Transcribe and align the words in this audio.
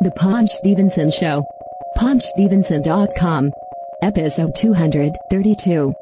The 0.00 0.12
Paunch 0.12 0.50
Stevenson 0.50 1.10
Show. 1.10 1.42
PaunchStevenson.com. 1.96 3.50
Episode 4.00 4.54
232. 4.54 5.92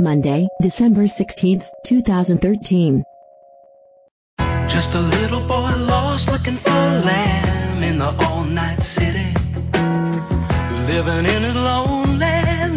Monday, 0.00 0.48
December 0.60 1.02
16th, 1.02 1.70
2013. 1.86 3.04
Just 4.66 4.88
a 4.94 4.98
little 4.98 5.46
boy 5.46 5.70
lost 5.78 6.26
looking 6.26 6.58
for 6.64 6.68
lamb 6.68 7.84
in 7.84 7.98
the 7.98 8.10
all 8.26 8.42
night 8.42 8.80
city. 8.98 9.30
Living 10.90 11.24
in 11.24 11.44
his 11.44 11.54
lonely 11.54 12.26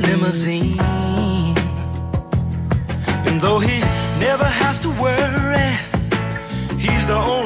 limousine. 0.05 0.77
And 3.25 3.41
though 3.41 3.59
he 3.59 3.79
never 4.21 4.45
has 4.45 4.79
to 4.83 4.89
worry, 5.01 5.73
he's 6.77 7.07
the 7.07 7.17
only 7.17 7.36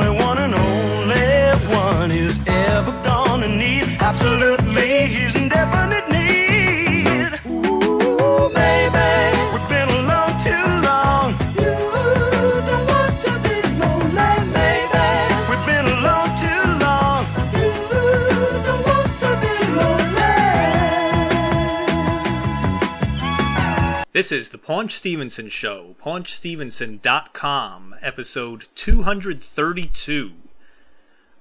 This 24.21 24.32
is 24.32 24.50
the 24.50 24.60
Paunch 24.60 24.93
Stevenson 24.93 25.50
Show, 25.50 25.96
paunchstevenson.com, 26.00 27.96
episode 28.04 28.68
232. 28.76 30.32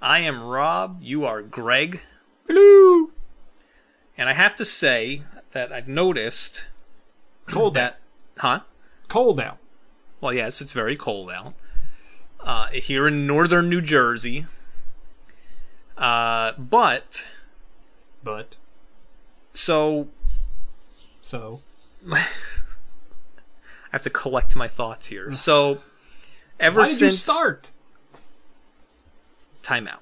I 0.01 0.21
am 0.21 0.43
Rob, 0.43 0.99
you 1.03 1.27
are 1.27 1.43
Greg. 1.43 2.01
Hello! 2.53 3.13
And 4.19 4.29
I 4.29 4.33
have 4.33 4.57
to 4.57 4.65
say 4.65 5.23
that 5.53 5.71
I've 5.71 5.87
noticed 5.87 6.65
Cold 7.49 7.75
that, 7.75 8.01
huh? 8.39 8.63
Cold 9.07 9.39
out. 9.39 9.59
Well, 10.21 10.35
yes, 10.35 10.61
it's 10.61 10.73
very 10.73 10.97
cold 10.97 11.31
out. 11.31 11.55
Uh, 12.41 12.67
here 12.73 13.07
in 13.07 13.25
northern 13.25 13.69
New 13.69 13.81
Jersey. 13.81 14.47
Uh, 15.97 16.51
but, 16.59 17.25
But 18.25 18.57
so, 19.53 20.09
so 21.23 21.61
I 22.13 22.27
have 23.93 24.03
to 24.03 24.11
collect 24.11 24.57
my 24.57 24.67
thoughts 24.67 25.07
here. 25.07 25.37
So, 25.37 25.79
ever 26.59 26.81
why 26.81 26.87
did 26.87 27.01
you 27.01 27.11
since. 27.11 27.23
start? 27.23 27.71
timeout. 29.63 30.01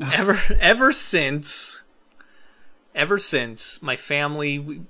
ever 0.14 0.40
ever 0.58 0.92
since 0.92 1.82
ever 2.94 3.18
since 3.18 3.82
my 3.82 3.96
family 3.96 4.58
we, 4.58 4.80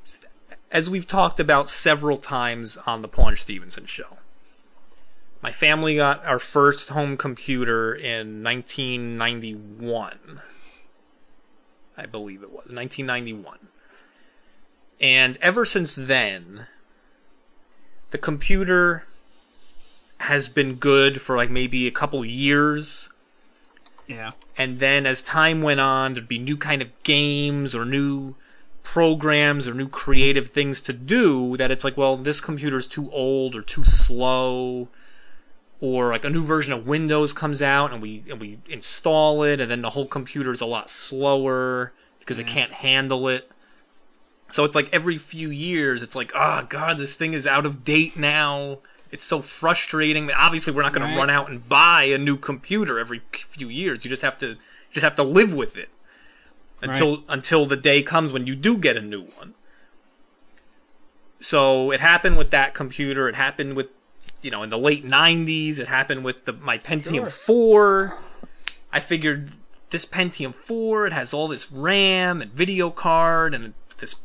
as 0.71 0.89
we've 0.89 1.07
talked 1.07 1.41
about 1.41 1.69
several 1.69 2.17
times 2.17 2.77
on 2.87 3.03
the 3.03 3.09
Paunch 3.09 3.43
Stevenson 3.43 3.87
show. 3.87 4.19
My 5.43 5.51
family 5.51 5.97
got 5.97 6.25
our 6.25 6.39
first 6.39 6.91
home 6.91 7.17
computer 7.17 7.95
in 7.95 8.43
1991. 8.43 10.41
I 11.97 12.07
believe 12.07 12.43
it 12.43 12.51
was 12.51 12.73
1991. 12.73 13.59
And 15.01 15.39
ever 15.41 15.65
since 15.65 15.97
then 15.97 16.67
the 18.11 18.19
computer 18.19 19.07
has 20.19 20.49
been 20.49 20.75
good 20.75 21.21
for 21.21 21.37
like 21.37 21.51
maybe 21.51 21.87
a 21.87 21.91
couple 21.91 22.25
years 22.25 23.11
Yeah. 24.11 24.33
and 24.59 24.81
then 24.81 25.07
as 25.07 25.23
time 25.23 25.63
went 25.63 25.81
on 25.81 26.15
there'd 26.15 26.27
be 26.29 26.39
new 26.39 26.57
kind 26.57 26.83
of 26.83 26.89
games 27.05 27.75
or 27.75 27.85
new 27.85 28.35
programs 28.83 29.69
or 29.69 29.75
new 29.75 29.89
creative 29.89 30.49
things 30.49 30.81
to 30.83 30.93
do 30.93 31.57
that 31.57 31.71
it's 31.71 31.85
like 31.85 31.97
well 31.97 32.17
this 32.17 32.41
computer's 32.41 32.87
too 32.89 33.11
old 33.13 33.55
or 33.55 33.63
too 33.63 33.85
slow. 33.85 34.89
Or 35.83 36.11
like 36.11 36.27
a 36.27 36.31
new 36.31 36.45
version 36.45 36.75
of 36.75 36.87
windows 36.87 37.33
comes 37.33 37.63
out 37.63 37.91
and 37.91 38.03
we 38.03 38.23
and 38.29 38.39
we 38.39 38.59
install 38.69 39.43
it 39.45 39.61
and 39.63 39.71
then 39.71 39.81
the 39.81 39.89
whole 39.91 40.05
computer's 40.05 40.61
a 40.61 40.67
lot 40.67 40.91
slower 40.91 41.95
because 42.19 42.39
it 42.39 42.47
can't 42.47 42.71
handle 42.73 43.29
it. 43.29 43.51
So 44.51 44.65
it's 44.65 44.75
like 44.75 44.91
every 44.93 45.17
few 45.17 45.51
years 45.51 46.03
it's 46.03 46.15
like 46.15 46.33
oh 46.35 46.67
god 46.69 46.99
this 46.99 47.17
thing 47.17 47.33
is 47.33 47.47
out 47.47 47.65
of 47.65 47.83
date 47.83 48.19
now 48.19 48.81
it's 49.13 49.25
so 49.25 49.41
frustrating 49.41 50.31
obviously 50.33 50.73
we're 50.73 50.83
not 50.83 50.93
going 50.93 51.03
Right. 51.07 51.13
to 51.15 51.19
run 51.19 51.31
out 51.31 51.51
and 51.51 51.69
buy 51.69 52.05
a 52.05 52.19
new 52.19 52.37
computer 52.37 52.99
every 52.99 53.23
few 53.33 53.69
years 53.69 54.05
you 54.05 54.09
just 54.11 54.23
have 54.23 54.39
to 54.39 54.57
just 54.93 55.03
have 55.05 55.17
to 55.17 55.23
live 55.23 55.53
with 55.55 55.77
it 55.77 55.89
until 56.83 57.17
Right. 57.17 57.25
until 57.29 57.67
the 57.67 57.77
day 57.77 58.03
comes 58.03 58.33
when 58.33 58.47
you 58.47 58.55
do 58.57 58.77
get 58.77 58.97
a 58.97 59.01
new 59.03 59.23
one 59.23 59.55
so 61.41 61.91
it 61.91 62.01
happened 62.01 62.37
with 62.37 62.51
that 62.51 62.75
computer 62.75 63.29
it 63.29 63.35
happened 63.35 63.75
with 63.77 63.87
you 64.43 64.51
know 64.51 64.63
in 64.63 64.71
the 64.71 64.79
late 64.79 65.05
90s 65.07 65.79
it 65.79 65.89
happened 65.89 66.25
with 66.25 66.45
the 66.45 66.53
my 66.53 66.79
pentium 66.79 67.15
Sure. 67.15 68.11
4 68.11 68.19
i 68.93 69.01
figured 69.01 69.53
this 69.91 70.05
pentium 70.05 70.55
4 70.55 71.07
it 71.09 71.13
has 71.13 71.33
all 71.33 71.49
this 71.49 71.71
ram 71.73 72.41
and 72.43 72.53
video 72.53 72.91
card 72.91 73.55
and 73.55 73.75
this 73.99 74.17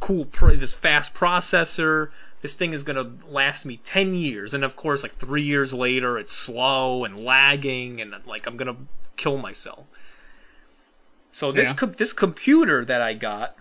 cool 0.00 0.24
this 0.40 0.74
fast 0.74 1.14
processor 1.14 2.10
this 2.46 2.54
thing 2.54 2.72
is 2.72 2.84
going 2.84 2.94
to 2.94 3.26
last 3.28 3.64
me 3.64 3.78
10 3.78 4.14
years 4.14 4.54
and 4.54 4.62
of 4.62 4.76
course 4.76 5.02
like 5.02 5.16
3 5.16 5.42
years 5.42 5.74
later 5.74 6.16
it's 6.16 6.32
slow 6.32 7.04
and 7.04 7.16
lagging 7.16 8.00
and 8.00 8.14
like 8.24 8.46
i'm 8.46 8.56
going 8.56 8.72
to 8.72 8.82
kill 9.16 9.36
myself 9.36 9.84
so 11.32 11.50
this 11.50 11.70
Yeah. 11.70 11.74
com- 11.74 11.94
this 11.98 12.12
computer 12.12 12.84
that 12.84 13.02
i 13.02 13.14
got 13.14 13.56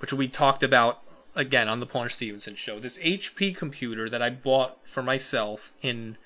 which 0.00 0.12
we 0.12 0.26
talked 0.26 0.64
about 0.64 1.00
again 1.36 1.68
on 1.68 1.78
the 1.78 1.86
Paunch 1.86 2.16
Stevenson 2.16 2.56
show 2.56 2.80
this 2.80 2.98
HP 2.98 3.54
computer 3.54 4.10
that 4.10 4.20
I 4.20 4.28
bought 4.30 4.78
for 4.84 5.04
myself 5.04 5.72
in 5.80 6.16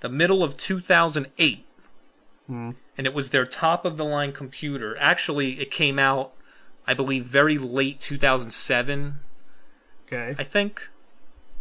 the 0.00 0.10
middle 0.10 0.44
of 0.44 0.58
2008 0.58 1.64
hmm. 2.46 2.70
and 2.98 3.06
it 3.06 3.14
was 3.14 3.30
their 3.30 3.46
top 3.46 3.86
of 3.86 3.96
the 3.96 4.04
line 4.04 4.32
computer 4.32 4.94
actually 4.98 5.58
it 5.58 5.70
came 5.70 5.98
out 5.98 6.34
I 6.86 6.92
believe 6.92 7.24
very 7.24 7.56
late 7.56 8.00
2007 8.00 9.20
Okay. 10.06 10.34
I 10.38 10.44
think 10.44 10.90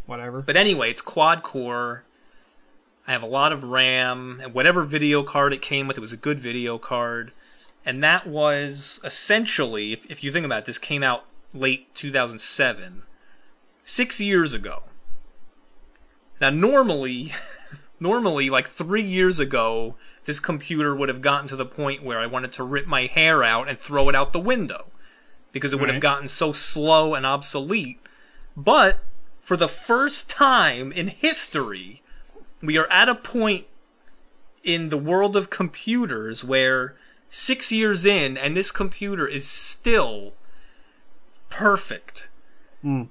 Whatever. 0.05 0.41
but 0.41 0.57
anyway, 0.57 0.89
it's 0.89 1.01
quad 1.01 1.43
core. 1.43 2.03
I 3.07 3.11
have 3.11 3.23
a 3.23 3.27
lot 3.27 3.51
of 3.51 3.63
RAM, 3.63 4.39
and 4.41 4.53
whatever 4.53 4.83
video 4.83 5.23
card 5.23 5.53
it 5.53 5.61
came 5.61 5.87
with, 5.87 5.97
it 5.97 6.01
was 6.01 6.13
a 6.13 6.17
good 6.17 6.39
video 6.39 6.77
card. 6.77 7.31
And 7.85 8.03
that 8.03 8.27
was 8.27 8.99
essentially, 9.03 9.91
if, 9.91 10.09
if 10.09 10.23
you 10.23 10.31
think 10.31 10.45
about 10.45 10.59
it, 10.59 10.65
this 10.65 10.77
came 10.77 11.03
out 11.03 11.25
late 11.53 11.93
2007, 11.95 13.03
six 13.83 14.21
years 14.21 14.53
ago. 14.53 14.83
Now, 16.39 16.49
normally, 16.49 17.33
normally, 17.99 18.49
like 18.49 18.67
three 18.67 19.03
years 19.03 19.39
ago, 19.39 19.95
this 20.25 20.39
computer 20.39 20.95
would 20.95 21.09
have 21.09 21.21
gotten 21.21 21.47
to 21.47 21.55
the 21.57 21.65
point 21.65 22.03
where 22.03 22.19
I 22.19 22.25
wanted 22.25 22.53
to 22.53 22.63
rip 22.63 22.87
my 22.87 23.07
hair 23.07 23.43
out 23.43 23.67
and 23.67 23.77
throw 23.77 24.07
it 24.07 24.15
out 24.15 24.31
the 24.31 24.39
window 24.39 24.85
because 25.51 25.73
it 25.73 25.79
would 25.79 25.89
have 25.89 26.01
gotten 26.01 26.27
so 26.27 26.51
slow 26.53 27.13
and 27.13 27.25
obsolete. 27.25 27.99
But 28.55 28.99
for 29.43 29.57
the 29.57 29.67
first 29.67 30.29
time 30.29 30.93
in 30.93 31.09
history, 31.09 32.01
we 32.61 32.77
are 32.77 32.89
at 32.89 33.09
a 33.09 33.13
point 33.13 33.65
in 34.63 34.87
the 34.87 34.97
world 34.97 35.35
of 35.35 35.49
computers 35.49 36.45
where 36.45 36.95
six 37.29 37.69
years 37.69 38.05
in, 38.05 38.37
and 38.37 38.55
this 38.55 38.71
computer 38.71 39.27
is 39.27 39.45
still 39.45 40.33
perfect. 41.49 42.29
Mm. 42.83 43.09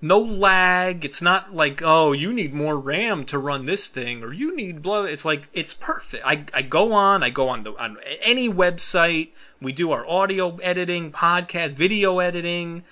No 0.00 0.18
lag. 0.18 1.04
It's 1.04 1.20
not 1.20 1.52
like, 1.52 1.82
oh, 1.82 2.12
you 2.12 2.32
need 2.32 2.54
more 2.54 2.78
RAM 2.78 3.24
to 3.26 3.38
run 3.38 3.66
this 3.66 3.88
thing, 3.88 4.22
or 4.22 4.32
you 4.32 4.54
need 4.54 4.82
blah. 4.82 5.02
It's 5.02 5.24
like 5.24 5.48
it's 5.52 5.74
perfect. 5.74 6.22
I, 6.24 6.44
I 6.54 6.62
go 6.62 6.92
on. 6.92 7.24
I 7.24 7.30
go 7.30 7.48
on 7.48 7.64
the 7.64 7.72
on 7.72 7.96
any 8.20 8.48
website. 8.48 9.30
We 9.60 9.72
do 9.72 9.90
our 9.90 10.06
audio 10.06 10.56
editing, 10.58 11.10
podcast, 11.10 11.72
video 11.72 12.20
editing 12.20 12.84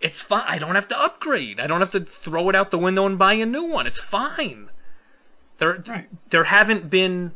it's 0.00 0.20
fine. 0.20 0.44
I 0.46 0.58
don't 0.58 0.74
have 0.74 0.88
to 0.88 0.98
upgrade. 1.00 1.58
I 1.60 1.66
don't 1.66 1.80
have 1.80 1.90
to 1.92 2.00
throw 2.00 2.48
it 2.48 2.54
out 2.56 2.70
the 2.70 2.78
window 2.78 3.04
and 3.06 3.18
buy 3.18 3.34
a 3.34 3.46
new 3.46 3.64
one. 3.64 3.86
It's 3.86 4.00
fine. 4.00 4.70
There, 5.58 5.82
Right. 5.86 6.08
there 6.30 6.44
haven't 6.44 6.88
been 6.88 7.32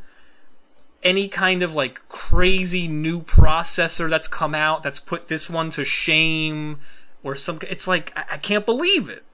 any 1.03 1.27
kind 1.29 1.63
of 1.65 1.75
like 1.75 2.07
crazy 2.09 2.87
new 2.87 3.21
processor 3.21 4.09
that's 4.09 4.29
come 4.29 4.55
out 4.55 4.85
that's 4.85 5.01
put 5.01 5.27
this 5.27 5.51
one 5.51 5.71
to 5.71 5.85
shame 5.85 6.79
or 7.25 7.35
some. 7.35 7.59
It's 7.69 7.89
like 7.89 8.13
I, 8.17 8.25
I 8.33 8.37
can't 8.39 8.65
believe 8.65 9.09
it. 9.09 9.25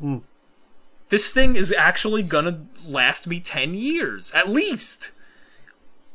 Hmm. 0.00 0.18
This 1.10 1.32
thing 1.32 1.54
is 1.54 1.72
actually 1.78 2.24
gonna 2.24 2.66
last 2.84 3.28
me 3.28 3.38
ten 3.38 3.74
years 3.74 4.32
at 4.32 4.48
least. 4.48 5.12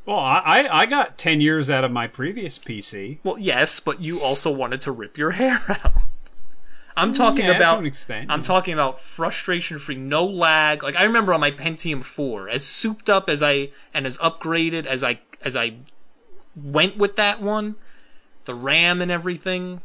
Well, 0.06 0.20
I, 0.20 0.40
I 0.46 0.80
I 0.82 0.86
got 0.88 1.18
ten 1.18 1.40
years 1.40 1.70
out 1.70 1.86
of 1.86 1.92
my 1.92 2.08
previous 2.08 2.60
PC. 2.60 3.20
Well, 3.24 3.38
yes, 3.38 3.80
but 3.80 4.02
you 4.02 4.20
also 4.22 4.52
wanted 4.52 4.82
to 4.82 4.92
rip 4.92 5.18
your 5.18 5.32
hair 5.32 5.62
out. 5.86 5.94
I'm 6.98 7.14
talking 7.14 7.46
Yeah, 7.46 7.52
about 7.52 7.86
extent, 7.86 8.28
I'm 8.30 8.40
yeah. 8.40 8.46
talking 8.46 8.74
about 8.74 9.00
frustration 9.00 9.80
free, 9.80 9.96
no 9.96 10.26
lag. 10.26 10.84
Like 10.84 10.96
I 10.96 11.04
remember 11.04 11.34
on 11.34 11.40
my 11.40 11.52
Pentium 11.52 12.04
4, 12.04 12.50
as 12.50 12.66
souped 12.66 13.10
up 13.10 13.30
as 13.30 13.42
I 13.42 13.70
and 13.94 14.06
as 14.06 14.18
upgraded 14.18 14.86
as 14.86 15.04
I 15.04 15.20
as 15.42 15.56
I 15.56 15.76
went 16.56 16.98
with 16.98 17.16
that 17.16 17.42
one, 17.42 17.76
the 18.46 18.54
RAM 18.56 19.02
and 19.02 19.12
everything. 19.12 19.82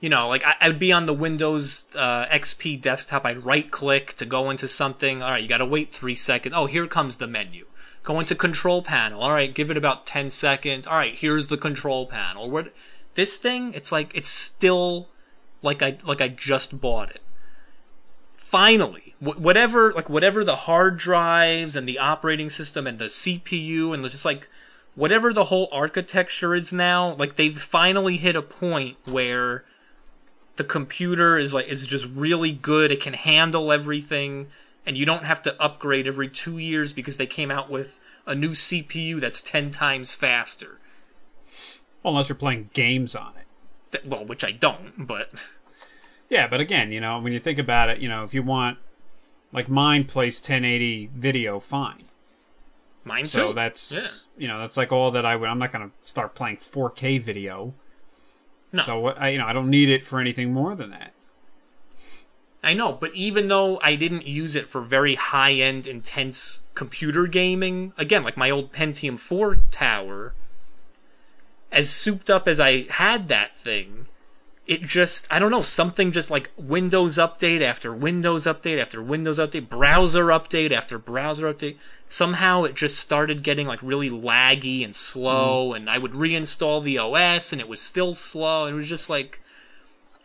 You 0.00 0.08
know, 0.08 0.28
like 0.28 0.42
I, 0.44 0.54
I'd 0.62 0.78
be 0.78 0.92
on 0.92 1.04
the 1.06 1.12
Windows 1.12 1.84
uh, 1.94 2.24
XP 2.26 2.80
desktop. 2.80 3.26
I'd 3.26 3.44
right 3.44 3.70
click 3.70 4.14
to 4.16 4.24
go 4.24 4.48
into 4.48 4.66
something. 4.66 5.22
All 5.22 5.30
right, 5.30 5.42
you 5.42 5.48
got 5.48 5.58
to 5.58 5.66
wait 5.66 5.92
three 5.92 6.14
seconds. 6.14 6.54
Oh, 6.56 6.64
here 6.66 6.86
comes 6.86 7.18
the 7.18 7.26
menu. 7.26 7.66
Go 8.02 8.18
into 8.18 8.34
control 8.34 8.82
panel. 8.82 9.20
All 9.20 9.32
right, 9.32 9.54
give 9.54 9.70
it 9.70 9.76
about 9.76 10.06
ten 10.06 10.30
seconds. 10.30 10.86
All 10.86 10.94
right, 10.96 11.14
here's 11.14 11.48
the 11.48 11.58
control 11.58 12.06
panel. 12.06 12.50
What 12.50 12.72
this 13.14 13.36
thing? 13.36 13.74
It's 13.74 13.92
like 13.92 14.10
it's 14.14 14.30
still 14.30 15.09
like 15.62 15.82
I 15.82 15.98
like 16.04 16.20
I 16.20 16.28
just 16.28 16.80
bought 16.80 17.10
it. 17.10 17.22
Finally 18.36 19.14
wh- 19.20 19.40
whatever 19.40 19.92
like 19.92 20.08
whatever 20.08 20.44
the 20.44 20.56
hard 20.56 20.98
drives 20.98 21.76
and 21.76 21.88
the 21.88 21.98
operating 21.98 22.50
system 22.50 22.86
and 22.86 22.98
the 22.98 23.06
CPU 23.06 23.94
and 23.94 24.08
just 24.10 24.24
like 24.24 24.48
whatever 24.94 25.32
the 25.32 25.44
whole 25.44 25.68
architecture 25.70 26.54
is 26.54 26.72
now 26.72 27.14
like 27.14 27.36
they've 27.36 27.60
finally 27.60 28.16
hit 28.16 28.34
a 28.34 28.42
point 28.42 28.96
where 29.04 29.64
the 30.56 30.64
computer 30.64 31.38
is 31.38 31.54
like 31.54 31.68
is 31.68 31.86
just 31.86 32.06
really 32.06 32.52
good. 32.52 32.90
It 32.90 33.00
can 33.00 33.14
handle 33.14 33.72
everything 33.72 34.48
and 34.84 34.96
you 34.96 35.06
don't 35.06 35.24
have 35.24 35.42
to 35.42 35.62
upgrade 35.62 36.06
every 36.06 36.28
2 36.28 36.58
years 36.58 36.92
because 36.92 37.16
they 37.16 37.26
came 37.26 37.50
out 37.50 37.70
with 37.70 37.98
a 38.26 38.34
new 38.34 38.50
CPU 38.50 39.20
that's 39.20 39.40
10 39.40 39.70
times 39.70 40.14
faster. 40.14 40.78
Unless 42.04 42.28
you're 42.28 42.36
playing 42.36 42.70
games 42.72 43.14
on 43.14 43.34
it. 43.38 43.46
Well 44.04 44.24
which 44.24 44.44
I 44.44 44.50
don't 44.52 45.06
but 45.06 45.46
Yeah, 46.28 46.46
but 46.46 46.60
again, 46.60 46.92
you 46.92 47.00
know, 47.00 47.18
when 47.18 47.32
you 47.32 47.38
think 47.40 47.58
about 47.58 47.88
it, 47.88 47.98
you 47.98 48.08
know, 48.08 48.22
if 48.24 48.32
you 48.34 48.42
want, 48.42 48.78
like 49.52 49.68
mine 49.68 50.04
plays 50.04 50.40
1080 50.40 51.10
video 51.14 51.58
fine. 51.58 52.04
mine 53.04 53.24
So 53.26 53.48
too. 53.48 53.54
that's, 53.54 53.90
yeah. 53.92 54.06
you 54.38 54.46
know, 54.48 54.60
that's 54.60 54.76
like 54.76 54.92
all 54.92 55.10
that 55.10 55.26
I 55.26 55.34
would. 55.34 55.48
I'm 55.48 55.58
not 55.58 55.72
going 55.72 55.90
to 55.90 56.06
start 56.06 56.34
playing 56.36 56.58
4K 56.58 57.20
video. 57.20 57.74
No. 58.72 58.82
So 58.82 59.00
what- 59.00 59.20
I, 59.20 59.30
you 59.30 59.38
know, 59.38 59.46
I 59.46 59.52
don't 59.52 59.70
need 59.70 59.88
it 59.88 60.04
for 60.04 60.20
anything 60.20 60.52
more 60.52 60.76
than 60.76 60.90
that. 60.90 61.12
I 62.62 62.74
know, 62.74 62.92
but 62.92 63.14
even 63.14 63.48
though 63.48 63.80
I 63.82 63.96
didn't 63.96 64.26
use 64.26 64.54
it 64.54 64.68
for 64.68 64.82
very 64.82 65.14
high 65.14 65.54
end, 65.54 65.86
intense 65.86 66.60
computer 66.74 67.26
gaming, 67.26 67.92
again, 67.96 68.22
like 68.22 68.36
my 68.36 68.50
old 68.50 68.70
Pentium 68.70 69.18
4 69.18 69.56
tower, 69.70 70.34
as 71.72 71.90
souped 71.90 72.30
up 72.30 72.48
as 72.48 72.58
I 72.58 72.82
had 72.90 73.28
that 73.28 73.54
thing, 73.54 74.06
it 74.66 74.82
just, 74.82 75.26
I 75.30 75.38
don't 75.38 75.50
know, 75.50 75.62
something 75.62 76.12
just 76.12 76.30
like 76.30 76.50
Windows 76.56 77.16
update 77.18 77.60
after 77.60 77.92
Windows 77.92 78.46
update 78.46 78.80
after 78.80 79.02
Windows 79.02 79.38
update, 79.38 79.68
browser 79.68 80.26
update 80.26 80.72
after 80.72 80.98
browser 80.98 81.52
update. 81.52 81.76
Somehow 82.06 82.64
it 82.64 82.74
just 82.74 82.98
started 82.98 83.42
getting 83.42 83.66
like 83.66 83.82
really 83.82 84.10
laggy 84.10 84.84
and 84.84 84.94
slow, 84.94 85.68
mm-hmm. 85.68 85.76
and 85.76 85.90
I 85.90 85.98
would 85.98 86.12
reinstall 86.12 86.82
the 86.82 86.98
OS 86.98 87.52
and 87.52 87.60
it 87.60 87.68
was 87.68 87.80
still 87.80 88.14
slow, 88.14 88.66
and 88.66 88.74
it 88.74 88.76
was 88.76 88.88
just 88.88 89.10
like, 89.10 89.40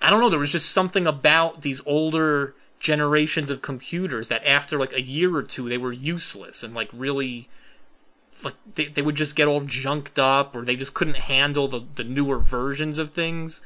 I 0.01 0.09
don't 0.09 0.19
know, 0.19 0.29
there 0.29 0.39
was 0.39 0.51
just 0.51 0.71
something 0.71 1.07
about 1.07 1.61
these 1.61 1.81
older 1.85 2.53
generations 2.79 3.49
of 3.49 3.63
computers 3.63 4.27
that 4.27 4.45
after 4.45 4.77
like 4.77 4.93
a 4.93 5.01
year 5.01 5.35
or 5.35 5.41
two 5.41 5.67
they 5.67 5.77
were 5.77 5.93
useless 5.93 6.61
and 6.61 6.75
like 6.75 6.89
really 6.93 7.49
like 8.43 8.55
they, 8.75 8.87
they 8.87 9.01
would 9.01 9.15
just 9.15 9.35
get 9.35 9.47
all 9.47 9.61
junked 9.61 10.19
up 10.19 10.55
or 10.55 10.63
they 10.63 10.75
just 10.75 10.93
couldn't 10.93 11.15
handle 11.17 11.67
the, 11.67 11.81
the 11.95 12.03
newer 12.03 12.39
versions 12.39 12.97
of 12.97 13.11
things. 13.11 13.61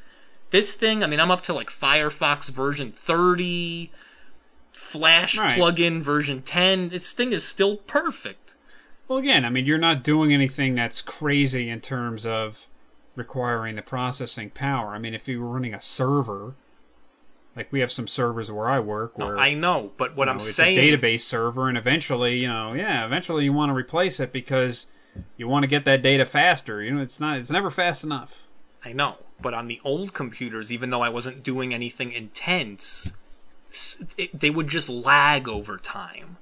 This 0.52 0.76
thing, 0.76 1.04
I 1.04 1.08
mean, 1.08 1.20
I'm 1.20 1.32
up 1.32 1.42
to 1.44 1.54
like 1.54 1.70
Firefox 1.70 2.50
version 2.50 2.92
30, 2.92 3.92
Flash 4.72 5.38
Right. 5.38 5.58
plugin 5.58 6.02
version 6.02 6.42
10. 6.42 6.90
This 6.90 7.14
thing 7.14 7.32
is 7.32 7.44
still 7.46 7.78
perfect. 7.78 8.56
Well, 9.08 9.20
again, 9.20 9.44
I 9.44 9.50
mean, 9.50 9.66
you're 9.66 9.78
not 9.78 10.04
doing 10.04 10.34
anything 10.34 10.76
that's 10.76 11.02
crazy 11.02 11.70
in 11.70 11.82
terms 11.82 12.26
of 12.26 12.68
requiring 13.16 13.76
the 13.76 13.82
processing 13.82 14.52
power. 14.52 14.90
I 14.90 15.00
mean, 15.00 15.14
if 15.14 15.28
you 15.28 15.42
were 15.42 15.50
running 15.50 15.74
a 15.74 15.82
server, 15.82 16.56
like 17.60 17.74
we 17.74 17.82
have 17.82 17.92
some 17.92 18.08
servers 18.08 18.50
where 18.50 18.70
I 18.70 18.80
work, 18.80 19.18
where 19.18 19.38
I 19.38 19.54
know, 19.54 19.92
but 19.98 20.16
what 20.16 20.28
you 20.28 20.32
I'm 20.32 20.38
know, 20.38 20.44
it's 20.46 20.56
saying 20.56 20.78
a 20.78 20.98
database 20.98 21.20
server, 21.22 21.68
and 21.68 21.78
eventually, 21.78 22.38
you 22.38 22.48
know, 22.48 22.74
yeah, 22.74 23.06
eventually 23.06 23.44
you 23.44 23.52
want 23.52 23.70
to 23.70 23.74
replace 23.76 24.18
it 24.22 24.32
because 24.32 24.88
you 25.36 25.50
want 25.50 25.64
to 25.64 25.68
get 25.68 25.84
that 25.84 26.02
data 26.02 26.26
faster. 26.26 26.82
You 26.82 26.92
know, 26.96 27.02
it's 27.02 27.20
not, 27.20 27.38
it's 27.38 27.52
never 27.52 27.70
fast 27.70 28.02
enough. 28.06 28.48
I 28.86 28.94
know, 28.94 29.18
but 29.42 29.54
on 29.54 29.68
the 29.68 29.82
old 29.84 30.14
computers, 30.14 30.72
even 30.72 30.90
though 30.90 31.02
I 31.02 31.10
wasn't 31.10 31.44
doing 31.44 31.74
anything 31.74 32.14
intense, 32.14 33.12
it, 34.18 34.40
they 34.40 34.50
would 34.50 34.70
just 34.70 34.88
lag 34.88 35.50
over 35.50 35.78
time. 35.78 36.38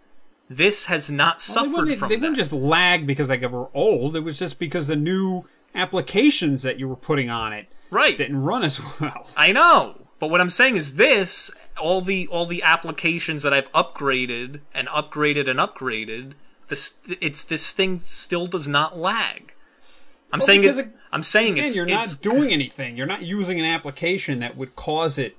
This 0.47 0.85
has 0.85 1.09
not 1.09 1.37
Well, 1.37 1.39
suffered 1.39 1.87
they 1.87 1.95
from 1.95 2.09
they 2.09 2.15
that. 2.15 2.21
wouldn't 2.21 2.37
just 2.37 2.53
lag 2.53 3.07
because 3.07 3.27
they 3.27 3.37
were 3.47 3.69
old. 3.73 4.15
It 4.15 4.19
was 4.23 4.37
just 4.37 4.59
because 4.59 4.87
the 4.87 4.95
new 4.95 5.45
applications 5.73 6.61
that 6.61 6.77
you 6.77 6.87
were 6.87 6.95
putting 6.95 7.31
on 7.31 7.53
it 7.53 7.67
right. 7.89 8.15
didn't 8.17 8.43
run 8.43 8.63
as 8.63 8.79
well. 9.01 9.25
I 9.35 9.51
know, 9.51 10.06
but 10.19 10.27
what 10.29 10.41
I'm 10.41 10.49
saying 10.49 10.77
is 10.77 10.95
this: 10.95 11.51
all 11.79 12.01
the 12.01 12.27
all 12.27 12.45
the 12.45 12.63
applications 12.63 13.43
that 13.43 13.53
I've 13.53 13.71
upgraded 13.71 14.61
and 14.73 14.87
upgraded 14.87 15.49
and 15.49 15.59
upgraded, 15.59 16.33
this 16.67 16.95
it's 17.07 17.43
this 17.43 17.71
thing 17.71 17.99
still 17.99 18.47
does 18.47 18.67
not 18.67 18.97
lag. 18.97 19.53
I'm 20.31 20.39
Well, 20.39 20.47
saying 20.47 20.63
it, 20.63 20.77
it- 20.77 20.93
I'm 21.11 21.23
saying 21.23 21.53
Again, 21.53 21.65
it's 21.65 21.75
you're 21.75 21.87
it's, 21.87 22.13
not 22.13 22.21
doing 22.21 22.51
anything. 22.51 22.97
You're 22.97 23.07
not 23.07 23.21
using 23.21 23.59
an 23.59 23.65
application 23.65 24.39
that 24.39 24.57
would 24.57 24.75
cause 24.75 25.17
it 25.17 25.37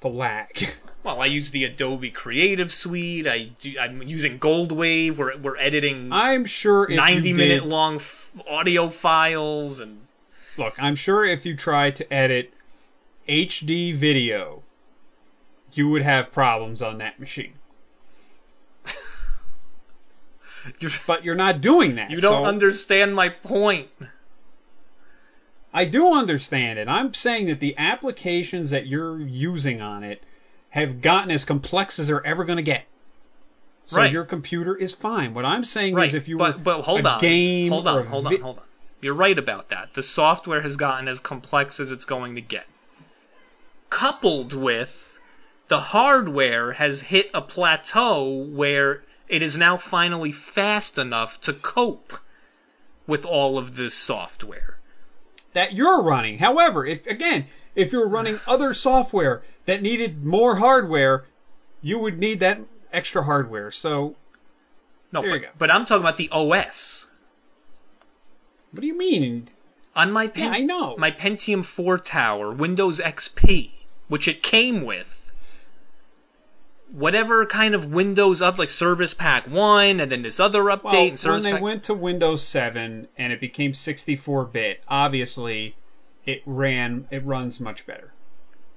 to 0.00 0.08
lag. 0.08 0.66
Well, 1.04 1.20
I 1.20 1.26
use 1.26 1.50
the 1.50 1.64
Adobe 1.64 2.10
Creative 2.10 2.72
Suite. 2.72 3.26
I 3.26 3.50
do, 3.60 3.74
I'm 3.78 4.00
using 4.04 4.38
Goldwave. 4.38 5.18
We're 5.18 5.36
we're 5.36 5.58
editing 5.58 6.08
I'm 6.10 6.46
sure 6.46 6.90
if 6.90 6.96
90 6.96 7.28
you 7.28 7.34
minute 7.34 7.60
did, 7.62 7.68
long 7.68 7.96
f- 7.96 8.32
audio 8.48 8.88
files 8.88 9.80
and 9.80 10.06
Look, 10.56 10.76
I'm 10.78 10.94
sure 10.94 11.22
if 11.26 11.44
you 11.44 11.54
try 11.54 11.90
to 11.90 12.10
edit 12.10 12.54
HD 13.28 13.94
video, 13.94 14.62
you 15.72 15.88
would 15.88 16.02
have 16.02 16.30
problems 16.32 16.80
on 16.82 16.98
that 16.98 17.18
machine. 17.18 17.54
you're, 20.80 20.90
But 21.06 21.24
you're 21.24 21.34
not 21.34 21.60
doing 21.60 21.94
that. 21.96 22.10
you 22.10 22.20
don't 22.20 22.44
so 22.44 22.48
understand 22.48 23.14
my 23.14 23.28
point. 23.28 23.88
I 25.72 25.84
do 25.84 26.12
understand 26.14 26.78
it. 26.78 26.86
I'm 26.88 27.12
saying 27.12 27.46
that 27.46 27.58
the 27.60 27.76
applications 27.76 28.70
that 28.70 28.86
you're 28.86 29.18
using 29.20 29.80
on 29.80 30.04
it 30.04 30.22
have 30.70 31.00
gotten 31.00 31.30
as 31.30 31.44
complex 31.44 31.98
as 31.98 32.06
they're 32.06 32.24
ever 32.24 32.44
going 32.44 32.58
to 32.58 32.62
get. 32.62 32.86
So 33.84 33.98
Right. 33.98 34.12
your 34.12 34.24
computer 34.24 34.74
is 34.76 34.92
fine. 34.94 35.34
What 35.34 35.44
I'm 35.44 35.64
saying 35.64 35.94
Right, 35.94 36.08
is 36.08 36.14
if 36.14 36.28
you 36.28 36.38
but, 36.38 36.58
were 36.58 36.62
but 36.62 36.82
hold 36.82 37.00
a 37.04 37.08
on, 37.08 37.20
game 37.20 37.70
hold 37.70 37.86
on, 37.88 38.06
hold 38.06 38.24
vi- 38.24 38.36
on, 38.36 38.40
hold 38.40 38.58
on. 38.58 38.64
You're 39.00 39.14
right 39.14 39.38
about 39.38 39.68
that. 39.68 39.92
The 39.94 40.02
software 40.02 40.62
has 40.62 40.76
gotten 40.76 41.08
as 41.08 41.20
complex 41.20 41.78
as 41.78 41.90
it's 41.90 42.04
going 42.06 42.34
to 42.36 42.40
get. 42.40 42.66
Coupled 43.94 44.52
with 44.54 45.20
the 45.68 45.78
hardware 45.80 46.72
has 46.72 47.02
hit 47.02 47.30
a 47.32 47.40
plateau 47.40 48.24
where 48.28 49.04
it 49.28 49.40
is 49.40 49.56
now 49.56 49.76
finally 49.76 50.32
fast 50.32 50.98
enough 50.98 51.40
to 51.42 51.52
cope 51.52 52.14
with 53.06 53.24
all 53.24 53.56
of 53.56 53.76
this 53.76 53.94
software. 53.94 54.78
that 55.52 55.74
you're 55.74 56.02
running. 56.02 56.38
However, 56.38 56.84
if 56.84 57.06
again, 57.06 57.46
if 57.76 57.92
you're 57.92 58.08
running 58.08 58.40
other 58.48 58.74
software 58.74 59.42
that 59.66 59.80
needed 59.80 60.24
more 60.24 60.56
hardware, 60.56 61.24
you 61.80 61.96
would 62.00 62.18
need 62.18 62.40
that 62.40 62.62
extra 62.92 63.22
hardware. 63.22 63.70
So, 63.70 64.16
No, 65.12 65.20
There 65.22 65.30
you 65.30 65.36
but, 65.36 65.42
go. 65.42 65.48
but 65.56 65.70
I'm 65.70 65.84
talking 65.86 66.02
about 66.02 66.16
the 66.16 66.28
OS. 66.32 67.06
what 68.72 68.80
do 68.80 68.88
you 68.88 68.98
mean? 68.98 69.46
On 69.94 70.10
my 70.10 70.26
Pen- 70.26 70.52
Yeah, 70.52 70.58
I 70.58 70.62
know. 70.62 70.96
my 70.98 71.12
Pentium 71.12 71.64
4 71.64 71.98
tower, 71.98 72.50
Windows 72.50 72.98
XP, 72.98 73.70
which 74.08 74.28
it 74.28 74.42
came 74.42 74.84
with, 74.84 75.30
whatever 76.92 77.44
kind 77.44 77.74
of 77.74 77.92
Windows 77.92 78.40
up 78.40 78.58
like 78.58 78.68
Service 78.68 79.14
Pack 79.14 79.48
1 79.48 79.98
and 79.98 80.12
then 80.12 80.22
this 80.22 80.38
other 80.38 80.64
update 80.64 80.82
Well, 80.84 80.92
and 80.94 81.10
when 81.10 81.16
Service 81.16 81.42
they 81.42 81.52
Pack 81.52 81.62
went 81.62 81.82
to 81.84 81.94
Windows 81.94 82.42
7 82.46 83.08
and 83.16 83.32
it 83.32 83.40
became 83.40 83.72
64-bit, 83.72 84.84
obviously 84.86 85.74
it 86.24 86.42
ran 86.46 87.08
it 87.10 87.24
runs 87.24 87.58
much 87.58 87.86
better. 87.86 88.12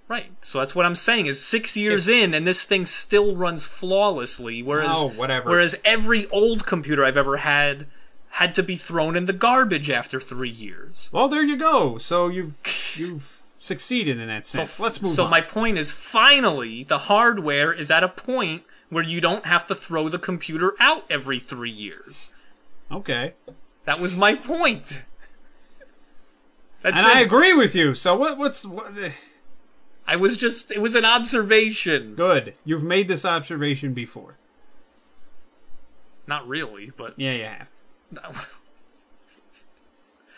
Right. 0.08 0.32
So 0.42 0.60
that's 0.60 0.74
what 0.74 0.86
I'm 0.86 0.96
saying 0.96 1.26
is 1.26 1.46
6 1.46 1.78
years 1.78 2.08
in 2.08 2.34
and 2.34 2.48
this 2.48 2.64
thing 2.66 2.86
still 2.86 3.36
runs 3.36 3.68
flawlessly 3.68 4.64
whereas 4.64 4.90
Oh, 4.94 5.10
whatever. 5.10 5.50
whereas 5.50 5.76
every 5.84 6.28
old 6.30 6.66
computer 6.66 7.04
I've 7.06 7.18
ever 7.18 7.38
had 7.38 7.86
had 8.32 8.56
to 8.56 8.64
be 8.64 8.78
thrown 8.78 9.16
in 9.16 9.26
the 9.26 9.34
garbage 9.34 9.90
after 9.90 10.20
3 10.20 10.50
years. 10.50 11.10
Well, 11.12 11.28
there 11.28 11.44
you 11.44 11.58
go. 11.58 11.98
So 11.98 12.30
you've 12.30 12.54
you've 12.98 13.37
succeeded 13.58 14.20
in 14.20 14.28
that 14.28 14.46
sense. 14.48 14.80
Let's 14.80 15.02
move 15.02 15.12
so 15.12 15.26
on. 15.26 15.30
my 15.32 15.42
point 15.42 15.78
is 15.78 15.92
finally 15.92 16.84
the 16.84 16.98
hardware 17.00 17.74
is 17.74 17.90
at 17.92 18.04
a 18.04 18.10
point 18.10 18.64
where 18.90 19.04
you 19.04 19.20
don't 19.20 19.46
have 19.46 19.68
to 19.68 19.76
throw 19.76 20.08
the 20.10 20.20
computer 20.20 20.74
out 20.80 21.04
every 21.10 21.40
3 21.40 21.70
years. 21.70 22.32
okay. 22.92 23.34
That 23.86 24.00
was 24.02 24.16
my 24.18 24.36
point. 24.36 25.04
That's 26.82 26.98
And 26.98 27.08
it. 27.08 27.16
I 27.16 27.22
agree 27.22 27.54
with 27.54 27.74
you. 27.74 27.94
So 27.94 28.16
what 28.18 28.38
what's 28.38 28.66
what, 28.66 28.92
I 30.06 30.16
was 30.18 30.36
just 30.38 30.72
it 30.72 30.82
was 30.82 30.94
an 30.94 31.06
observation. 31.06 32.14
good. 32.16 32.54
You've 32.66 32.84
made 32.84 33.08
this 33.08 33.24
observation 33.26 33.94
before. 33.94 34.36
Not 36.28 36.46
really, 36.48 36.92
but 36.98 37.14
Yeah, 37.18 37.32
you 37.34 37.46
have. 37.46 37.70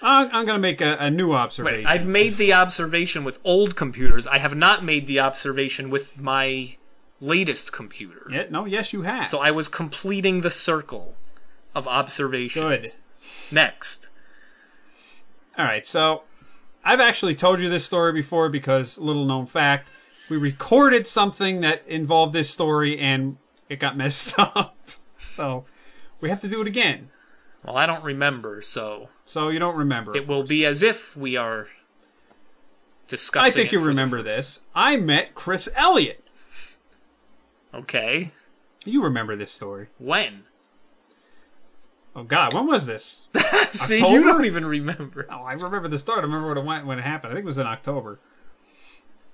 I'm, 0.01 0.27
I'm 0.31 0.45
going 0.45 0.57
to 0.57 0.61
make 0.61 0.81
a, 0.81 0.97
a 0.99 1.09
new 1.11 1.33
observation. 1.33 1.79
Wait, 1.79 1.87
I've 1.87 2.07
made 2.07 2.35
the 2.35 2.53
observation 2.53 3.23
with 3.23 3.39
old 3.43 3.75
computers. 3.75 4.25
I 4.27 4.37
have 4.37 4.55
not 4.55 4.83
made 4.83 5.07
the 5.07 5.19
observation 5.19 5.89
with 5.89 6.19
my 6.19 6.75
latest 7.19 7.73
computer. 7.73 8.27
Yeah, 8.31 8.45
no, 8.49 8.65
yes, 8.65 8.93
you 8.93 9.01
have. 9.03 9.29
So 9.29 9.39
I 9.39 9.51
was 9.51 9.67
completing 9.67 10.41
the 10.41 10.51
circle 10.51 11.15
of 11.75 11.87
observations. 11.87 12.63
Good. 12.63 12.87
Next. 13.51 14.07
All 15.57 15.65
right, 15.65 15.85
so 15.85 16.23
I've 16.83 17.01
actually 17.01 17.35
told 17.35 17.59
you 17.59 17.69
this 17.69 17.85
story 17.85 18.13
before 18.13 18.49
because 18.49 18.97
little 18.97 19.25
known 19.25 19.45
fact, 19.45 19.91
we 20.29 20.37
recorded 20.37 21.05
something 21.07 21.61
that 21.61 21.85
involved 21.87 22.33
this 22.33 22.49
story 22.49 22.97
and 22.97 23.37
it 23.67 23.79
got 23.79 23.97
messed 23.97 24.35
up. 24.39 24.77
so 25.19 25.65
we 26.21 26.29
have 26.29 26.39
to 26.41 26.47
do 26.47 26.61
it 26.61 26.67
again. 26.67 27.09
Well, 27.65 27.75
I 27.75 27.85
don't 27.85 28.03
remember, 28.03 28.61
so 28.61 29.09
So 29.29 29.49
you 29.49 29.59
don't 29.59 29.75
remember. 29.75 30.17
it 30.17 30.27
will 30.27 30.41
be 30.41 30.65
as 30.65 30.81
if 30.81 31.15
we 31.15 31.37
are 31.37 31.67
discussing. 33.07 33.47
I 33.47 33.51
think 33.51 33.71
you 33.71 33.79
remember 33.79 34.23
this. 34.23 34.61
I 34.73 34.97
met 34.97 35.35
Chris 35.35 35.69
Elliott. 35.75 36.27
Okay. 37.71 38.31
You 38.85 39.03
remember 39.03 39.35
this 39.35 39.51
story. 39.51 39.89
When? 39.99 40.45
Oh 42.15 42.23
God, 42.23 42.55
when 42.55 42.65
was 42.65 42.87
this? 42.87 43.29
See, 43.71 43.97
October? 43.97 44.13
you 44.13 44.23
don't 44.23 44.45
even 44.45 44.65
remember. 44.65 45.27
Oh, 45.29 45.43
I 45.43 45.53
remember 45.53 45.87
the 45.87 45.99
start. 45.99 46.19
I 46.19 46.21
remember 46.23 46.47
when 46.47 46.57
it 46.57 46.65
went 46.65 46.87
when 46.87 46.97
it 46.97 47.03
happened. 47.03 47.31
I 47.31 47.35
think 47.35 47.43
it 47.43 47.45
was 47.45 47.59
in 47.59 47.67
October. 47.67 48.17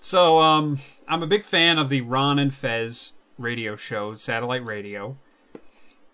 So, 0.01 0.39
um, 0.39 0.79
I'm 1.07 1.23
a 1.23 1.27
big 1.27 1.45
fan 1.45 1.77
of 1.77 1.87
the 1.87 2.01
Ron 2.01 2.37
and 2.37 2.53
Fez 2.53 3.13
radio 3.37 3.77
show, 3.77 4.13
satellite 4.15 4.65
radio. 4.65 5.15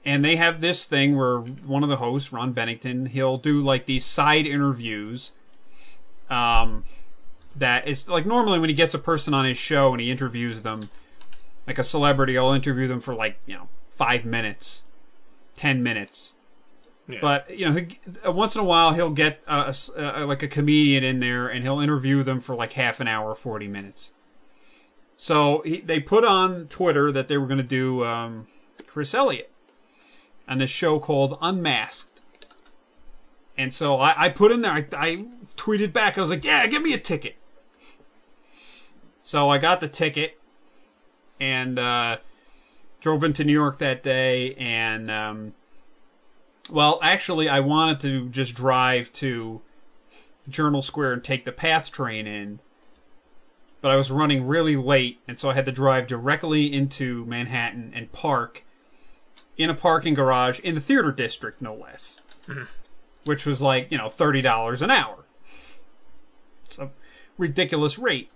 And 0.03 0.25
they 0.25 0.35
have 0.35 0.61
this 0.61 0.87
thing 0.87 1.15
where 1.15 1.37
one 1.37 1.83
of 1.83 1.89
the 1.89 1.97
hosts, 1.97 2.33
Ron 2.33 2.53
Bennington, 2.53 3.07
he'll 3.07 3.37
do 3.37 3.61
like 3.63 3.85
these 3.85 4.03
side 4.03 4.47
interviews. 4.47 5.31
Um, 6.29 6.85
that 7.55 7.87
is 7.87 8.09
like 8.09 8.25
normally 8.25 8.59
when 8.59 8.69
he 8.69 8.75
gets 8.75 8.93
a 8.93 8.99
person 8.99 9.33
on 9.33 9.45
his 9.45 9.57
show 9.57 9.91
and 9.91 10.01
he 10.01 10.09
interviews 10.09 10.63
them, 10.63 10.89
like 11.67 11.77
a 11.77 11.83
celebrity, 11.83 12.37
I'll 12.37 12.53
interview 12.53 12.87
them 12.87 13.01
for 13.01 13.13
like 13.13 13.37
you 13.45 13.55
know 13.55 13.67
five 13.91 14.25
minutes, 14.25 14.85
ten 15.55 15.83
minutes. 15.83 16.33
Yeah. 17.07 17.19
But 17.21 17.55
you 17.55 17.69
know, 17.69 17.73
he, 17.73 17.99
uh, 18.25 18.31
once 18.31 18.55
in 18.55 18.61
a 18.61 18.65
while 18.65 18.93
he'll 18.93 19.11
get 19.11 19.43
a 19.47 19.67
s- 19.67 19.91
uh, 19.95 20.25
like 20.27 20.41
a 20.41 20.47
comedian 20.47 21.03
in 21.03 21.19
there, 21.19 21.47
and 21.47 21.63
he'll 21.63 21.79
interview 21.79 22.23
them 22.23 22.39
for 22.39 22.55
like 22.55 22.73
half 22.73 22.99
an 22.99 23.07
hour, 23.07 23.35
forty 23.35 23.67
minutes. 23.67 24.13
So 25.17 25.61
he, 25.63 25.81
they 25.81 25.99
put 25.99 26.23
on 26.25 26.67
Twitter 26.67 27.11
that 27.11 27.27
they 27.27 27.37
were 27.37 27.45
going 27.45 27.59
to 27.59 27.63
do 27.63 28.03
um, 28.03 28.47
Chris 28.87 29.13
Elliott 29.13 29.51
on 30.51 30.57
this 30.57 30.69
show 30.69 30.99
called 30.99 31.37
Unmasked. 31.41 32.19
And 33.57 33.73
so 33.73 33.99
I, 33.99 34.25
I 34.25 34.29
put 34.29 34.51
in 34.51 34.61
there, 34.61 34.73
I, 34.73 34.85
I 34.91 35.25
tweeted 35.55 35.93
back, 35.93 36.17
I 36.17 36.21
was 36.21 36.29
like, 36.29 36.43
"Yeah, 36.43 36.67
give 36.67 36.81
me 36.81 36.93
a 36.93 36.97
ticket." 36.97 37.37
So 39.23 39.49
I 39.49 39.59
got 39.59 39.79
the 39.79 39.87
ticket, 39.87 40.37
and 41.39 41.79
uh, 41.79 42.17
drove 42.99 43.23
into 43.23 43.45
New 43.45 43.53
York 43.53 43.79
that 43.79 44.03
day, 44.03 44.53
and. 44.55 45.09
Um, 45.09 45.53
well, 46.69 46.99
actually, 47.01 47.49
I 47.49 47.59
wanted 47.59 47.99
to 48.01 48.29
just 48.29 48.53
drive 48.53 49.11
to 49.13 49.61
Journal 50.47 50.81
Square 50.81 51.13
and 51.13 51.23
take 51.23 51.43
the 51.43 51.51
PATH 51.51 51.91
train 51.91 52.27
in, 52.27 52.59
but 53.81 53.91
I 53.91 53.97
was 53.97 54.09
running 54.09 54.47
really 54.47 54.77
late, 54.77 55.19
and 55.27 55.37
so 55.37 55.49
I 55.49 55.53
had 55.53 55.65
to 55.65 55.71
drive 55.71 56.07
directly 56.07 56.71
into 56.71 57.25
Manhattan 57.25 57.91
and 57.93 58.11
park 58.13 58.63
in 59.57 59.69
a 59.69 59.73
parking 59.73 60.13
garage 60.13 60.59
in 60.59 60.75
the 60.75 60.81
theater 60.81 61.11
district, 61.11 61.61
no 61.61 61.73
less, 61.73 62.19
which 63.23 63.45
was 63.45 63.61
like 63.61 63.91
you 63.91 63.97
know 63.97 64.09
thirty 64.09 64.41
dollars 64.41 64.81
an 64.81 64.89
hour. 64.89 65.25
It's 66.65 66.79
a 66.79 66.91
ridiculous 67.37 67.99
rate. 67.99 68.31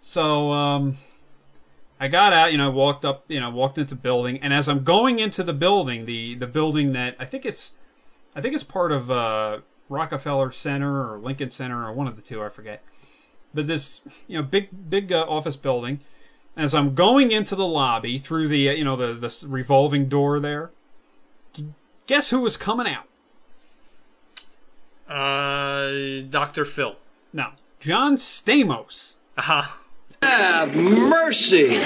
So 0.00 0.52
um, 0.52 0.96
I 2.00 2.08
got 2.08 2.32
out, 2.32 2.52
you 2.52 2.58
know, 2.58 2.70
walked 2.70 3.04
up, 3.04 3.24
you 3.28 3.40
know, 3.40 3.50
walked 3.50 3.76
into 3.78 3.94
the 3.94 4.00
building, 4.00 4.38
and 4.40 4.54
as 4.54 4.68
I'm 4.68 4.84
going 4.84 5.18
into 5.18 5.42
the 5.42 5.52
building, 5.52 6.06
the 6.06 6.34
the 6.34 6.46
building 6.46 6.92
that 6.92 7.16
I 7.18 7.24
think 7.24 7.44
it's, 7.44 7.74
I 8.36 8.40
think 8.40 8.54
it's 8.54 8.64
part 8.64 8.92
of 8.92 9.10
uh, 9.10 9.58
Rockefeller 9.88 10.50
Center 10.52 11.12
or 11.12 11.18
Lincoln 11.18 11.50
Center 11.50 11.86
or 11.86 11.92
one 11.92 12.06
of 12.06 12.16
the 12.16 12.22
two, 12.22 12.42
I 12.42 12.48
forget. 12.48 12.84
But 13.52 13.66
this, 13.66 14.02
you 14.28 14.36
know, 14.36 14.42
big 14.44 14.68
big 14.88 15.12
uh, 15.12 15.26
office 15.28 15.56
building. 15.56 16.00
As 16.58 16.74
I'm 16.74 16.94
going 16.96 17.30
into 17.30 17.54
the 17.54 17.64
lobby 17.64 18.18
through 18.18 18.48
the, 18.48 18.68
uh, 18.68 18.72
you 18.72 18.82
know, 18.82 18.96
the 18.96 19.14
the 19.14 19.46
revolving 19.48 20.08
door 20.08 20.40
there, 20.40 20.72
guess 22.08 22.30
who 22.30 22.40
was 22.40 22.56
coming 22.56 22.92
out? 22.92 23.04
Uh, 25.08 26.22
Dr. 26.28 26.64
Phil. 26.64 26.96
No, 27.32 27.50
John 27.78 28.16
Stamos. 28.16 29.14
Aha. 29.38 29.78
Have 30.20 30.74
mercy. 30.74 31.76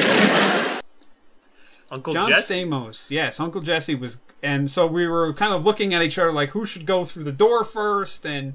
Uncle 1.91 2.15
John 2.15 2.31
Jesse. 2.31 2.65
Stamos, 2.65 3.11
yes, 3.11 3.39
Uncle 3.39 3.61
Jesse 3.61 3.95
was, 3.95 4.21
and 4.43 4.71
so 4.71 4.87
we 4.87 5.07
were 5.07 5.35
kind 5.35 5.53
of 5.53 5.67
looking 5.67 5.93
at 5.93 6.01
each 6.01 6.19
other 6.19 6.33
like 6.33 6.49
who 6.49 6.65
should 6.65 6.87
go 6.87 7.05
through 7.05 7.25
the 7.25 7.33
door 7.33 7.63
first, 7.63 8.25
and 8.25 8.55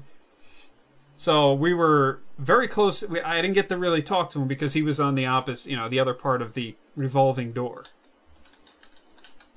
so 1.18 1.52
we 1.52 1.74
were 1.74 2.20
very 2.38 2.68
close. 2.68 3.02
We, 3.02 3.20
I 3.20 3.42
didn't 3.42 3.54
get 3.54 3.68
to 3.70 3.76
really 3.76 4.02
talk 4.02 4.30
to 4.30 4.40
him 4.40 4.46
because 4.46 4.72
he 4.72 4.82
was 4.82 5.00
on 5.00 5.16
the 5.16 5.26
opposite, 5.26 5.68
you 5.68 5.76
know, 5.76 5.88
the 5.88 5.98
other 5.98 6.14
part 6.14 6.40
of 6.40 6.54
the 6.54 6.76
revolving 6.94 7.52
door. 7.52 7.84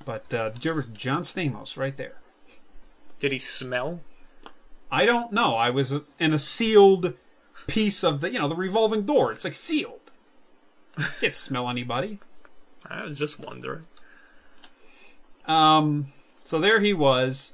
But 0.03 0.33
uh, 0.33 0.49
there 0.59 0.73
was 0.73 0.87
John 0.87 1.21
Stamos 1.21 1.77
right 1.77 1.95
there. 1.95 2.15
Did 3.19 3.31
he 3.31 3.37
smell? 3.37 4.01
I 4.91 5.05
don't 5.05 5.31
know. 5.31 5.55
I 5.55 5.69
was 5.69 5.93
in 6.19 6.33
a 6.33 6.39
sealed 6.39 7.13
piece 7.67 8.03
of 8.03 8.21
the, 8.21 8.31
you 8.31 8.39
know, 8.39 8.47
the 8.47 8.55
revolving 8.55 9.03
door. 9.03 9.31
It's 9.31 9.43
like 9.43 9.53
sealed. 9.53 9.99
Can't 11.19 11.35
smell 11.35 11.69
anybody. 11.69 12.19
I 12.83 13.03
was 13.03 13.19
just 13.19 13.39
wondering. 13.39 13.85
Um, 15.45 16.07
so 16.43 16.59
there 16.59 16.79
he 16.79 16.93
was, 16.93 17.53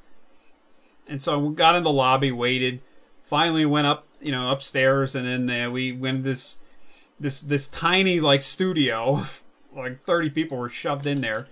and 1.08 1.22
so 1.22 1.38
we 1.40 1.56
got 1.56 1.76
in 1.76 1.84
the 1.84 1.92
lobby, 1.92 2.32
waited. 2.32 2.82
Finally, 3.28 3.66
went 3.66 3.88
up, 3.88 4.06
you 4.22 4.32
know, 4.32 4.52
upstairs, 4.52 5.16
and 5.16 5.48
then 5.48 5.64
uh, 5.66 5.70
we 5.70 5.92
went 5.92 6.24
this, 6.24 6.60
this, 7.20 7.42
this 7.42 7.68
tiny 7.68 8.20
like 8.20 8.42
studio, 8.42 9.24
like 9.76 10.04
thirty 10.06 10.30
people 10.30 10.58
were 10.58 10.70
shoved 10.70 11.06
in 11.06 11.22
there, 11.22 11.48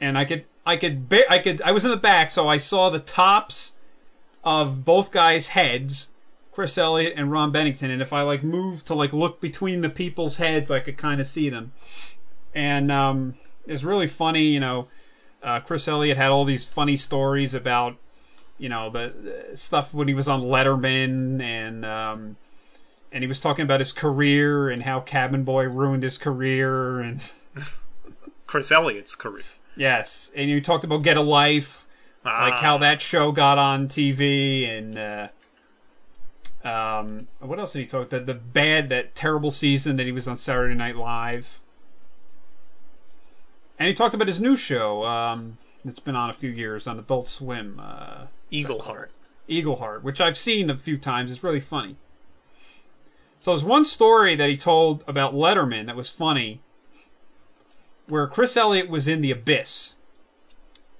and 0.00 0.18
I 0.18 0.24
could, 0.24 0.44
I 0.64 0.76
could, 0.76 1.08
ba- 1.08 1.30
I 1.30 1.38
could, 1.38 1.62
I 1.62 1.72
was 1.72 1.84
in 1.84 1.90
the 1.90 1.96
back, 1.96 2.30
so 2.30 2.46
I 2.46 2.58
saw 2.58 2.90
the 2.90 3.00
tops 3.00 3.72
of 4.44 4.84
both 4.84 5.10
guys' 5.10 5.48
heads, 5.48 6.10
Chris 6.52 6.76
Elliott 6.76 7.14
and 7.16 7.32
Ron 7.32 7.52
Bennington, 7.52 7.90
and 7.90 8.02
if 8.02 8.12
I 8.12 8.22
like 8.22 8.44
moved 8.44 8.86
to 8.88 8.94
like 8.94 9.12
look 9.12 9.40
between 9.40 9.80
the 9.80 9.90
people's 9.90 10.36
heads, 10.36 10.70
I 10.70 10.80
could 10.80 10.98
kind 10.98 11.20
of 11.20 11.26
see 11.26 11.48
them, 11.48 11.72
and 12.54 12.92
um, 12.92 13.34
it's 13.66 13.82
really 13.82 14.08
funny, 14.08 14.44
you 14.44 14.60
know 14.60 14.88
uh, 15.42 15.60
Chris 15.60 15.88
Elliott 15.88 16.16
had 16.16 16.30
all 16.30 16.44
these 16.44 16.64
funny 16.64 16.96
stories 16.96 17.54
about, 17.54 17.96
you 18.62 18.68
know, 18.68 18.90
the, 18.90 19.12
the 19.50 19.56
stuff 19.56 19.92
when 19.92 20.06
he 20.06 20.14
was 20.14 20.28
on 20.28 20.40
Letterman, 20.42 21.42
and 21.42 21.84
um, 21.84 22.36
and 23.10 23.24
he 23.24 23.26
was 23.28 23.40
talking 23.40 23.64
about 23.64 23.80
his 23.80 23.92
career 23.92 24.70
and 24.70 24.84
how 24.84 25.00
Cabin 25.00 25.42
Boy 25.42 25.64
ruined 25.64 26.04
his 26.04 26.16
career, 26.16 27.00
and 27.00 27.28
Chris 28.46 28.70
Elliott's 28.70 29.16
career. 29.16 29.42
yes, 29.76 30.30
and 30.36 30.48
he 30.48 30.60
talked 30.60 30.84
about 30.84 31.02
Get 31.02 31.16
a 31.16 31.22
Life, 31.22 31.86
like 32.24 32.54
Ah. 32.54 32.56
how 32.58 32.78
that 32.78 33.02
show 33.02 33.32
got 33.32 33.58
on 33.58 33.88
TV, 33.88 34.68
and 34.68 34.96
uh, 34.96 35.28
um, 36.68 37.26
what 37.40 37.58
else 37.58 37.72
did 37.72 37.80
he 37.80 37.86
talk? 37.86 38.10
The 38.10 38.20
the 38.20 38.34
bad, 38.34 38.88
that 38.90 39.16
terrible 39.16 39.50
season 39.50 39.96
that 39.96 40.06
he 40.06 40.12
was 40.12 40.28
on 40.28 40.36
Saturday 40.36 40.76
Night 40.76 40.94
Live. 40.96 41.58
And 43.78 43.88
he 43.88 43.94
talked 43.94 44.14
about 44.14 44.28
his 44.28 44.40
new 44.40 44.54
show 44.54 45.02
um, 45.04 45.58
that's 45.82 45.98
been 45.98 46.14
on 46.14 46.30
a 46.30 46.32
few 46.32 46.50
years 46.50 46.86
on 46.86 47.00
Adult 47.00 47.26
Swim, 47.26 47.80
uh, 47.82 48.26
Eagle 48.52 48.82
Heart. 48.82 49.10
Eagle 49.48 49.76
Heart, 49.76 50.04
which 50.04 50.20
I've 50.20 50.38
seen 50.38 50.70
a 50.70 50.76
few 50.76 50.96
times. 50.96 51.30
It's 51.30 51.42
really 51.42 51.60
funny. 51.60 51.96
So 53.40 53.50
there's 53.50 53.64
one 53.64 53.84
story 53.84 54.36
that 54.36 54.48
he 54.48 54.56
told 54.56 55.02
about 55.08 55.34
Letterman 55.34 55.86
that 55.86 55.96
was 55.96 56.10
funny, 56.10 56.60
where 58.06 58.28
Chris 58.28 58.56
Elliott 58.56 58.88
was 58.88 59.08
in 59.08 59.20
The 59.20 59.32
Abyss, 59.32 59.96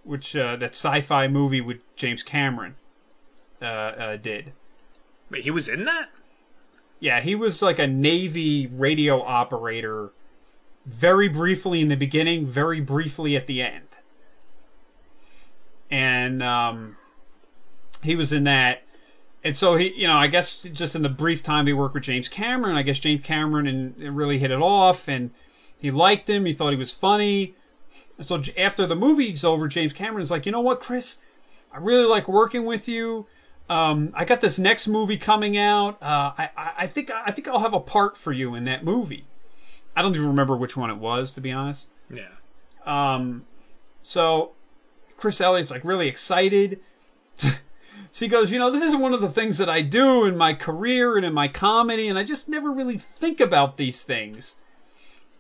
which 0.02 0.34
uh, 0.34 0.56
that 0.56 0.70
sci-fi 0.70 1.28
movie 1.28 1.60
with 1.60 1.78
James 1.94 2.24
Cameron 2.24 2.74
uh, 3.60 3.64
uh, 3.64 4.16
did. 4.16 4.52
Wait, 5.30 5.44
he 5.44 5.50
was 5.52 5.68
in 5.68 5.84
that? 5.84 6.08
Yeah, 6.98 7.20
he 7.20 7.34
was 7.34 7.62
like 7.62 7.78
a 7.78 7.86
Navy 7.86 8.66
radio 8.66 9.22
operator 9.22 10.10
very 10.84 11.28
briefly 11.28 11.80
in 11.80 11.88
the 11.88 11.96
beginning, 11.96 12.46
very 12.46 12.80
briefly 12.80 13.36
at 13.36 13.46
the 13.46 13.62
end. 13.62 13.86
And 15.90 16.42
um, 16.42 16.96
he 18.02 18.16
was 18.16 18.32
in 18.32 18.44
that. 18.44 18.82
And 19.44 19.56
so 19.56 19.76
he, 19.76 19.92
you 19.94 20.06
know, 20.06 20.16
I 20.16 20.28
guess 20.28 20.58
just 20.60 20.94
in 20.94 21.02
the 21.02 21.08
brief 21.08 21.42
time 21.42 21.66
he 21.66 21.72
worked 21.72 21.94
with 21.94 22.04
James 22.04 22.28
Cameron, 22.28 22.76
I 22.76 22.82
guess 22.82 22.98
James 22.98 23.24
Cameron 23.24 23.66
and 23.66 24.00
it 24.00 24.10
really 24.10 24.38
hit 24.38 24.50
it 24.50 24.60
off, 24.60 25.08
and 25.08 25.32
he 25.80 25.90
liked 25.90 26.30
him. 26.30 26.44
He 26.44 26.52
thought 26.52 26.70
he 26.70 26.76
was 26.76 26.92
funny. 26.92 27.54
And 28.16 28.26
so 28.26 28.40
after 28.56 28.86
the 28.86 28.94
movie's 28.94 29.42
over, 29.42 29.66
James 29.66 29.92
Cameron's 29.92 30.30
like, 30.30 30.46
you 30.46 30.52
know 30.52 30.60
what, 30.60 30.80
Chris, 30.80 31.16
I 31.72 31.78
really 31.78 32.04
like 32.06 32.28
working 32.28 32.64
with 32.64 32.88
you. 32.88 33.26
Um, 33.68 34.10
I 34.14 34.24
got 34.24 34.40
this 34.40 34.58
next 34.58 34.86
movie 34.86 35.16
coming 35.16 35.56
out. 35.56 36.00
Uh, 36.02 36.32
I, 36.36 36.50
I 36.56 36.72
I 36.78 36.86
think 36.86 37.10
I 37.10 37.30
think 37.30 37.48
I'll 37.48 37.60
have 37.60 37.72
a 37.72 37.80
part 37.80 38.16
for 38.18 38.32
you 38.32 38.54
in 38.54 38.64
that 38.64 38.84
movie. 38.84 39.24
I 39.96 40.02
don't 40.02 40.14
even 40.14 40.26
remember 40.26 40.56
which 40.56 40.76
one 40.76 40.90
it 40.90 40.98
was, 40.98 41.34
to 41.34 41.40
be 41.40 41.52
honest. 41.52 41.88
Yeah. 42.10 42.28
Um, 42.84 43.46
so 44.02 44.52
Chris 45.16 45.40
Elliott's 45.40 45.70
like 45.70 45.84
really 45.84 46.08
excited. 46.08 46.80
so 48.12 48.26
he 48.26 48.28
goes, 48.28 48.52
you 48.52 48.58
know, 48.58 48.70
this 48.70 48.82
is 48.82 48.94
one 48.94 49.14
of 49.14 49.22
the 49.22 49.30
things 49.30 49.56
that 49.56 49.70
I 49.70 49.80
do 49.80 50.26
in 50.26 50.36
my 50.36 50.52
career 50.52 51.16
and 51.16 51.24
in 51.24 51.32
my 51.32 51.48
comedy, 51.48 52.08
and 52.08 52.18
I 52.18 52.24
just 52.24 52.46
never 52.46 52.70
really 52.70 52.98
think 52.98 53.40
about 53.40 53.78
these 53.78 54.04
things. 54.04 54.56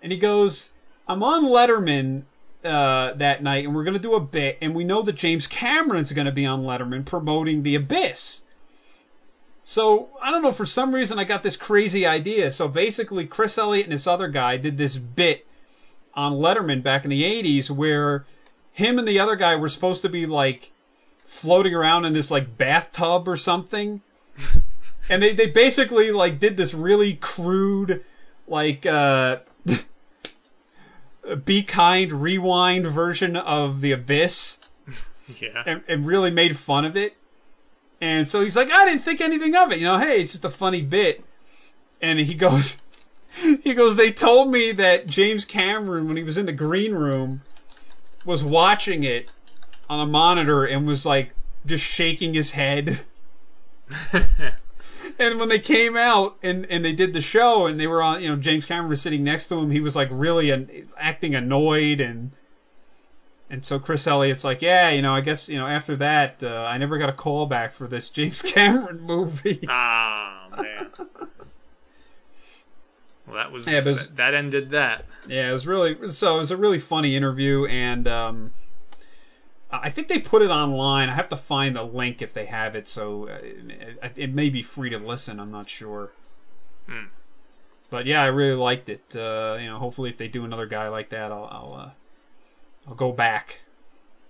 And 0.02 0.10
he 0.10 0.16
goes, 0.16 0.72
I'm 1.06 1.22
on 1.22 1.44
Letterman 1.44 2.22
uh, 2.64 3.12
that 3.12 3.42
night, 3.42 3.66
and 3.66 3.74
we're 3.74 3.84
going 3.84 3.96
to 3.96 4.02
do 4.02 4.14
a 4.14 4.20
bit, 4.20 4.56
and 4.62 4.74
we 4.74 4.84
know 4.84 5.02
that 5.02 5.16
James 5.16 5.46
Cameron's 5.46 6.12
going 6.12 6.24
to 6.24 6.32
be 6.32 6.46
on 6.46 6.62
Letterman 6.62 7.04
promoting 7.04 7.62
The 7.62 7.74
Abyss. 7.74 8.40
So 9.62 10.08
I 10.22 10.30
don't 10.30 10.42
know. 10.42 10.50
For 10.50 10.64
some 10.64 10.94
reason, 10.94 11.18
I 11.18 11.24
got 11.24 11.42
this 11.42 11.58
crazy 11.58 12.06
idea. 12.06 12.50
So 12.52 12.68
basically, 12.68 13.26
Chris 13.26 13.58
Elliott 13.58 13.84
and 13.84 13.92
this 13.92 14.06
other 14.06 14.28
guy 14.28 14.56
did 14.56 14.78
this 14.78 14.96
bit 14.96 15.46
on 16.14 16.32
Letterman 16.32 16.82
back 16.82 17.04
in 17.04 17.10
the 17.10 17.22
'80s, 17.22 17.70
where 17.70 18.24
him 18.72 18.98
and 18.98 19.06
the 19.06 19.20
other 19.20 19.36
guy 19.36 19.56
were 19.56 19.68
supposed 19.68 20.00
to 20.02 20.08
be 20.08 20.24
like 20.24 20.71
floating 21.32 21.74
around 21.74 22.04
in 22.04 22.12
this 22.12 22.30
like 22.30 22.56
bathtub 22.58 23.26
or 23.26 23.36
something, 23.36 24.02
and 25.08 25.22
they 25.22 25.32
they 25.34 25.46
basically 25.46 26.12
like 26.12 26.38
did 26.38 26.56
this 26.56 26.74
really 26.74 27.14
crude, 27.14 28.04
like 28.46 28.84
uh, 28.86 29.38
be 31.44 31.62
kind 31.62 32.12
rewind 32.12 32.86
version 32.86 33.34
of 33.36 33.80
the 33.80 33.92
Abyss 33.92 34.58
Yeah. 35.40 35.62
and, 35.66 35.82
and 35.88 36.06
really 36.06 36.30
made 36.30 36.56
fun 36.56 36.84
of 36.84 36.96
it. 36.96 37.16
And 38.00 38.26
so 38.28 38.40
he's 38.42 38.56
like, 38.56 38.70
I 38.70 38.84
didn't 38.84 39.02
think 39.02 39.20
anything 39.20 39.54
of 39.54 39.70
it. 39.72 39.78
You 39.78 39.86
know, 39.86 39.98
hey, 39.98 40.20
it's 40.22 40.32
just 40.32 40.44
a 40.44 40.50
funny 40.50 40.82
bit. 40.82 41.24
And 42.00 42.18
he 42.18 42.34
goes, 42.34 42.78
he 43.62 43.74
goes, 43.74 43.96
they 43.96 44.10
told 44.12 44.50
me 44.50 44.72
that 44.72 45.06
James 45.06 45.44
Cameron, 45.44 46.08
when 46.08 46.16
he 46.16 46.22
was 46.24 46.36
in 46.36 46.46
the 46.46 46.52
green 46.52 46.94
room, 46.94 47.42
was 48.24 48.42
watching 48.44 49.04
it 49.04 49.28
on 49.92 50.00
a 50.00 50.06
monitor 50.06 50.64
and 50.64 50.86
was 50.86 51.04
like 51.04 51.32
just 51.66 51.84
shaking 51.84 52.32
his 52.32 52.52
head. 52.52 53.00
and 55.18 55.38
when 55.38 55.50
they 55.50 55.58
came 55.58 55.98
out 55.98 56.38
and, 56.42 56.64
and 56.70 56.82
they 56.82 56.94
did 56.94 57.12
the 57.12 57.20
show 57.20 57.66
and 57.66 57.78
they 57.78 57.86
were 57.86 58.02
on, 58.02 58.22
you 58.22 58.28
know, 58.30 58.36
James 58.36 58.64
Cameron 58.64 58.88
was 58.88 59.02
sitting 59.02 59.22
next 59.22 59.48
to 59.48 59.58
him, 59.58 59.70
he 59.70 59.80
was 59.80 59.94
like 59.94 60.08
really 60.10 60.50
an, 60.50 60.88
acting 60.98 61.34
annoyed 61.34 62.00
and 62.00 62.32
and 63.50 63.66
so 63.66 63.78
Chris 63.78 64.06
Elliott's 64.06 64.44
like, 64.44 64.62
yeah, 64.62 64.88
you 64.88 65.02
know, 65.02 65.14
I 65.14 65.20
guess 65.20 65.46
you 65.46 65.58
know 65.58 65.66
after 65.66 65.94
that, 65.96 66.42
uh, 66.42 66.64
I 66.66 66.78
never 66.78 66.96
got 66.96 67.10
a 67.10 67.12
call 67.12 67.44
back 67.44 67.74
for 67.74 67.86
this 67.86 68.08
James 68.08 68.40
Cameron 68.54 69.02
movie. 69.02 69.60
Ah 69.68 70.48
man. 70.56 70.90
Well, 73.26 73.36
that 73.36 73.52
was, 73.52 73.70
Yeah, 73.70 73.82
but 73.84 73.96
that, 73.98 74.16
that 74.16 74.34
ended 74.34 74.70
that. 74.70 75.04
yeah, 75.28 75.50
it 75.50 75.52
was 75.52 75.66
really 75.66 76.08
so. 76.08 76.36
It 76.36 76.38
was 76.38 76.50
a 76.50 76.56
really 76.56 76.78
funny 76.78 77.14
interview, 77.14 77.66
and 77.66 78.08
um, 78.08 78.52
I 79.72 79.88
think 79.90 80.08
they 80.08 80.18
put 80.18 80.42
it 80.42 80.50
online. 80.50 81.08
I 81.08 81.14
have 81.14 81.30
to 81.30 81.36
find 81.36 81.74
the 81.74 81.82
link 81.82 82.20
if 82.20 82.34
they 82.34 82.44
have 82.46 82.74
it, 82.76 82.86
so 82.86 83.28
uh, 83.28 83.38
it, 83.42 84.12
it 84.16 84.34
may 84.34 84.50
be 84.50 84.62
free 84.62 84.90
to 84.90 84.98
listen. 84.98 85.40
I'm 85.40 85.50
not 85.50 85.70
sure. 85.70 86.12
But 87.90 88.06
yeah, 88.06 88.22
I 88.22 88.26
really 88.26 88.54
liked 88.56 88.88
it. 88.88 89.02
Uh, 89.14 89.56
you 89.58 89.66
know, 89.66 89.78
hopefully, 89.78 90.10
if 90.10 90.18
they 90.18 90.28
do 90.28 90.44
another 90.44 90.66
guy 90.66 90.88
like 90.88 91.08
that, 91.10 91.32
I'll 91.32 91.48
I'll, 91.50 91.74
uh, 91.74 91.90
I'll 92.86 92.94
go 92.94 93.12
back. 93.12 93.62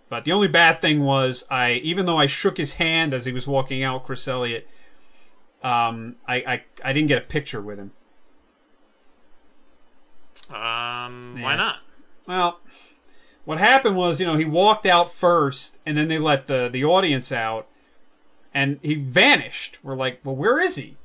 But 0.09 0.25
the 0.25 0.33
only 0.33 0.49
bad 0.49 0.81
thing 0.81 1.03
was, 1.05 1.45
I 1.51 1.73
even 1.75 2.07
though 2.07 2.19
I 2.19 2.27
shook 2.27 2.57
his 2.57 2.75
hand 2.75 3.15
as 3.15 3.25
he 3.25 3.33
was 3.33 3.47
walking 3.49 3.83
out, 3.83 4.05
Chris 4.05 4.29
Elliott, 4.29 4.69
um, 5.65 6.17
I, 6.29 6.37
I 6.37 6.65
I 6.85 6.93
didn't 6.93 7.09
get 7.09 7.25
a 7.25 7.27
picture 7.27 7.61
with 7.61 7.79
him. 7.79 7.93
Um, 10.51 11.41
why 11.41 11.57
not? 11.57 11.77
Well, 12.29 12.61
what 13.45 13.59
happened 13.59 13.97
was, 13.97 14.21
you 14.21 14.27
know, 14.27 14.37
he 14.37 14.45
walked 14.45 14.87
out 14.87 15.13
first, 15.13 15.79
and 15.85 15.97
then 15.97 16.09
they 16.09 16.19
let 16.19 16.47
the 16.47 16.69
the 16.69 16.85
audience 16.85 17.33
out, 17.33 17.67
and 18.55 18.79
he 18.83 18.95
vanished. 18.95 19.79
We're 19.83 19.97
like, 19.97 20.21
well, 20.25 20.37
where 20.37 20.61
is 20.61 20.77
he? 20.77 20.97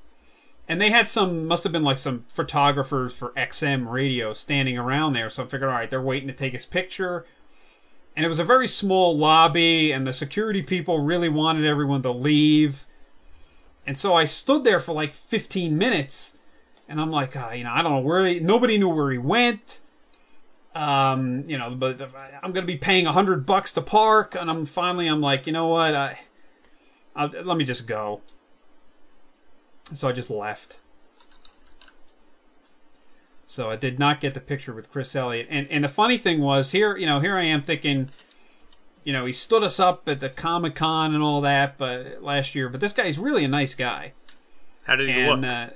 And 0.69 0.81
they 0.81 0.89
had 0.89 1.07
some, 1.07 1.47
must 1.47 1.63
have 1.63 1.71
been 1.71 1.83
like 1.83 1.97
some 1.97 2.25
photographers 2.27 3.13
for 3.13 3.29
XM 3.31 3.89
radio 3.89 4.33
standing 4.33 4.77
around 4.77 5.13
there. 5.13 5.29
So 5.29 5.43
I 5.43 5.47
figured, 5.47 5.69
all 5.69 5.75
right, 5.75 5.89
they're 5.89 6.01
waiting 6.01 6.27
to 6.27 6.33
take 6.33 6.51
his 6.51 6.65
picture. 6.65 7.25
And 8.17 8.25
it 8.25 8.29
was 8.29 8.39
a 8.39 8.43
very 8.43 8.67
small 8.67 9.17
lobby, 9.17 9.91
and 9.91 10.05
the 10.05 10.11
security 10.11 10.61
people 10.61 10.99
really 10.99 11.29
wanted 11.29 11.65
everyone 11.65 12.01
to 12.01 12.11
leave. 12.11 12.85
And 13.85 13.97
so 13.97 14.13
I 14.13 14.25
stood 14.25 14.65
there 14.65 14.81
for 14.81 14.91
like 14.91 15.13
15 15.13 15.77
minutes, 15.77 16.37
and 16.89 16.99
I'm 16.99 17.11
like, 17.11 17.37
ah, 17.37 17.53
you 17.53 17.63
know, 17.63 17.71
I 17.71 17.81
don't 17.81 17.93
know 17.93 17.99
where 18.01 18.25
he, 18.25 18.39
nobody 18.41 18.77
knew 18.77 18.89
where 18.89 19.11
he 19.11 19.17
went 19.17 19.79
um, 20.77 21.43
you 21.47 21.57
know, 21.57 21.71
but 21.71 21.99
I'm 22.43 22.51
going 22.51 22.65
to 22.65 22.71
be 22.71 22.77
paying 22.77 23.07
a 23.07 23.11
hundred 23.11 23.45
bucks 23.45 23.73
to 23.73 23.81
park, 23.81 24.35
and 24.39 24.49
I'm 24.49 24.65
finally, 24.65 25.07
I'm 25.07 25.21
like, 25.21 25.47
you 25.47 25.53
know 25.53 25.67
what, 25.67 25.95
I, 25.95 26.19
I'll, 27.15 27.29
let 27.29 27.57
me 27.57 27.63
just 27.65 27.87
go. 27.87 28.21
So 29.93 30.07
I 30.07 30.11
just 30.11 30.29
left. 30.29 30.79
So 33.47 33.71
I 33.71 33.75
did 33.75 33.97
not 33.97 34.19
get 34.21 34.33
the 34.33 34.39
picture 34.41 34.73
with 34.73 34.91
Chris 34.91 35.15
Elliott, 35.15 35.47
and 35.49 35.67
and 35.71 35.83
the 35.83 35.89
funny 35.89 36.17
thing 36.17 36.41
was 36.41 36.71
here, 36.73 36.95
you 36.97 37.05
know, 37.05 37.21
here 37.21 37.37
I 37.37 37.43
am 37.43 37.61
thinking, 37.63 38.09
you 39.03 39.13
know, 39.13 39.25
he 39.25 39.31
stood 39.33 39.63
us 39.63 39.79
up 39.79 40.07
at 40.09 40.19
the 40.19 40.29
Comic 40.29 40.75
Con 40.75 41.13
and 41.15 41.23
all 41.23 41.39
that, 41.41 41.77
but 41.77 42.21
last 42.21 42.53
year, 42.55 42.67
but 42.69 42.81
this 42.81 42.93
guy's 42.93 43.17
really 43.17 43.45
a 43.45 43.47
nice 43.47 43.73
guy, 43.73 44.11
How 44.83 44.97
did 44.97 45.09
he 45.09 45.21
and 45.21 45.41
look? 45.41 45.49
uh, 45.49 45.69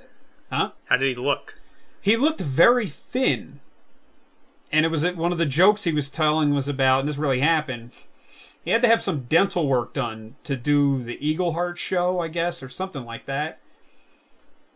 huh? 0.50 0.70
How 0.84 0.96
did 0.96 1.08
he 1.08 1.20
look? 1.20 1.58
he 2.00 2.14
looked 2.16 2.42
very 2.42 2.86
thin. 2.88 3.60
And 4.72 4.86
it 4.86 4.90
was 4.90 5.08
one 5.12 5.32
of 5.32 5.38
the 5.38 5.46
jokes 5.46 5.84
he 5.84 5.92
was 5.92 6.08
telling 6.08 6.54
was 6.54 6.66
about, 6.66 7.00
and 7.00 7.08
this 7.08 7.18
really 7.18 7.40
happened. 7.40 7.92
He 8.64 8.70
had 8.70 8.82
to 8.82 8.88
have 8.88 9.02
some 9.02 9.24
dental 9.24 9.68
work 9.68 9.92
done 9.92 10.36
to 10.44 10.56
do 10.56 11.02
the 11.02 11.18
Eagle 11.26 11.52
Heart 11.52 11.78
show, 11.78 12.20
I 12.20 12.28
guess, 12.28 12.62
or 12.62 12.68
something 12.68 13.04
like 13.04 13.26
that. 13.26 13.60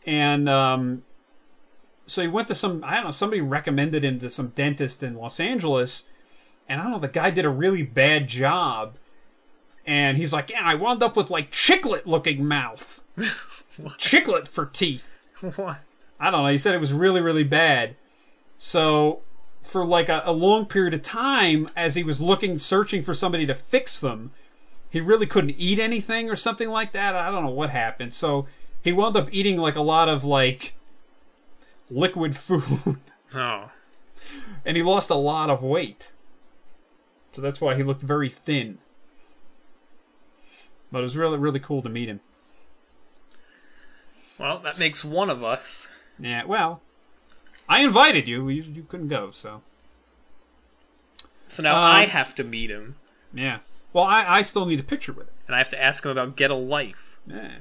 And 0.05 0.49
um, 0.49 1.03
so 2.07 2.23
he 2.23 2.29
went 2.29 2.49
to 2.49 2.55
some, 2.55 2.85
I 2.85 2.97
don't 2.97 3.05
know, 3.05 3.11
somebody 3.11 3.41
recommended 3.41 4.05
him 4.05 4.19
to 4.21 4.31
some 4.31 4.49
dentist 4.49 5.03
in 5.03 5.15
Los 5.15 5.41
Angeles. 5.41 6.05
And 6.69 6.81
I 6.81 6.85
don't 6.85 6.93
know, 6.93 6.99
the 6.99 7.09
guy 7.09 7.31
did 7.31 7.45
a 7.45 7.51
really 7.51 7.83
bad 7.83 8.29
job. 8.29 8.97
And 9.87 10.19
he's 10.19 10.33
like, 10.33 10.51
yeah, 10.51 10.63
I 10.65 10.75
wound 10.75 11.03
up 11.03 11.17
with 11.17 11.31
like 11.31 11.53
chiclet 11.53 12.07
looking 12.07 12.45
mouth. 12.47 13.03
chiclet 13.99 14.49
for 14.49 14.67
teeth. 14.67 15.09
what? 15.57 15.79
I 16.19 16.31
don't 16.31 16.43
know. 16.43 16.51
He 16.51 16.59
said 16.59 16.75
it 16.75 16.81
was 16.81 16.93
really, 16.93 17.21
really 17.21 17.45
bad. 17.45 17.97
So, 18.59 19.21
for 19.67 19.85
like 19.85 20.09
a, 20.09 20.23
a 20.25 20.33
long 20.33 20.67
period 20.67 20.95
of 20.95 21.03
time, 21.03 21.69
as 21.77 21.95
he 21.95 22.03
was 22.03 22.21
looking, 22.21 22.59
searching 22.59 23.03
for 23.03 23.15
somebody 23.15 23.47
to 23.47 23.55
fix 23.55 23.99
them, 24.01 24.31
he 24.91 25.01
really 25.01 25.27
couldn't 25.27 25.57
eat 25.59 25.79
anything 25.79 26.31
or 26.31 26.37
something 26.37 26.69
like 26.69 26.93
that. 26.93 27.15
I 27.17 27.31
don't 27.31 27.45
know 27.45 27.51
what 27.51 27.71
happened. 27.71 28.15
So, 28.15 28.47
he 28.83 28.93
wound 28.93 29.17
up 29.17 29.29
eating 29.33 29.59
like 29.59 29.75
a 29.77 29.83
lot 29.83 30.09
of 30.09 30.23
like 30.25 30.75
liquid 31.91 32.37
food, 32.37 32.99
Oh, 33.35 33.71
and 34.65 34.77
he 34.77 34.83
lost 34.83 35.11
a 35.11 35.15
lot 35.17 35.51
of 35.51 35.63
weight. 35.63 36.13
So 37.33 37.43
that's 37.43 37.61
why 37.61 37.75
he 37.75 37.83
looked 37.83 38.03
very 38.03 38.31
thin. 38.31 38.79
But 40.91 41.01
it 41.01 41.03
was 41.03 41.17
really, 41.17 41.37
really 41.37 41.61
cool 41.61 41.83
to 41.83 41.89
meet 41.89 42.09
him. 42.09 42.21
well, 44.39 44.59
that 44.61 44.79
makes 44.79 45.05
one 45.05 45.29
of 45.31 45.43
us. 45.43 45.89
Yeah, 46.19 46.45
well, 46.45 46.81
I 47.69 47.81
invited 47.81 48.29
you. 48.29 48.49
You, 48.49 48.63
you 48.63 48.83
couldn't 48.89 49.09
go, 49.09 49.31
so. 49.31 49.63
So 51.47 51.63
now 51.63 51.77
Um, 51.77 51.83
I 51.83 52.07
have 52.07 52.35
to 52.37 52.45
meet 52.45 52.71
him, 52.71 52.97
Yeah. 53.33 53.59
Well, 53.93 54.05
I, 54.05 54.25
I 54.39 54.43
still 54.43 54.67
need 54.67 54.81
a 54.81 54.83
picture 54.85 55.13
with 55.13 55.29
it. 55.29 55.33
and 55.47 55.55
I 55.55 55.59
have 55.59 55.71
to 55.71 55.83
ask 55.83 56.05
him 56.05 56.11
about 56.11 56.37
Get 56.37 56.51
a 56.51 56.55
Life. 56.55 57.19
Yeah. 57.27 57.59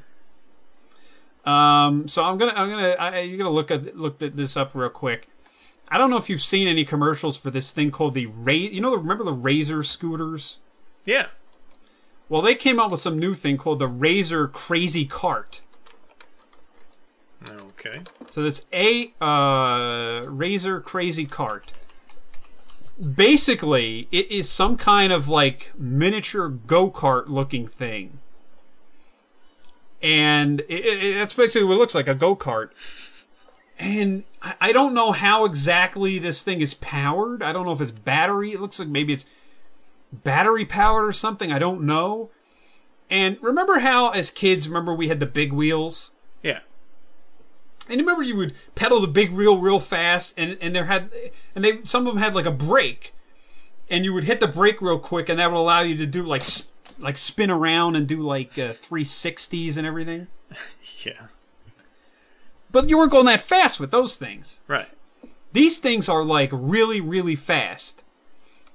Um. 1.46 2.08
So 2.08 2.24
I'm 2.24 2.38
gonna 2.38 2.54
I'm 2.56 2.70
gonna 2.70 2.96
I, 3.00 3.20
you're 3.20 3.38
gonna 3.38 3.52
look 3.52 3.70
at 3.70 3.96
look 3.96 4.22
at 4.22 4.36
this 4.36 4.58
up 4.58 4.72
real 4.74 4.90
quick. 4.90 5.30
I 5.88 5.98
don't 6.00 6.10
know 6.10 6.18
if 6.18 6.30
you've 6.30 6.42
seen 6.42 6.68
any 6.68 6.84
commercials 6.84 7.38
for 7.38 7.52
this 7.52 7.72
thing 7.72 7.92
called 7.92 8.16
the 8.16 8.26
Ray. 8.26 8.58
You 8.58 8.82
know, 8.82 8.96
remember 8.96 9.24
the 9.24 9.32
Razor 9.34 9.84
scooters? 9.84 10.58
Yeah. 11.06 11.28
Well, 12.28 12.42
they 12.42 12.56
came 12.56 12.80
out 12.80 12.90
with 12.90 13.00
some 13.00 13.20
new 13.20 13.36
thing 13.36 13.58
called 13.58 13.78
the 13.78 13.88
Razor 13.88 14.48
Crazy 14.48 15.06
Cart. 15.06 15.62
Okay. 17.86 18.02
So 18.32 18.44
that's 18.44 18.66
a 18.74 19.14
uh, 19.22 20.26
Razor 20.28 20.82
Crazy 20.82 21.26
Cart. 21.26 21.74
Basically, 23.00 24.08
it 24.12 24.32
is 24.32 24.50
some 24.50 24.78
kind 24.78 25.12
of 25.12 25.28
like 25.28 25.72
miniature 25.78 26.48
go 26.48 26.90
kart 26.90 27.28
looking 27.28 27.68
thing, 27.68 28.20
and 30.02 30.62
it, 30.62 30.86
it, 30.86 31.16
that's 31.16 31.34
basically 31.34 31.66
what 31.68 31.76
it 31.76 31.80
looks 31.80 31.96
like 31.96 32.08
a 32.08 32.16
go 32.16 32.36
kart. 32.36 32.70
And 33.78 34.24
I, 34.42 34.56
I 34.62 34.72
don't 34.72 34.94
know 34.94 35.12
how 35.12 35.44
exactly 35.44 36.18
this 36.20 36.42
thing 36.42 36.62
is 36.62 36.74
powered. 36.76 37.44
I 37.44 37.52
don't 37.52 37.66
know 37.66 37.74
if 37.74 37.82
it's 37.82 37.92
battery. 37.92 38.54
It 38.54 38.62
looks 38.62 38.80
like 38.80 38.88
maybe 38.88 39.12
it's 39.12 39.26
battery 40.14 40.64
powered 40.64 41.06
or 41.06 41.12
something. 41.12 41.52
I 41.52 41.60
don't 41.60 41.82
know. 41.82 42.30
And 43.10 43.38
remember 43.42 43.80
how, 43.80 44.12
as 44.12 44.32
kids, 44.32 44.70
remember 44.70 44.96
we 44.96 45.10
had 45.10 45.20
the 45.20 45.26
big 45.26 45.52
wheels? 45.52 46.12
Yeah. 46.42 46.60
And 47.88 48.00
you 48.00 48.06
remember 48.06 48.24
you 48.24 48.36
would 48.36 48.56
pedal 48.74 49.00
the 49.00 49.08
big 49.08 49.32
wheel 49.32 49.60
real 49.60 49.80
fast, 49.80 50.34
and 50.38 50.58
and 50.60 50.76
there 50.76 50.86
had, 50.86 51.12
and 51.56 51.64
they 51.64 51.84
some 51.84 52.08
of 52.08 52.14
them 52.14 52.24
had 52.24 52.34
like 52.34 52.46
a 52.46 52.52
brake, 52.52 53.14
and 53.90 54.04
you 54.04 54.14
would 54.14 54.24
hit 54.24 54.40
the 54.40 54.48
brake 54.48 54.82
real 54.82 55.00
quick, 55.00 55.30
and 55.30 55.38
that 55.38 55.52
would 55.52 55.58
allow 55.58 55.82
you 55.82 55.96
to 55.98 56.06
do 56.06 56.24
like 56.24 56.44
like 57.00 57.18
spin 57.18 57.52
around 57.52 57.96
and 57.96 58.08
do 58.08 58.22
like 58.22 58.58
uh, 58.58 58.72
360s 58.72 59.78
and 59.78 59.88
everything. 59.88 60.28
Yeah. 61.04 61.28
But 62.72 62.90
you 62.90 62.98
weren't 62.98 63.12
going 63.12 63.28
that 63.28 63.42
fast 63.42 63.80
with 63.80 63.92
those 63.92 64.16
things. 64.16 64.60
Right. 64.68 64.88
These 65.54 65.80
things 65.80 66.10
are 66.10 66.24
like 66.24 66.50
really, 66.52 67.00
really 67.00 67.36
fast, 67.36 68.04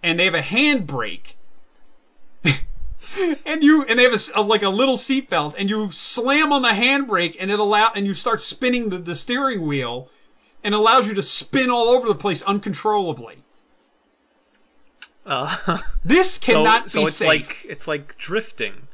and 0.03 0.19
they 0.19 0.25
have 0.27 0.35
a 0.35 0.41
handbrake. 0.41 1.35
and 3.47 3.63
you 3.63 3.85
and 3.85 3.99
they 3.99 4.05
have 4.05 4.21
a 4.35 4.41
like 4.43 4.63
a 4.63 4.69
little 4.69 4.97
seatbelt, 4.97 5.55
and 5.59 5.69
you 5.69 5.91
slam 5.91 6.53
on 6.53 6.63
the 6.63 6.69
handbrake, 6.69 7.37
and 7.41 7.51
it 7.51 7.59
allow 7.59 7.91
and 7.95 8.07
you 8.07 8.15
start 8.15 8.41
spinning 8.41 8.91
the, 8.91 8.99
the 8.99 9.15
steering 9.15 9.67
wheel, 9.67 10.09
and 10.63 10.75
allows 10.75 11.07
you 11.07 11.15
to 11.15 11.23
spin 11.23 11.71
all 11.71 11.89
over 11.89 12.07
the 12.07 12.15
place 12.15 12.43
uncontrollably. 12.43 13.39
Uh, 15.27 15.79
This 16.05 16.39
cannot 16.39 16.91
so 16.91 17.01
be 17.01 17.07
it's 17.07 17.17
safe. 17.17 17.29
like 17.29 17.67
it's 17.69 17.87
like 17.89 18.17
drifting. 18.17 18.89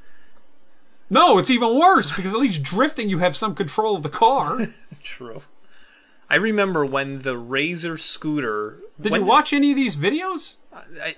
no, 1.09 1.39
it's 1.39 1.51
even 1.51 1.79
worse 1.79 2.13
because 2.15 2.35
at 2.35 2.41
least 2.41 2.63
drifting 2.63 3.09
you 3.09 3.19
have 3.19 3.37
some 3.37 3.55
control 3.55 3.97
of 3.97 4.03
the 4.03 4.09
car. 4.09 4.69
True. 5.03 5.43
I 6.29 6.35
remember 6.35 6.85
when 6.85 7.21
the 7.21 7.39
Razor 7.39 7.97
scooter. 7.97 8.81
Did 9.01 9.15
you 9.15 9.23
watch 9.23 9.53
any 9.53 9.71
of 9.71 9.77
these 9.77 9.97
videos? 9.97 10.57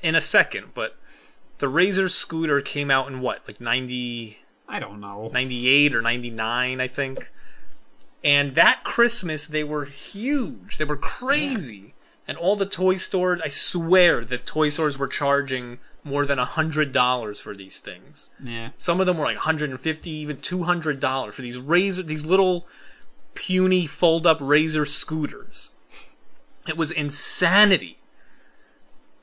in 0.02 0.14
a 0.14 0.20
second? 0.20 0.68
But 0.74 0.96
the 1.58 1.68
Razor 1.68 2.08
scooter 2.08 2.60
came 2.60 2.90
out 2.90 3.08
in 3.08 3.20
what, 3.20 3.42
like 3.46 3.60
90, 3.60 4.38
I 4.68 4.78
don't 4.78 5.00
know. 5.00 5.30
98 5.32 5.94
or 5.94 6.02
ninety 6.02 6.30
nine, 6.30 6.80
I 6.80 6.88
think. 6.88 7.30
And 8.22 8.54
that 8.54 8.84
Christmas, 8.84 9.46
they 9.48 9.64
were 9.64 9.84
huge. 9.84 10.78
They 10.78 10.84
were 10.84 10.96
crazy. 10.96 11.94
And 12.26 12.36
all 12.36 12.56
the 12.56 12.66
toy 12.66 12.96
stores, 12.96 13.40
I 13.42 13.48
swear 13.48 14.24
that 14.24 14.44
toy 14.44 14.68
stores 14.68 14.98
were 14.98 15.08
charging 15.08 15.78
more 16.04 16.26
than 16.26 16.38
a 16.38 16.44
hundred 16.44 16.92
dollars 16.92 17.40
for 17.40 17.54
these 17.54 17.80
things. 17.80 18.30
Yeah. 18.42 18.70
Some 18.76 19.00
of 19.00 19.06
them 19.06 19.18
were 19.18 19.24
like 19.24 19.36
150, 19.36 20.10
even 20.10 20.36
200 20.36 21.00
dollars 21.00 21.34
for 21.34 21.42
these 21.42 21.58
razor, 21.58 22.02
these 22.02 22.26
little 22.26 22.66
puny 23.34 23.86
fold-up 23.86 24.38
razor 24.40 24.84
scooters. 24.84 25.70
It 26.66 26.76
was 26.76 26.90
insanity. 26.90 27.97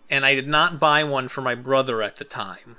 And 0.09 0.25
I 0.25 0.35
did 0.35 0.47
not 0.47 0.79
buy 0.79 1.03
one 1.03 1.27
for 1.27 1.41
my 1.41 1.55
brother 1.55 2.01
at 2.03 2.17
the 2.17 2.23
time. 2.25 2.77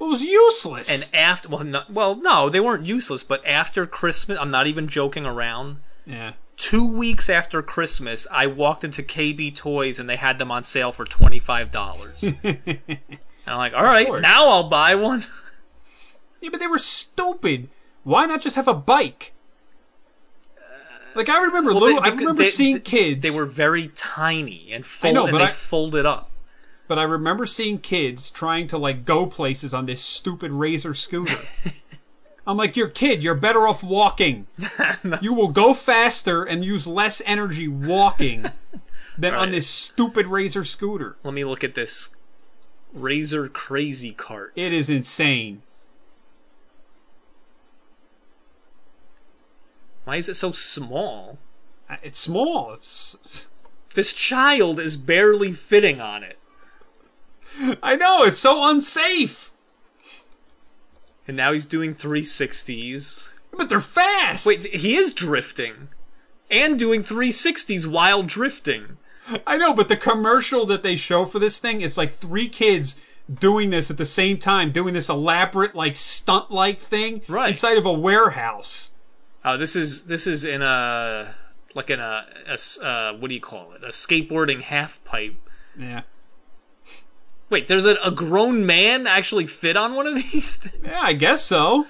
It 0.00 0.04
was 0.04 0.22
useless. 0.22 0.90
And 0.90 1.14
after, 1.14 1.48
well, 1.48 1.64
no, 1.64 1.82
well, 1.88 2.16
no, 2.16 2.48
they 2.48 2.60
weren't 2.60 2.86
useless. 2.86 3.22
But 3.22 3.46
after 3.46 3.86
Christmas, 3.86 4.38
I'm 4.40 4.50
not 4.50 4.66
even 4.66 4.88
joking 4.88 5.26
around. 5.26 5.78
yeah. 6.06 6.32
Two 6.56 6.86
weeks 6.86 7.28
after 7.28 7.62
Christmas, 7.62 8.28
I 8.30 8.46
walked 8.46 8.84
into 8.84 9.02
KB 9.02 9.56
Toys 9.56 9.98
and 9.98 10.08
they 10.08 10.14
had 10.14 10.38
them 10.38 10.52
on 10.52 10.62
sale 10.62 10.92
for 10.92 11.04
twenty 11.04 11.40
five 11.40 11.72
dollars. 11.72 12.22
and 12.44 13.00
I'm 13.44 13.58
like, 13.58 13.74
all 13.74 13.82
right, 13.82 14.08
now 14.22 14.46
I'll 14.48 14.68
buy 14.68 14.94
one. 14.94 15.24
Yeah, 16.40 16.50
but 16.50 16.60
they 16.60 16.68
were 16.68 16.78
stupid. 16.78 17.70
Why 18.04 18.26
not 18.26 18.40
just 18.40 18.54
have 18.54 18.68
a 18.68 18.74
bike? 18.74 19.32
Like 21.14 21.28
I 21.28 21.42
remember, 21.42 21.70
Well, 21.72 21.80
little. 21.80 22.00
they- 22.02 22.08
I 22.08 22.12
remember 22.12 22.42
they- 22.42 22.48
seeing 22.50 22.74
they- 22.74 22.80
kids. 22.80 23.22
They 23.28 23.36
were 23.36 23.46
very 23.46 23.88
tiny 23.94 24.70
and 24.72 24.84
fold, 24.84 25.14
know, 25.14 25.26
and 25.26 25.36
they 25.36 25.44
I- 25.44 25.48
folded 25.48 26.04
up. 26.06 26.30
but 26.88 26.98
I 26.98 27.04
remember 27.04 27.46
seeing 27.46 27.78
kids 27.78 28.28
trying 28.30 28.66
to 28.68 28.78
like 28.78 29.04
go 29.04 29.26
places 29.26 29.72
on 29.72 29.86
this 29.86 30.02
stupid 30.02 30.50
razor 30.52 30.92
scooter. 30.94 31.38
I'm 32.46 32.58
like, 32.58 32.76
you're 32.76 32.88
a 32.88 32.92
kid. 32.92 33.22
You're 33.24 33.34
better 33.34 33.66
off 33.66 33.82
walking. 33.82 34.46
You 35.22 35.32
will 35.32 35.48
go 35.48 35.72
faster 35.72 36.42
and 36.44 36.62
use 36.64 36.86
less 36.86 37.22
energy 37.24 37.68
walking 37.68 38.44
than 39.18 39.32
on 39.34 39.50
this 39.50 39.66
stupid 39.68 40.26
razor 40.26 40.64
scooter. 40.64 41.16
Let 41.24 41.32
me 41.34 41.44
look 41.44 41.62
at 41.64 41.74
this 41.74 42.10
Razor 42.92 43.48
Crazy 43.48 44.12
Cart. 44.12 44.52
It 44.56 44.72
is 44.72 44.90
insane. 44.90 45.62
Why 50.04 50.16
is 50.16 50.28
it 50.28 50.34
so 50.34 50.52
small? 50.52 51.38
Uh, 51.88 51.96
It's 52.02 52.18
small. 52.18 52.72
It's. 52.72 53.46
This 53.94 54.12
child 54.12 54.80
is 54.80 54.96
barely 54.96 55.52
fitting 55.52 56.00
on 56.00 56.22
it. 56.24 56.38
I 57.82 57.94
know. 57.96 58.24
It's 58.24 58.38
so 58.38 58.68
unsafe. 58.68 59.52
And 61.26 61.36
now 61.36 61.52
he's 61.52 61.64
doing 61.64 61.94
360s. 61.94 63.32
But 63.56 63.68
they're 63.68 63.80
fast. 63.80 64.46
Wait, 64.46 64.64
he 64.74 64.96
is 64.96 65.14
drifting. 65.14 65.88
And 66.50 66.78
doing 66.78 67.02
360s 67.02 67.86
while 67.86 68.22
drifting. 68.22 68.98
I 69.46 69.56
know, 69.56 69.72
but 69.72 69.88
the 69.88 69.96
commercial 69.96 70.66
that 70.66 70.82
they 70.82 70.96
show 70.96 71.24
for 71.24 71.38
this 71.38 71.58
thing, 71.58 71.80
it's 71.80 71.96
like 71.96 72.12
three 72.12 72.48
kids 72.48 72.96
doing 73.32 73.70
this 73.70 73.90
at 73.90 73.96
the 73.96 74.04
same 74.04 74.36
time, 74.36 74.70
doing 74.70 74.92
this 74.92 75.08
elaborate, 75.08 75.74
like 75.74 75.96
stunt 75.96 76.50
like 76.50 76.78
thing 76.78 77.22
Right. 77.26 77.50
inside 77.50 77.78
of 77.78 77.86
a 77.86 77.92
warehouse. 77.92 78.90
Oh, 79.44 79.56
this 79.56 79.76
is 79.76 80.06
this 80.06 80.26
is 80.26 80.44
in 80.44 80.62
a 80.62 81.34
like 81.74 81.90
in 81.90 82.00
a 82.00 82.24
uh, 82.82 83.12
what 83.14 83.28
do 83.28 83.34
you 83.34 83.40
call 83.40 83.72
it? 83.72 83.84
A 83.84 83.88
skateboarding 83.88 84.62
half 84.62 85.02
pipe. 85.04 85.34
Yeah. 85.78 86.02
Wait, 87.50 87.68
there's 87.68 87.84
a, 87.84 87.96
a 88.02 88.10
grown 88.10 88.64
man 88.64 89.06
actually 89.06 89.46
fit 89.46 89.76
on 89.76 89.94
one 89.94 90.06
of 90.06 90.14
these? 90.32 90.58
things? 90.58 90.74
Yeah, 90.84 91.00
I 91.02 91.12
guess 91.12 91.44
so. 91.44 91.86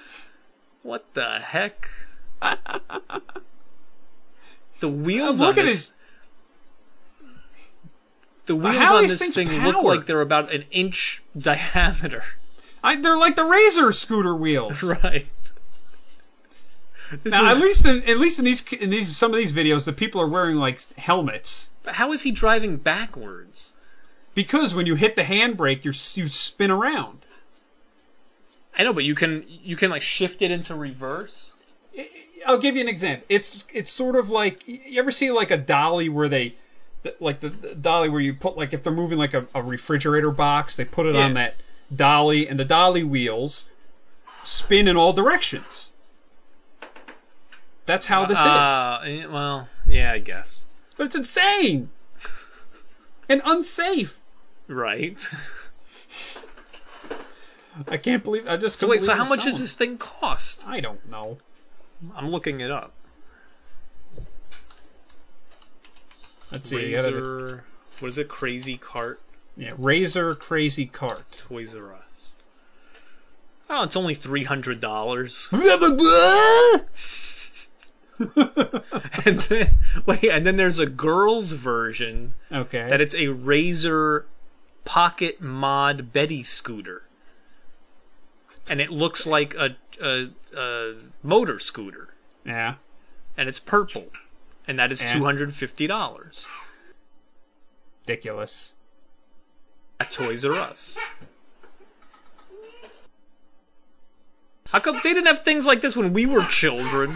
What 0.83 1.05
the 1.13 1.39
heck? 1.39 1.89
the 4.79 4.89
wheels 4.89 5.39
Look 5.39 5.57
on 5.57 5.63
at 5.63 5.65
this. 5.65 5.93
The 8.45 8.55
wheels 8.55 8.75
how 8.75 8.97
on 8.97 9.03
this 9.03 9.33
thing 9.33 9.49
look 9.63 9.81
like 9.83 10.05
they're 10.05 10.21
about 10.21 10.53
an 10.53 10.65
inch 10.69 11.23
diameter. 11.37 12.23
I, 12.83 12.95
they're 12.97 13.17
like 13.17 13.35
the 13.35 13.45
razor 13.45 13.91
scooter 13.91 14.35
wheels. 14.35 14.83
Right. 15.03 15.27
Now, 17.23 17.45
is- 17.45 17.57
at 17.57 17.63
least 17.63 17.85
in, 17.85 18.03
at 18.03 18.17
least 18.17 18.39
in 18.39 18.45
these 18.45 18.73
in 18.73 18.89
these 18.89 19.15
some 19.15 19.31
of 19.31 19.37
these 19.37 19.53
videos, 19.53 19.85
the 19.85 19.93
people 19.93 20.21
are 20.21 20.27
wearing 20.27 20.57
like 20.57 20.81
helmets 20.97 21.69
but 21.83 21.95
how 21.95 22.11
is 22.11 22.23
he 22.23 22.31
driving 22.31 22.77
backwards? 22.77 23.73
because 24.35 24.75
when 24.75 24.85
you 24.85 24.95
hit 24.95 25.15
the 25.15 25.23
handbrake, 25.23 25.83
you 25.85 25.91
you 26.21 26.27
spin 26.27 26.69
around. 26.69 27.25
I 28.77 28.83
know, 28.83 28.93
but 28.93 29.05
you 29.05 29.15
can 29.15 29.43
you 29.47 29.75
can 29.75 29.89
like 29.89 30.01
shift 30.01 30.41
it 30.41 30.51
into 30.51 30.75
reverse. 30.75 31.53
I'll 32.45 32.57
give 32.59 32.75
you 32.75 32.81
an 32.81 32.89
example. 32.89 33.25
It's 33.29 33.65
it's 33.73 33.89
sort 33.89 34.15
of 34.15 34.29
like 34.29 34.61
you 34.67 34.99
ever 34.99 35.09
see 35.09 35.31
like 35.31 35.49
a 35.49 35.57
dolly 35.57 36.09
where 36.09 36.27
they 36.27 36.55
like 37.19 37.39
the, 37.39 37.49
the 37.49 37.73
dolly 37.75 38.09
where 38.09 38.19
you 38.19 38.33
put 38.33 38.57
like 38.57 38.73
if 38.73 38.83
they're 38.83 38.93
moving 38.93 39.17
like 39.17 39.33
a, 39.33 39.47
a 39.55 39.63
refrigerator 39.63 40.31
box, 40.31 40.75
they 40.75 40.85
put 40.85 41.05
it 41.05 41.15
on 41.15 41.33
that 41.35 41.55
dolly 41.95 42.47
and 42.47 42.59
the 42.59 42.65
dolly 42.65 43.03
wheels 43.03 43.65
spin 44.43 44.87
in 44.87 44.97
all 44.97 45.13
directions. 45.13 45.89
That's 47.85 48.07
how 48.07 48.25
this 48.25 48.39
is. 48.39 48.45
Uh, 48.45 49.01
eh, 49.05 49.25
well, 49.27 49.69
yeah, 49.87 50.11
I 50.11 50.19
guess. 50.19 50.65
But 50.97 51.07
it's 51.07 51.15
insane 51.15 51.89
and 53.29 53.41
unsafe. 53.45 54.19
Right. 54.67 55.27
I 57.87 57.97
can't 57.97 58.23
believe 58.23 58.47
I 58.47 58.57
just 58.57 58.79
So 58.79 58.87
wait, 58.87 59.01
so 59.01 59.13
how 59.13 59.25
much 59.25 59.43
does 59.43 59.59
this 59.59 59.75
thing 59.75 59.97
cost? 59.97 60.65
I 60.67 60.79
don't 60.79 61.07
know. 61.09 61.37
I'm 62.15 62.29
looking 62.29 62.61
it 62.61 62.71
up. 62.71 62.93
Let's 66.51 66.69
see. 66.69 66.89
you 66.89 66.95
gotta- 66.95 67.63
what 67.99 68.07
is 68.09 68.17
it? 68.17 68.27
Crazy 68.27 68.77
Cart, 68.77 69.21
yeah, 69.57 69.73
Razor 69.77 70.35
Crazy 70.35 70.85
Cart. 70.85 71.31
Toys 71.31 71.73
R 71.75 71.93
Us. 71.93 72.31
Oh, 73.69 73.83
it's 73.83 73.95
only 73.95 74.13
three 74.13 74.43
hundred 74.43 74.79
dollars. 74.79 75.49
and 79.25 79.39
then, 79.41 79.71
wait, 80.05 80.23
and 80.25 80.45
then 80.45 80.55
there's 80.57 80.79
a 80.79 80.85
girls' 80.85 81.51
version 81.53 82.33
Okay. 82.51 82.87
that 82.89 83.01
it's 83.01 83.15
a 83.15 83.27
Razor 83.27 84.25
Pocket 84.85 85.41
Mod 85.41 86.13
Betty 86.13 86.43
scooter, 86.43 87.03
and 88.69 88.79
it 88.79 88.89
looks 88.91 89.25
like 89.27 89.53
a, 89.55 89.75
a, 90.01 90.29
a 90.55 90.93
motor 91.23 91.59
scooter, 91.59 92.09
yeah. 92.45 92.75
and 93.35 93.49
it's 93.49 93.59
purple, 93.59 94.07
and 94.67 94.79
that 94.79 94.91
is 94.91 95.01
Yeah. 95.03 95.13
two 95.13 95.23
hundred 95.25 95.53
fifty 95.53 95.87
dollars 95.87 96.45
Ridiculous. 98.07 98.75
at 99.99 100.11
Toys 100.11 100.45
R 100.45 100.53
Us. 100.53 100.97
How 104.67 104.79
come 104.79 104.95
they 105.03 105.13
didn't 105.13 105.27
have 105.27 105.43
things 105.43 105.65
like 105.65 105.81
this 105.81 105.95
when 105.95 106.11
we 106.13 106.25
were 106.25 106.43
children? 106.43 107.15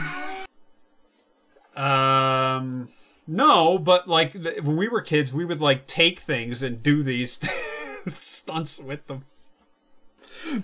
Um, 1.79 2.89
no, 3.25 3.79
but 3.79 4.07
like 4.07 4.33
when 4.33 4.75
we 4.75 4.89
were 4.89 5.01
kids, 5.01 5.31
we 5.33 5.45
would 5.45 5.61
like 5.61 5.87
take 5.87 6.19
things 6.19 6.61
and 6.61 6.83
do 6.83 7.01
these 7.03 7.39
stunts 8.07 8.79
with 8.79 9.07
them. 9.07 9.23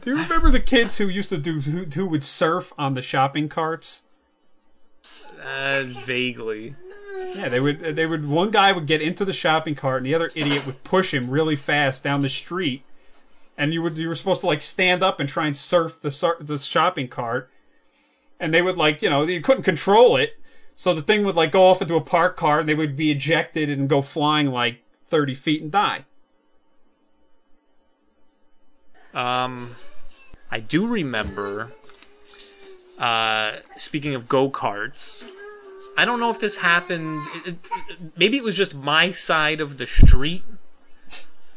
Do 0.01 0.09
you 0.09 0.17
remember 0.17 0.51
the 0.51 0.59
kids 0.59 0.97
who 0.97 1.07
used 1.07 1.29
to 1.29 1.37
do 1.37 1.59
who, 1.61 1.85
who 1.85 2.05
would 2.07 2.23
surf 2.23 2.73
on 2.77 2.93
the 2.95 3.01
shopping 3.01 3.47
carts? 3.47 4.03
Uh, 5.41 5.83
vaguely. 5.85 6.75
Yeah, 7.33 7.49
they 7.49 7.59
would. 7.59 7.95
They 7.95 8.05
would. 8.05 8.27
One 8.27 8.51
guy 8.51 8.71
would 8.71 8.87
get 8.87 9.01
into 9.01 9.23
the 9.23 9.33
shopping 9.33 9.75
cart, 9.75 9.97
and 9.97 10.05
the 10.05 10.15
other 10.15 10.31
idiot 10.35 10.65
would 10.65 10.83
push 10.83 11.13
him 11.13 11.29
really 11.29 11.55
fast 11.55 12.03
down 12.03 12.21
the 12.21 12.29
street. 12.29 12.83
And 13.57 13.73
you 13.73 13.81
would. 13.81 13.97
You 13.97 14.09
were 14.09 14.15
supposed 14.15 14.41
to 14.41 14.47
like 14.47 14.61
stand 14.61 15.03
up 15.03 15.19
and 15.19 15.29
try 15.29 15.45
and 15.45 15.55
surf 15.55 16.01
the 16.01 16.35
the 16.39 16.57
shopping 16.57 17.07
cart. 17.07 17.49
And 18.39 18.53
they 18.53 18.61
would 18.61 18.75
like, 18.75 19.01
you 19.01 19.09
know, 19.09 19.23
you 19.23 19.39
couldn't 19.39 19.63
control 19.63 20.17
it, 20.17 20.37
so 20.75 20.93
the 20.93 21.01
thing 21.01 21.25
would 21.25 21.35
like 21.35 21.51
go 21.51 21.63
off 21.63 21.81
into 21.81 21.95
a 21.95 22.01
park 22.01 22.35
car, 22.35 22.59
and 22.59 22.69
they 22.69 22.75
would 22.75 22.95
be 22.95 23.11
ejected 23.11 23.69
and 23.69 23.87
go 23.89 24.01
flying 24.01 24.47
like 24.51 24.79
thirty 25.05 25.33
feet 25.33 25.61
and 25.61 25.71
die. 25.71 26.05
Um, 29.13 29.75
I 30.51 30.59
do 30.59 30.85
remember. 30.85 31.71
Uh, 32.97 33.57
speaking 33.75 34.15
of 34.15 34.29
go 34.29 34.49
karts, 34.49 35.25
I 35.97 36.05
don't 36.05 36.19
know 36.19 36.29
if 36.29 36.39
this 36.39 36.57
happened. 36.57 37.23
It, 37.45 37.69
it, 37.89 38.17
maybe 38.17 38.37
it 38.37 38.43
was 38.43 38.55
just 38.55 38.73
my 38.73 39.11
side 39.11 39.61
of 39.61 39.77
the 39.77 39.85
street, 39.85 40.43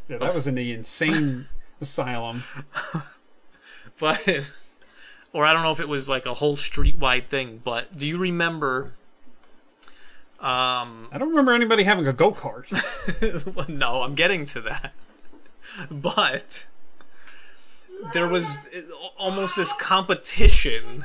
Yeah, 0.09 0.19
that 0.19 0.35
was 0.35 0.47
in 0.47 0.55
the 0.55 0.73
insane 0.73 1.49
asylum. 1.81 2.45
but 4.01 4.51
or 5.33 5.45
I 5.45 5.53
don't 5.53 5.63
know 5.63 5.73
if 5.73 5.81
it 5.81 5.89
was 5.89 6.09
like 6.09 6.27
a 6.27 6.35
whole 6.35 6.57
street-wide 6.57 7.29
thing. 7.29 7.61
But 7.63 7.97
do 7.97 8.07
you 8.07 8.19
remember? 8.19 8.93
Um, 10.41 11.09
I 11.11 11.19
don't 11.19 11.31
remember 11.31 11.53
anybody 11.53 11.83
having 11.83 12.07
a 12.07 12.13
go 12.13 12.31
kart. 12.31 12.69
no, 13.69 14.03
I'm 14.03 14.15
getting 14.15 14.45
to 14.47 14.61
that. 14.63 14.93
But 15.91 16.67
there 18.13 18.29
was 18.29 18.59
almost 19.19 19.57
this 19.57 19.73
competition 19.73 21.05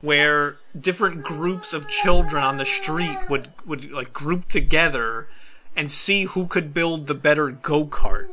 where 0.00 0.58
different 0.78 1.22
groups 1.22 1.72
of 1.72 1.88
children 1.88 2.42
on 2.42 2.56
the 2.56 2.64
street 2.64 3.18
would 3.28 3.48
would 3.64 3.90
like 3.92 4.12
group 4.12 4.48
together 4.48 5.28
and 5.76 5.90
see 5.90 6.24
who 6.24 6.46
could 6.46 6.74
build 6.74 7.06
the 7.06 7.14
better 7.14 7.50
go-kart. 7.50 8.28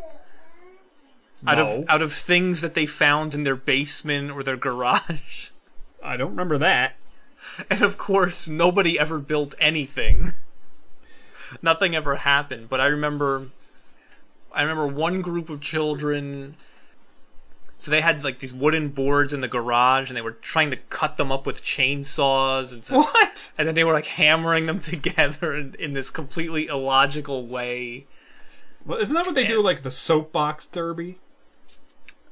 Out 1.45 1.59
of 1.59 1.85
out 1.87 2.01
of 2.01 2.11
things 2.11 2.61
that 2.61 2.73
they 2.73 2.87
found 2.87 3.35
in 3.35 3.43
their 3.43 3.55
basement 3.55 4.31
or 4.31 4.41
their 4.41 4.57
garage. 4.57 5.49
I 6.03 6.17
don't 6.17 6.31
remember 6.31 6.57
that. 6.57 6.95
And 7.69 7.81
of 7.81 7.97
course, 7.97 8.47
nobody 8.47 8.99
ever 8.99 9.19
built 9.19 9.55
anything. 9.59 10.33
Nothing 11.61 11.95
ever 11.95 12.17
happened. 12.17 12.69
But 12.69 12.81
I 12.81 12.85
remember, 12.87 13.49
I 14.51 14.61
remember 14.61 14.87
one 14.87 15.21
group 15.21 15.49
of 15.49 15.61
children. 15.61 16.55
So 17.77 17.91
they 17.91 18.01
had 18.01 18.23
like 18.23 18.39
these 18.39 18.53
wooden 18.53 18.89
boards 18.89 19.33
in 19.33 19.41
the 19.41 19.47
garage, 19.47 20.09
and 20.09 20.17
they 20.17 20.21
were 20.21 20.31
trying 20.31 20.71
to 20.71 20.77
cut 20.77 21.17
them 21.17 21.31
up 21.31 21.45
with 21.45 21.63
chainsaws, 21.63 22.71
and 22.73 22.83
to, 22.85 22.93
What? 22.99 23.51
and 23.57 23.67
then 23.67 23.75
they 23.75 23.83
were 23.83 23.93
like 23.93 24.05
hammering 24.05 24.65
them 24.65 24.79
together 24.81 25.55
in, 25.55 25.75
in 25.75 25.93
this 25.93 26.09
completely 26.09 26.67
illogical 26.67 27.45
way. 27.45 28.07
Well, 28.85 28.99
isn't 28.99 29.15
that 29.15 29.25
what 29.25 29.35
they 29.35 29.47
do 29.47 29.61
like 29.61 29.81
the 29.81 29.91
soapbox 29.91 30.67
derby? 30.67 31.19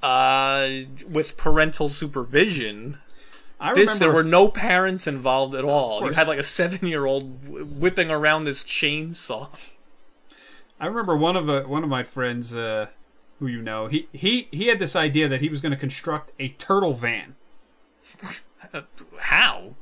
Uh, 0.01 0.69
with 1.09 1.37
parental 1.37 1.89
supervision. 1.89 2.99
I 3.63 3.73
This 3.73 3.97
there 3.97 4.11
were 4.11 4.25
no 4.25 4.49
parents 4.49 5.07
involved 5.07 5.55
at 5.55 5.63
all. 5.63 6.05
You 6.05 6.11
had 6.11 6.27
like 6.27 6.37
a 6.37 6.43
seven-year-old 6.43 7.79
whipping 7.79 8.11
around 8.11 8.43
this 8.43 8.61
chainsaw. 8.61 9.47
I 10.81 10.85
remember 10.85 11.15
one 11.15 11.37
of 11.37 11.49
uh, 11.49 11.61
one 11.63 11.81
of 11.81 11.89
my 11.89 12.03
friends, 12.03 12.53
uh, 12.53 12.87
who 13.39 13.47
you 13.47 13.61
know, 13.61 13.87
he 13.87 14.09
he 14.11 14.49
he 14.51 14.67
had 14.67 14.79
this 14.79 14.97
idea 14.97 15.29
that 15.29 15.39
he 15.39 15.47
was 15.47 15.61
going 15.61 15.71
to 15.71 15.77
construct 15.77 16.33
a 16.39 16.49
turtle 16.49 16.93
van. 16.93 17.35
How? 19.19 19.75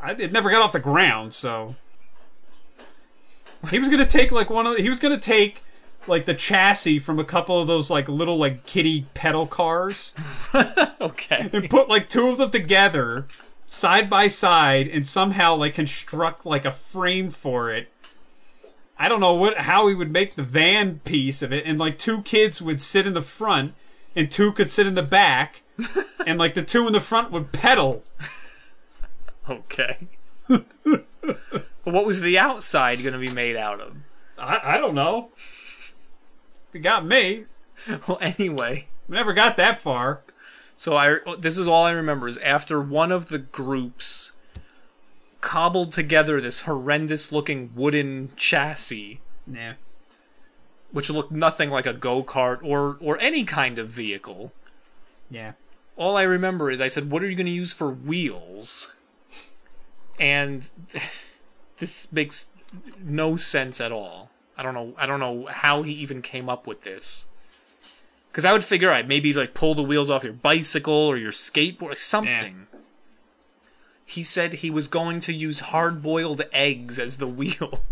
I, 0.00 0.12
it 0.12 0.32
never 0.32 0.50
got 0.50 0.60
off 0.60 0.72
the 0.72 0.80
ground, 0.80 1.32
so 1.32 1.76
he 3.70 3.78
was 3.78 3.88
going 3.88 4.00
to 4.00 4.06
take 4.06 4.32
like 4.32 4.50
one 4.50 4.66
of 4.66 4.76
the, 4.76 4.82
he 4.82 4.88
was 4.88 4.98
going 4.98 5.14
to 5.14 5.20
take 5.20 5.62
like 6.06 6.26
the 6.26 6.34
chassis 6.34 6.98
from 6.98 7.18
a 7.18 7.24
couple 7.24 7.60
of 7.60 7.66
those 7.66 7.90
like 7.90 8.08
little 8.08 8.36
like 8.36 8.66
kitty 8.66 9.06
pedal 9.14 9.46
cars 9.46 10.14
Okay. 11.00 11.48
and 11.52 11.70
put 11.70 11.88
like 11.88 12.08
two 12.08 12.28
of 12.28 12.38
them 12.38 12.50
together 12.50 13.26
side 13.66 14.10
by 14.10 14.26
side 14.26 14.88
and 14.88 15.06
somehow 15.06 15.54
like 15.54 15.74
construct 15.74 16.44
like 16.44 16.64
a 16.64 16.70
frame 16.70 17.30
for 17.30 17.72
it. 17.72 17.88
I 18.98 19.08
don't 19.08 19.20
know 19.20 19.34
what 19.34 19.58
how 19.58 19.88
he 19.88 19.94
would 19.94 20.12
make 20.12 20.36
the 20.36 20.42
van 20.42 21.00
piece 21.00 21.42
of 21.42 21.52
it 21.52 21.64
and 21.66 21.78
like 21.78 21.98
two 21.98 22.22
kids 22.22 22.60
would 22.60 22.80
sit 22.80 23.06
in 23.06 23.14
the 23.14 23.22
front 23.22 23.74
and 24.14 24.30
two 24.30 24.52
could 24.52 24.68
sit 24.68 24.86
in 24.86 24.94
the 24.94 25.02
back 25.02 25.62
and 26.26 26.38
like 26.38 26.54
the 26.54 26.62
two 26.62 26.86
in 26.86 26.92
the 26.92 27.00
front 27.00 27.30
would 27.30 27.52
pedal. 27.52 28.04
Okay. 29.48 30.06
but 30.48 30.64
what 31.84 32.06
was 32.06 32.20
the 32.20 32.38
outside 32.38 33.02
going 33.02 33.12
to 33.12 33.18
be 33.18 33.32
made 33.32 33.56
out 33.56 33.80
of? 33.80 33.96
I, 34.38 34.74
I 34.74 34.78
don't 34.78 34.94
know. 34.94 35.30
It 36.72 36.80
got 36.80 37.04
me. 37.06 37.44
Well, 38.06 38.18
anyway, 38.20 38.86
We 39.08 39.16
never 39.16 39.32
got 39.32 39.56
that 39.56 39.80
far. 39.80 40.20
so 40.76 40.94
I 40.96 41.16
oh, 41.26 41.36
this 41.36 41.58
is 41.58 41.66
all 41.66 41.84
I 41.84 41.90
remember 41.92 42.28
is 42.28 42.38
after 42.38 42.80
one 42.80 43.10
of 43.10 43.28
the 43.28 43.38
groups 43.38 44.32
cobbled 45.40 45.90
together 45.90 46.40
this 46.40 46.60
horrendous 46.60 47.32
looking 47.32 47.70
wooden 47.74 48.30
chassis 48.36 49.20
Yeah. 49.50 49.74
which 50.92 51.10
looked 51.10 51.32
nothing 51.32 51.70
like 51.70 51.86
a 51.86 51.94
go-kart 51.94 52.60
or 52.62 52.98
or 53.00 53.18
any 53.20 53.42
kind 53.44 53.78
of 53.78 53.88
vehicle. 53.88 54.52
Yeah. 55.30 55.52
all 55.96 56.16
I 56.16 56.22
remember 56.22 56.70
is 56.70 56.80
I 56.80 56.88
said, 56.88 57.10
"What 57.10 57.22
are 57.22 57.28
you 57.28 57.34
going 57.36 57.46
to 57.46 57.52
use 57.52 57.72
for 57.72 57.90
wheels?" 57.90 58.92
And 60.20 60.68
this 61.78 62.06
makes 62.12 62.48
no 63.02 63.36
sense 63.36 63.80
at 63.80 63.90
all. 63.92 64.30
I 64.56 64.62
don't 64.62 64.74
know. 64.74 64.94
I 64.96 65.06
don't 65.06 65.20
know 65.20 65.46
how 65.46 65.82
he 65.82 65.92
even 65.94 66.22
came 66.22 66.48
up 66.48 66.66
with 66.66 66.82
this. 66.82 67.26
Because 68.30 68.44
I 68.44 68.52
would 68.52 68.64
figure 68.64 68.90
I'd 68.90 69.08
maybe 69.08 69.32
like 69.32 69.54
pull 69.54 69.74
the 69.74 69.82
wheels 69.82 70.08
off 70.08 70.24
your 70.24 70.32
bicycle 70.32 70.94
or 70.94 71.16
your 71.16 71.32
skateboard, 71.32 71.96
something. 71.96 72.66
He 74.04 74.22
said 74.22 74.54
he 74.54 74.70
was 74.70 74.88
going 74.88 75.20
to 75.20 75.32
use 75.34 75.60
hard-boiled 75.60 76.42
eggs 76.52 76.98
as 76.98 77.18
the 77.18 77.26
wheel. 77.28 77.82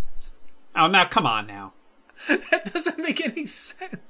Oh, 0.75 0.87
now 0.87 1.05
come 1.05 1.27
on 1.27 1.47
now. 1.47 1.73
that 2.29 2.73
doesn't 2.73 2.99
make 2.99 3.25
any 3.25 3.47
sense. 3.47 4.05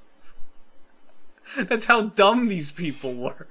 That's 1.57 1.85
how 1.85 2.03
dumb 2.03 2.47
these 2.47 2.71
people 2.71 3.13
were. 3.13 3.47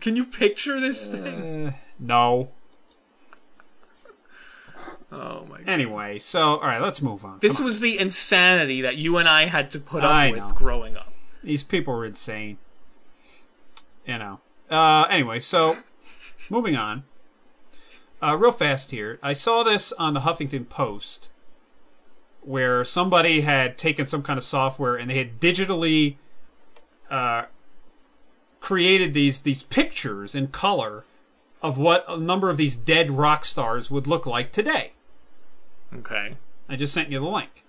Can 0.00 0.16
you 0.16 0.24
picture 0.24 0.80
this 0.80 1.06
thing? 1.06 1.68
Uh, 1.68 1.72
no. 1.98 2.50
Oh 5.12 5.44
my 5.50 5.58
god. 5.58 5.68
Anyway, 5.68 6.18
so 6.18 6.56
all 6.56 6.60
right, 6.62 6.80
let's 6.80 7.02
move 7.02 7.24
on. 7.24 7.38
This 7.40 7.56
Come 7.56 7.64
on. 7.64 7.66
was 7.66 7.80
the 7.80 7.98
insanity 7.98 8.80
that 8.80 8.96
you 8.96 9.18
and 9.18 9.28
I 9.28 9.46
had 9.46 9.70
to 9.72 9.78
put 9.78 10.02
up 10.02 10.10
I 10.10 10.30
with 10.30 10.40
know. 10.40 10.52
growing 10.52 10.96
up. 10.96 11.12
these 11.44 11.62
people 11.62 11.94
were 11.94 12.06
insane. 12.06 12.56
You 14.06 14.18
know. 14.18 14.40
Uh, 14.70 15.04
anyway, 15.10 15.38
so 15.40 15.76
moving 16.48 16.76
on. 16.76 17.04
Uh, 18.22 18.36
real 18.36 18.52
fast 18.52 18.90
here. 18.92 19.18
I 19.22 19.32
saw 19.32 19.62
this 19.62 19.92
on 19.92 20.14
the 20.14 20.20
Huffington 20.20 20.68
Post 20.68 21.30
where 22.40 22.84
somebody 22.84 23.42
had 23.42 23.76
taken 23.78 24.06
some 24.06 24.22
kind 24.22 24.36
of 24.38 24.42
software 24.44 24.96
and 24.96 25.10
they 25.10 25.18
had 25.18 25.38
digitally 25.40 26.16
uh, 27.10 27.44
created 28.60 29.12
these 29.14 29.42
these 29.42 29.62
pictures 29.62 30.34
in 30.34 30.48
color 30.48 31.04
of 31.60 31.78
what 31.78 32.04
a 32.08 32.16
number 32.16 32.48
of 32.50 32.56
these 32.56 32.74
dead 32.76 33.10
rock 33.10 33.44
stars 33.44 33.90
would 33.90 34.06
look 34.06 34.24
like 34.26 34.50
today. 34.52 34.92
Okay. 35.98 36.36
I 36.68 36.76
just 36.76 36.92
sent 36.92 37.10
you 37.10 37.20
the 37.20 37.26
link. 37.26 37.64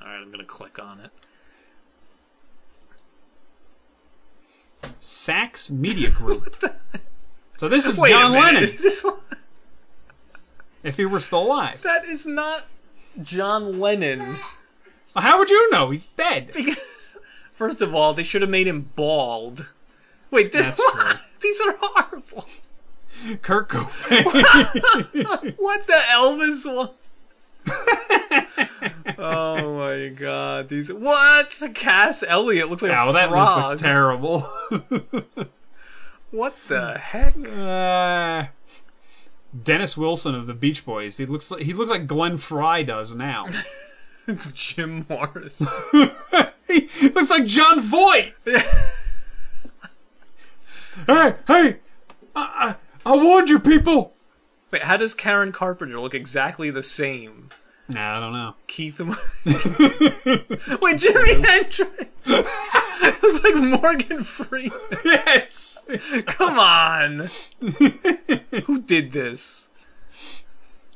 Alright, 0.00 0.20
I'm 0.20 0.30
gonna 0.30 0.44
click 0.44 0.78
on 0.78 1.00
it. 1.00 1.10
Saks 5.00 5.70
Media 5.70 6.10
Group. 6.10 6.64
so 7.56 7.68
this 7.68 7.86
is 7.86 7.98
Wait 7.98 8.10
John. 8.10 8.32
Lennon, 8.32 8.70
if 10.82 10.96
he 10.96 11.04
were 11.04 11.20
still 11.20 11.46
alive. 11.46 11.82
that 11.82 12.04
is 12.04 12.26
not 12.26 12.64
John 13.22 13.80
Lennon. 13.80 14.36
How 15.14 15.38
would 15.38 15.50
you 15.50 15.70
know? 15.70 15.90
He's 15.90 16.06
dead. 16.06 16.52
First 17.52 17.80
of 17.80 17.94
all, 17.94 18.12
they 18.12 18.22
should 18.22 18.42
have 18.42 18.50
made 18.50 18.66
him 18.66 18.90
bald. 18.94 19.66
Wait, 20.30 20.52
this, 20.52 20.66
That's 20.66 20.92
true. 20.92 21.12
these 21.40 21.60
are 21.62 21.74
horrible. 21.80 22.44
Kurt 23.40 23.68
Cobain. 23.68 25.54
What 25.56 25.86
the 25.86 26.00
Elvis 26.14 26.74
one? 26.74 26.90
oh 29.18 29.78
my 29.78 30.08
god! 30.08 30.68
These 30.68 30.92
what? 30.92 31.54
Cass 31.74 32.22
Elliot 32.26 32.68
looks 32.68 32.82
like 32.82 32.90
yeah, 32.90 33.02
a 33.02 33.06
well, 33.06 33.12
that 33.14 33.30
looks 33.30 33.80
terrible. 33.80 34.40
what 36.30 36.54
the 36.68 36.92
hmm. 36.92 36.98
heck? 36.98 37.34
Uh, 37.48 38.46
Dennis 39.62 39.96
Wilson 39.96 40.34
of 40.34 40.46
the 40.46 40.54
Beach 40.54 40.84
Boys. 40.84 41.16
He 41.16 41.26
looks 41.26 41.50
like 41.50 41.62
he 41.62 41.72
looks 41.72 41.90
like 41.90 42.06
Glenn 42.06 42.38
Frey 42.38 42.84
does 42.84 43.14
now. 43.14 43.48
Jim 44.52 45.06
Morris. 45.08 45.66
he 46.68 47.08
looks 47.10 47.30
like 47.30 47.46
Jon 47.46 47.80
Voight. 47.80 48.34
hey, 51.06 51.34
hey! 51.46 51.76
I, 52.34 52.74
I, 52.74 52.76
I 53.04 53.16
warned 53.16 53.48
you, 53.48 53.60
people. 53.60 54.15
Wait, 54.76 54.82
how 54.82 54.98
does 54.98 55.14
Karen 55.14 55.52
Carpenter 55.52 55.98
look 55.98 56.12
exactly 56.14 56.68
the 56.68 56.82
same? 56.82 57.48
Nah, 57.88 58.18
I 58.18 58.20
don't 58.20 58.34
know. 58.34 58.54
Keith. 58.66 59.00
Wait, 59.00 59.16
Jimi 59.46 61.42
Hendrix. 61.46 62.04
it 62.26 63.22
was 63.22 63.42
like 63.42 63.80
Morgan 63.80 64.22
Freeman. 64.22 64.78
Yes. 65.02 65.82
Come 66.26 66.58
on. 66.58 67.30
Who 68.66 68.82
did 68.82 69.12
this? 69.12 69.70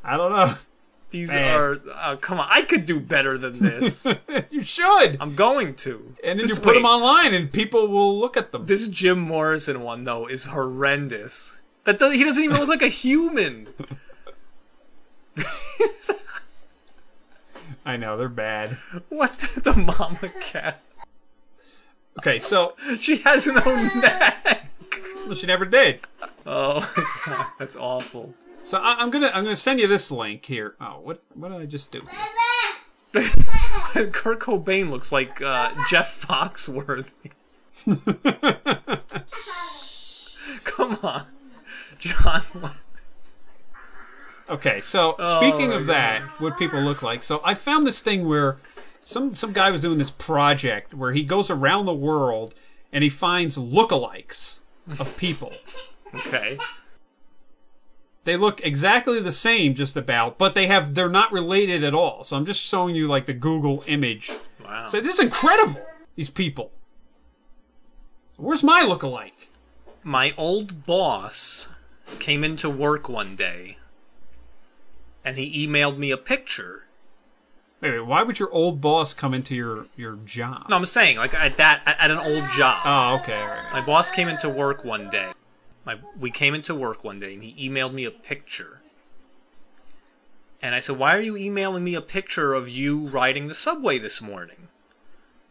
I 0.04 0.18
don't 0.18 0.32
know. 0.32 0.54
These 1.10 1.28
Man. 1.32 1.56
are. 1.58 1.80
Uh, 1.94 2.16
come 2.16 2.38
on, 2.38 2.48
I 2.50 2.60
could 2.60 2.84
do 2.84 3.00
better 3.00 3.38
than 3.38 3.60
this. 3.60 4.06
you 4.50 4.62
should. 4.62 5.16
I'm 5.20 5.34
going 5.34 5.74
to. 5.76 6.16
and 6.22 6.38
then 6.38 6.46
This- 6.46 6.58
you 6.58 6.62
put 6.62 6.74
them 6.74 6.84
online, 6.84 7.32
and 7.32 7.50
people 7.50 7.88
will 7.88 8.18
look 8.18 8.36
at 8.36 8.52
them. 8.52 8.66
This 8.66 8.88
Jim 8.88 9.18
Morrison 9.20 9.80
one 9.80 10.04
though 10.04 10.26
is 10.26 10.44
horrendous. 10.46 11.56
That 11.84 11.98
does, 11.98 12.14
he 12.14 12.24
doesn't 12.24 12.42
even 12.42 12.58
look 12.58 12.68
like 12.68 12.82
a 12.82 12.88
human. 12.88 13.68
I 17.84 17.96
know 17.96 18.16
they're 18.16 18.28
bad. 18.28 18.76
What 19.08 19.38
the, 19.38 19.60
the 19.60 19.72
mama 19.76 20.30
cat? 20.40 20.80
Okay, 22.18 22.38
so 22.38 22.74
She 22.98 23.18
has 23.18 23.46
no 23.46 23.60
neck. 23.94 24.66
well, 25.24 25.34
she 25.34 25.46
never 25.46 25.64
did. 25.64 26.00
Oh, 26.46 26.92
God, 27.26 27.46
that's 27.58 27.76
awful. 27.76 28.34
So 28.62 28.78
I, 28.78 28.96
I'm 28.98 29.10
gonna 29.10 29.30
I'm 29.32 29.44
gonna 29.44 29.56
send 29.56 29.80
you 29.80 29.86
this 29.86 30.10
link 30.10 30.44
here. 30.44 30.74
Oh, 30.80 31.00
what 31.02 31.22
what 31.34 31.48
did 31.50 31.60
I 31.60 31.66
just 31.66 31.90
do? 31.92 32.02
Kurt 34.12 34.38
Cobain 34.38 34.90
looks 34.90 35.10
like 35.10 35.40
uh, 35.40 35.72
Jeff 35.88 36.24
Foxworthy. 36.26 37.06
Come 40.64 40.98
on, 41.02 41.24
John. 42.00 42.42
Okay, 44.48 44.80
so 44.80 45.14
oh 45.18 45.38
speaking 45.38 45.72
Oh, 45.72 45.76
of 45.76 45.86
that, 45.86 46.22
what 46.40 46.58
people 46.58 46.80
look 46.80 47.02
like. 47.02 47.22
So 47.22 47.40
I 47.44 47.54
found 47.54 47.86
this 47.86 48.00
thing 48.00 48.26
where 48.26 48.58
some 49.04 49.34
some 49.36 49.52
guy 49.52 49.70
was 49.70 49.80
doing 49.80 49.98
this 49.98 50.10
project 50.10 50.92
where 50.92 51.12
he 51.12 51.22
goes 51.22 51.50
around 51.50 51.86
the 51.86 51.94
world 51.94 52.54
and 52.92 53.04
he 53.04 53.10
finds 53.10 53.56
lookalikes 53.56 54.58
of 54.98 55.16
people. 55.16 55.52
Okay. 56.12 56.58
they 58.24 58.36
look 58.36 58.60
exactly 58.66 59.20
the 59.20 59.30
same, 59.30 59.76
just 59.76 59.96
about, 59.96 60.38
but 60.38 60.56
they 60.56 60.66
have 60.66 60.96
they're 60.96 61.08
not 61.08 61.30
related 61.30 61.84
at 61.84 61.94
all. 61.94 62.24
So 62.24 62.36
I'm 62.36 62.44
just 62.44 62.60
showing 62.60 62.96
you 62.96 63.06
like 63.06 63.26
the 63.26 63.32
Google 63.32 63.84
image. 63.86 64.32
Wow. 64.64 64.88
So 64.88 65.00
this 65.00 65.14
is 65.14 65.20
incredible. 65.20 65.80
These 66.16 66.30
people. 66.30 66.72
Where's 68.38 68.64
my 68.64 68.82
lookalike? 68.82 69.46
my 70.02 70.34
old 70.36 70.84
boss 70.84 71.68
came 72.18 72.44
into 72.44 72.68
work 72.68 73.08
one 73.08 73.36
day 73.36 73.78
and 75.24 75.36
he 75.36 75.66
emailed 75.66 75.98
me 75.98 76.10
a 76.10 76.16
picture. 76.16 76.84
Wait, 77.80 77.92
wait, 77.92 78.00
why 78.00 78.22
would 78.22 78.38
your 78.38 78.50
old 78.50 78.80
boss 78.80 79.14
come 79.14 79.32
into 79.32 79.54
your 79.54 79.86
your 79.96 80.16
job? 80.16 80.66
No, 80.68 80.76
I'm 80.76 80.84
saying 80.84 81.16
like 81.16 81.34
at 81.34 81.56
that 81.56 81.82
at 81.86 82.10
an 82.10 82.18
old 82.18 82.50
job. 82.50 82.80
Oh, 82.84 83.20
okay, 83.20 83.40
right. 83.40 83.72
My 83.72 83.80
boss 83.80 84.10
came 84.10 84.28
into 84.28 84.48
work 84.48 84.84
one 84.84 85.08
day. 85.10 85.32
My 85.84 85.98
we 86.18 86.30
came 86.30 86.54
into 86.54 86.74
work 86.74 87.04
one 87.04 87.20
day 87.20 87.34
and 87.34 87.42
he 87.42 87.68
emailed 87.68 87.94
me 87.94 88.04
a 88.04 88.10
picture. 88.10 88.80
And 90.62 90.74
I 90.74 90.80
said, 90.80 90.98
"Why 90.98 91.16
are 91.16 91.22
you 91.22 91.36
emailing 91.36 91.84
me 91.84 91.94
a 91.94 92.02
picture 92.02 92.52
of 92.52 92.68
you 92.68 93.08
riding 93.08 93.48
the 93.48 93.54
subway 93.54 93.98
this 93.98 94.20
morning?" 94.20 94.68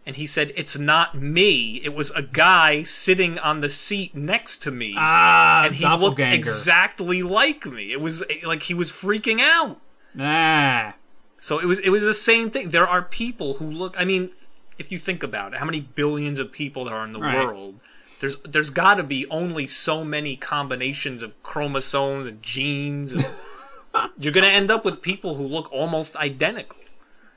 And 0.09 0.15
he 0.15 0.25
said, 0.25 0.51
"It's 0.55 0.75
not 0.79 1.13
me. 1.13 1.81
It 1.83 1.93
was 1.93 2.09
a 2.15 2.23
guy 2.23 2.81
sitting 2.81 3.37
on 3.37 3.59
the 3.61 3.69
seat 3.69 4.15
next 4.15 4.57
to 4.63 4.71
me." 4.71 4.95
Ah, 4.97 5.65
and 5.65 5.75
he 5.75 5.85
looked 5.87 6.19
exactly 6.19 7.21
like 7.21 7.67
me. 7.67 7.91
It 7.91 8.01
was 8.01 8.23
eh, 8.27 8.39
like 8.43 8.63
he 8.63 8.73
was 8.73 8.91
freaking 8.91 9.39
out. 9.39 9.79
Ah, 10.19 10.95
So 11.39 11.59
it 11.59 11.65
was 11.67 11.77
it 11.79 11.89
was 11.91 12.01
the 12.01 12.15
same 12.15 12.49
thing. 12.49 12.71
There 12.71 12.87
are 12.87 13.03
people 13.03 13.53
who 13.59 13.65
look. 13.69 13.93
I 13.99 14.03
mean, 14.03 14.31
if 14.79 14.91
you 14.91 14.97
think 14.97 15.21
about 15.21 15.53
it, 15.53 15.59
how 15.59 15.65
many 15.65 15.79
billions 15.81 16.39
of 16.39 16.51
people 16.51 16.85
there 16.85 16.95
are 16.95 17.05
in 17.05 17.13
the 17.13 17.19
Right. 17.19 17.35
world? 17.45 17.79
There's 18.19 18.37
there's 18.37 18.71
got 18.71 18.95
to 18.95 19.03
be 19.03 19.27
only 19.29 19.67
so 19.67 20.03
many 20.03 20.35
combinations 20.37 21.21
of 21.21 21.41
chromosomes 21.43 22.25
and 22.25 22.41
genes. 22.41 23.13
And 23.13 23.25
you're 24.19 24.33
gonna 24.33 24.47
end 24.47 24.71
up 24.71 24.83
with 24.83 25.03
people 25.03 25.35
who 25.35 25.43
look 25.45 25.71
almost 25.71 26.15
identical. 26.15 26.79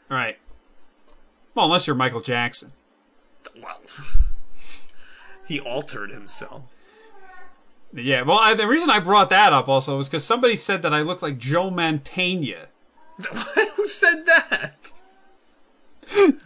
right. 0.08 0.38
Well, 1.54 1.66
unless 1.66 1.86
you're 1.86 1.96
Michael 1.96 2.20
Jackson. 2.20 2.72
Well, 3.60 3.80
he 5.46 5.60
altered 5.60 6.10
himself. 6.10 6.62
Yeah, 7.94 8.22
well, 8.22 8.38
I, 8.38 8.54
the 8.54 8.66
reason 8.66 8.88
I 8.88 9.00
brought 9.00 9.28
that 9.30 9.52
up 9.52 9.68
also 9.68 9.98
was 9.98 10.08
because 10.08 10.24
somebody 10.24 10.56
said 10.56 10.82
that 10.82 10.94
I 10.94 11.02
looked 11.02 11.22
like 11.22 11.38
Joe 11.38 11.70
Mantegna. 11.70 12.66
who 13.76 13.86
said 13.86 14.24
that? 14.26 14.92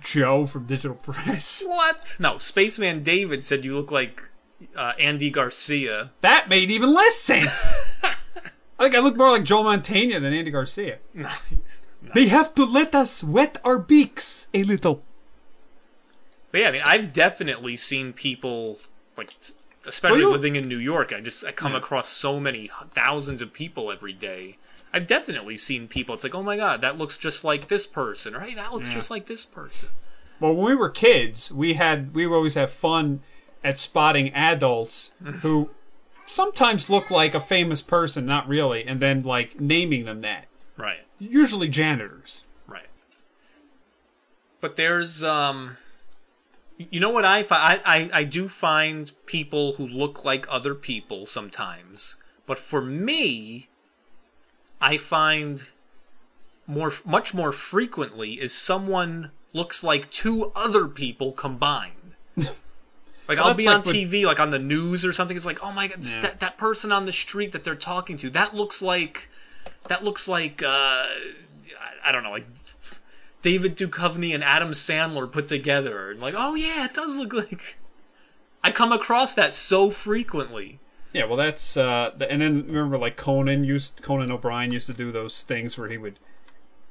Joe 0.01 0.47
from 0.47 0.67
Digital 0.67 0.97
Press. 0.97 1.63
What? 1.67 2.17
No, 2.19 2.39
Spaceman 2.39 3.03
David 3.03 3.45
said 3.45 3.65
you 3.65 3.77
look 3.77 3.91
like 3.91 4.23
uh, 4.75 4.93
Andy 4.99 5.31
Garcia. 5.31 6.11
That 6.21 6.49
made 6.49 6.71
even 6.71 6.95
less 6.95 7.15
sense. 7.15 7.81
I 8.03 8.83
think 8.83 8.95
I 8.95 9.01
look 9.01 9.17
more 9.17 9.31
like 9.31 9.45
Joe 9.45 9.63
Mantegna 9.63 10.21
than 10.21 10.33
Andy 10.33 10.51
Garcia. 10.51 10.99
They 12.15 12.27
have 12.29 12.55
to 12.55 12.65
let 12.65 12.95
us 12.95 13.23
wet 13.25 13.59
our 13.65 13.79
beaks 13.79 14.49
a 14.55 14.63
little. 14.63 15.03
But 16.53 16.61
yeah, 16.61 16.69
I 16.69 16.73
mean, 16.73 16.83
I've 16.85 17.13
definitely 17.13 17.77
seen 17.77 18.13
people 18.13 18.79
like, 19.17 19.35
especially 19.87 20.23
Well, 20.23 20.33
living 20.33 20.57
in 20.57 20.69
New 20.69 20.79
York. 20.79 21.13
I 21.13 21.21
just 21.21 21.45
I 21.45 21.53
come 21.53 21.73
Yeah. 21.73 21.79
across 21.79 22.09
so 22.09 22.41
many 22.41 22.71
thousands 22.93 23.43
of 23.43 23.53
people 23.53 23.91
every 23.91 24.13
day. 24.13 24.57
I've 24.93 25.07
definitely 25.07 25.57
seen 25.57 25.89
people. 25.89 26.15
It's 26.15 26.25
like, 26.25 26.35
oh 26.35 26.43
my 26.43 26.57
god, 26.57 26.81
that 26.81 26.97
looks 26.97 27.17
just 27.17 27.45
like 27.45 27.69
this 27.69 27.87
person, 27.87 28.35
or 28.35 28.41
hey, 28.41 28.55
that 28.55 28.73
looks 28.73 28.89
just 28.89 29.11
like 29.11 29.27
this 29.27 29.45
person. 29.45 29.89
Well, 30.41 30.55
when 30.55 30.65
we 30.67 30.75
were 30.75 30.91
kids, 30.91 31.53
we 31.53 31.75
had 31.75 32.15
we 32.15 32.27
would 32.27 32.37
always 32.37 32.55
have 32.55 32.71
fun 32.71 33.21
at 33.65 33.79
spotting 33.79 34.33
adults 34.33 35.11
who 35.43 35.71
sometimes 36.25 36.89
look 36.89 37.11
like 37.11 37.35
a 37.35 37.41
famous 37.41 37.83
person, 37.83 38.25
not 38.27 38.49
really, 38.49 38.85
and 38.87 39.01
then 39.01 39.23
like 39.23 39.61
naming 39.61 40.05
them 40.05 40.21
that. 40.23 40.47
Right, 40.77 41.01
Usually 41.19 41.69
janitors. 41.69 42.45
right. 42.67 42.89
But 44.61 44.77
there's 44.77 45.23
um, 45.25 45.77
you 46.79 47.01
know 47.01 47.11
what 47.11 47.25
I 47.25 47.43
find? 47.43 47.81
I, 47.85 47.97
I 47.97 48.11
I 48.21 48.25
do 48.25 48.49
find 48.49 49.13
people 49.27 49.75
who 49.75 49.87
look 49.87 50.25
like 50.25 50.47
other 50.49 50.75
people 50.75 51.27
sometimes, 51.27 52.17
but 52.47 52.59
for 52.59 52.83
me, 52.83 53.69
I 54.81 54.97
find 54.97 55.67
more 56.67 56.93
much 57.05 57.33
more 57.33 57.53
frequently 57.53 58.35
is 58.41 58.53
someone 58.53 59.31
looks 59.53 59.83
like 59.85 60.11
two 60.11 60.53
other 60.55 60.87
people 60.89 61.33
combined. 61.33 61.93
Like 63.29 63.39
I'll 63.39 63.55
be 63.55 63.67
on 63.67 63.83
TV, 63.83 64.25
like 64.25 64.39
on 64.39 64.51
the 64.51 64.59
news 64.61 65.05
or 65.05 65.13
something. 65.13 65.37
It's 65.37 65.45
like, 65.45 65.59
oh 65.61 65.73
my 65.73 65.89
god, 65.89 66.05
Yeah. 66.05 66.21
that 66.21 66.39
that 66.39 66.59
person 66.59 66.93
on 66.93 67.07
the 67.07 67.13
street 67.13 67.51
that 67.51 67.65
they're 67.65 67.75
talking 67.75 68.17
to. 68.19 68.31
That 68.31 68.55
looks 68.55 68.81
like, 68.81 69.29
that 69.89 70.05
looks 70.05 70.29
like, 70.29 70.63
uh, 70.63 71.05
I, 72.05 72.13
don't 72.13 72.23
know, 72.23 72.31
like 72.31 72.47
David 73.43 73.77
Duchovny 73.77 74.35
and 74.35 74.43
Adam 74.43 74.71
Sandler 74.71 75.31
put 75.31 75.49
together. 75.49 76.11
And 76.11 76.21
like, 76.21 76.35
oh 76.37 76.55
yeah, 76.55 76.85
it 76.85 76.95
does 76.95 77.17
look 77.17 77.33
like. 77.33 77.77
I 78.63 78.71
come 78.71 78.93
across 78.93 79.35
that 79.35 79.55
so 79.55 79.91
frequently. 79.91 80.81
Yeah, 81.13 81.25
well, 81.25 81.37
that's 81.37 81.77
uh, 81.77 82.13
the, 82.17 82.31
and 82.31 82.43
then 82.43 82.67
remember 82.67 82.99
like 82.99 83.17
Conan 83.17 83.65
used 83.65 84.03
Conan 84.03 84.31
O'Brien 84.31 84.73
used 84.73 84.87
to 84.89 84.93
do 84.93 85.13
those 85.13 85.43
things 85.43 85.79
where 85.79 85.89
he 85.89 85.97
would 85.97 86.19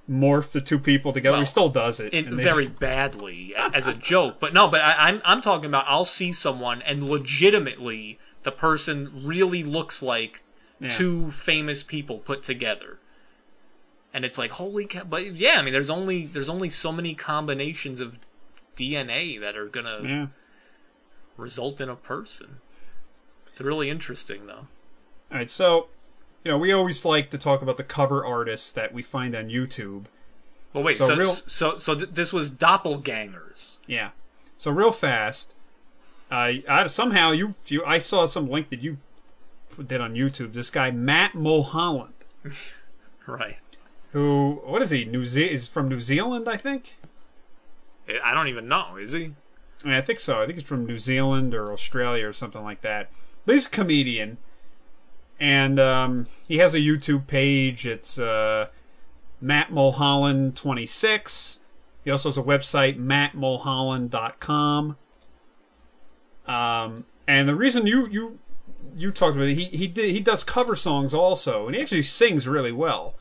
morph 0.10 0.52
the 0.52 0.62
two 0.62 0.80
people 0.80 1.14
together. 1.14 1.34
Well, 1.34 1.41
he 1.41 1.46
still 1.46 1.70
does 1.70 2.00
it. 2.00 2.14
and 2.14 2.34
very 2.36 2.68
badly 2.68 3.54
as 3.56 3.88
a 3.88 3.93
joke. 3.93 4.39
But 4.39 4.54
no, 4.54 4.68
but 4.68 4.82
I, 4.82 5.10
I'm 5.10 5.22
I'm 5.26 5.41
talking 5.41 5.66
about 5.66 5.86
I'll 5.88 6.06
see 6.06 6.32
someone 6.32 6.82
and 6.84 7.10
legitimately 7.10 8.20
the 8.43 8.52
person 8.52 9.12
really 9.26 9.64
looks 9.64 10.02
like 10.02 10.43
Yeah. 10.80 10.89
two 10.89 11.32
famous 11.32 11.84
people 11.84 12.19
put 12.19 12.43
together. 12.43 12.99
And 14.13 14.23
it's 14.26 14.38
like 14.38 14.51
holy 14.51 14.86
cow! 14.86 15.03
But 15.03 15.36
yeah, 15.36 15.55
I 15.57 15.61
mean, 15.61 15.73
there's 15.73 15.89
only 15.89 16.26
there's 16.26 16.49
only 16.49 16.69
so 16.69 16.91
many 16.91 17.13
combinations 17.15 17.99
of 17.99 18.17
DNA 18.76 19.39
that 19.39 19.55
are 19.57 19.67
gonna 19.67 19.99
Yeah. 20.03 20.28
result 21.38 21.82
in 21.82 21.89
a 21.89 21.95
person. 21.95 22.57
It's 23.47 23.61
really 23.61 23.89
interesting, 23.89 24.47
though. 24.47 24.67
All 25.32 25.38
right, 25.38 25.49
so 25.49 25.88
you 26.43 26.51
know 26.51 26.57
we 26.57 26.71
always 26.71 27.03
like 27.05 27.30
to 27.32 27.38
talk 27.38 27.61
about 27.61 27.78
the 27.78 27.84
cover 27.84 28.26
artists 28.26 28.71
that 28.73 28.93
we 28.93 29.01
find 29.01 29.36
on 29.36 29.49
YouTube. 29.49 30.05
Well, 30.73 30.84
wait. 30.84 30.95
So 30.97 31.07
So 31.07 31.15
real- 31.15 31.26
so 31.28 31.78
so 31.78 31.95
th- 31.95 32.09
this 32.11 32.32
was 32.34 32.51
doppelgangers. 32.51 33.78
Yeah. 33.88 34.11
So 34.57 34.71
real 34.71 34.91
fast, 34.91 35.55
I 36.32 36.63
I 36.69 36.88
somehow 36.88 37.32
you 37.32 37.55
you 37.67 37.84
I 37.86 37.97
saw 37.97 38.26
some 38.26 38.49
link 38.49 38.69
that 38.69 38.82
you 38.82 38.97
did 39.88 40.01
on 40.01 40.13
YouTube. 40.13 40.53
This 40.53 40.70
guy 40.70 40.91
Matt 40.91 41.36
Mulholland, 41.36 42.13
Right. 43.28 43.57
who 44.11 44.61
what 44.66 44.82
is 44.82 44.89
he? 44.91 45.05
New 45.05 45.26
Ze- 45.26 45.51
is 45.51 45.68
from 45.68 45.88
New 45.89 45.99
Zealand, 45.99 46.47
I 46.47 46.57
think. 46.57 46.95
I 48.24 48.34
don't 48.34 48.47
even 48.47 48.68
know. 48.68 48.97
Is 48.97 49.11
he? 49.13 49.34
I, 49.84 49.88
mean, 49.88 49.95
I 49.95 50.01
think 50.01 50.20
so. 50.20 50.41
I 50.41 50.45
think 50.45 50.59
he's 50.59 50.68
from 50.68 50.86
New 50.86 50.97
Zealand 50.97 51.53
or 51.55 51.74
Australia 51.74 52.28
or 52.28 52.34
something 52.34 52.63
like 52.63 52.82
that. 52.82 53.09
But 53.45 53.53
he's 53.53 53.66
a 53.68 53.70
comedian, 53.72 54.38
and 55.39 55.80
um, 55.80 56.28
he 56.47 56.57
has 56.59 56.74
a 56.74 56.80
YouTube 56.80 57.28
page. 57.28 57.86
It's 57.88 58.18
uh, 58.20 58.68
Matt 59.41 59.72
Mulholland 59.72 60.55
26. 60.55 61.59
He 62.03 62.11
also 62.11 62.30
has 62.30 62.38
a 62.38 62.43
website, 62.43 62.99
mattmulholland.com. 62.99 64.97
Um, 66.47 67.05
and 67.28 67.47
the 67.49 67.55
reason 67.55 67.88
you 67.88 68.07
you 68.07 68.39
you 68.96 69.12
talked 69.12 69.36
about 69.36 69.48
it, 69.50 69.56
he 69.56 69.66
he 69.66 69.88
did 69.88 70.12
he 70.12 70.20
does 70.20 70.43
cover 70.43 70.76
songs 70.76 71.14
also, 71.14 71.66
and 71.68 71.76
he 71.76 71.82
actually 71.82 72.02
sings 72.04 72.48
really 72.48 72.72
well. 72.72 73.16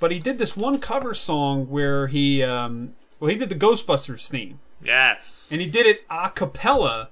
But 0.00 0.10
he 0.12 0.18
did 0.18 0.38
this 0.38 0.56
one 0.56 0.78
cover 0.78 1.14
song 1.14 1.68
where 1.70 2.06
he 2.08 2.42
um, 2.42 2.94
well 3.18 3.30
he 3.30 3.36
did 3.36 3.48
the 3.48 3.54
Ghostbusters 3.54 4.28
theme, 4.28 4.60
Yes. 4.82 5.48
and 5.50 5.60
he 5.60 5.70
did 5.70 5.86
it 5.86 6.02
a 6.10 6.30
cappella, 6.30 7.08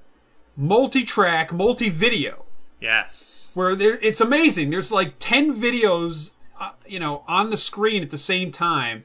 multi-track, 0.56 1.52
multi-video 1.52 2.44
Yes. 2.80 3.50
where 3.54 3.74
there 3.74 3.98
it's 4.02 4.20
amazing. 4.20 4.70
There's 4.70 4.92
like 4.92 5.14
10 5.18 5.60
videos, 5.60 6.32
uh, 6.60 6.72
you 6.86 7.00
know, 7.00 7.22
on 7.26 7.50
the 7.50 7.56
screen 7.56 8.02
at 8.02 8.10
the 8.10 8.18
same 8.18 8.50
time, 8.50 9.04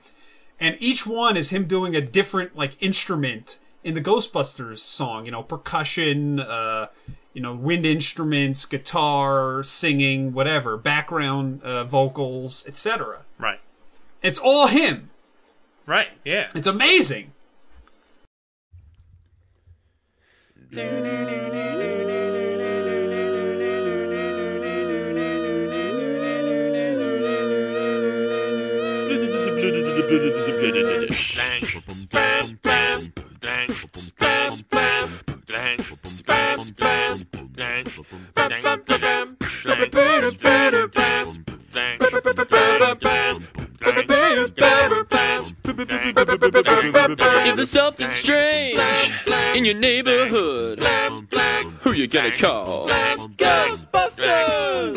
and 0.60 0.76
each 0.80 1.06
one 1.08 1.38
is 1.38 1.52
him 1.52 1.66
doing 1.66 1.96
a 1.96 2.02
different 2.02 2.56
like 2.58 2.76
instrument 2.82 3.60
in 3.84 3.94
the 3.94 4.02
Ghostbusters 4.02 4.80
song, 4.80 5.26
you 5.26 5.32
know, 5.32 5.42
percussion, 5.44 6.42
uh, 6.42 6.88
you 7.34 7.42
know, 7.42 7.54
wind 7.54 7.86
instruments, 7.86 8.66
guitar, 8.66 9.64
singing, 9.64 10.34
whatever, 10.34 10.78
background 10.78 11.62
uh, 11.64 11.84
vocals, 11.84 12.66
etc. 12.68 13.22
Right. 13.38 13.60
It's 14.22 14.40
all 14.40 14.68
him. 14.68 15.10
Right. 15.86 16.10
Yeah. 16.24 16.50
It's 16.54 16.68
amazing. 16.68 17.32
If 47.42 47.56
there's 47.56 47.72
something 47.72 48.10
strange 48.22 48.80
in 49.56 49.66
your 49.66 49.74
neighborhood, 49.76 50.80
who 51.84 51.94
you 51.94 52.08
gonna 52.08 52.30
call? 52.40 52.88
Ghostbusters! 53.38 54.96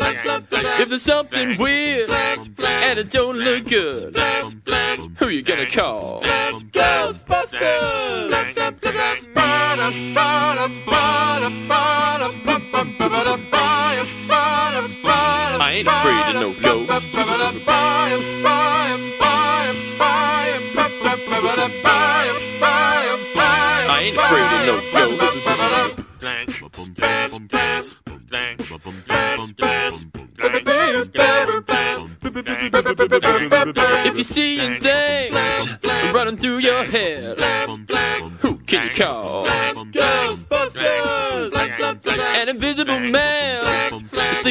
If 0.80 0.88
there's 0.88 1.04
something 1.04 1.56
weird 1.58 2.10
and 2.10 2.98
it 2.98 3.10
don't 3.10 3.36
look 3.36 3.64
good, 3.68 3.91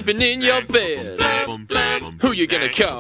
sleeping 0.04 0.22
in 0.22 0.41
your 0.41 0.62
bed. 0.68 1.20
Who 2.22 2.32
you 2.34 2.47
gonna 2.47 2.70
call? 2.78 2.90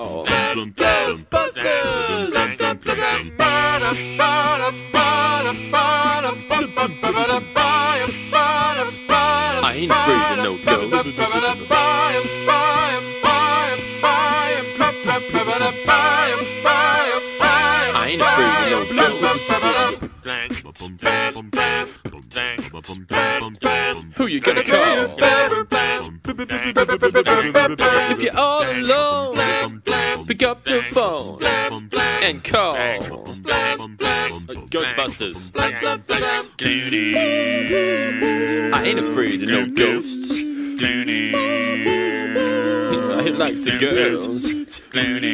Girls. 43.81 44.45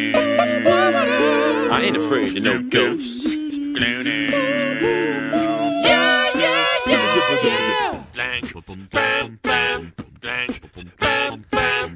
I 0.09 1.81
ain't 1.83 1.97
afraid 1.97 2.37
of 2.37 2.43
no 2.43 2.61
ghosts. 2.71 3.27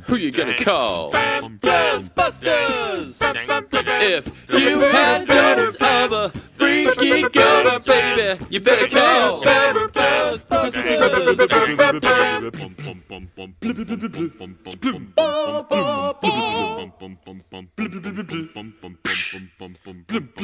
Who 0.07 0.15
you 0.17 0.31
gonna 0.33 0.57
call? 0.65 1.13
Ghostbusters! 1.13 3.15
If 3.21 4.25
you 4.49 4.79
had 4.91 5.25
ghosts 5.27 5.77
of 5.79 6.11
a 6.11 6.33
freaky 6.59 7.23
ghost, 7.33 7.85
baby, 7.87 8.45
you 8.49 8.59
better 8.59 8.89
call 8.91 9.41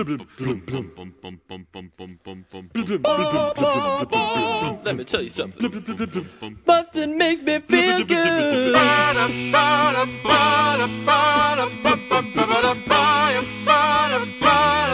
Let 0.08 0.20
me 4.96 5.04
tell 5.04 5.22
you 5.22 5.30
something. 5.30 6.58
Bustin' 6.66 7.18
makes 7.18 7.42
me 7.42 7.60
feel 7.68 8.06
good. 8.06 8.74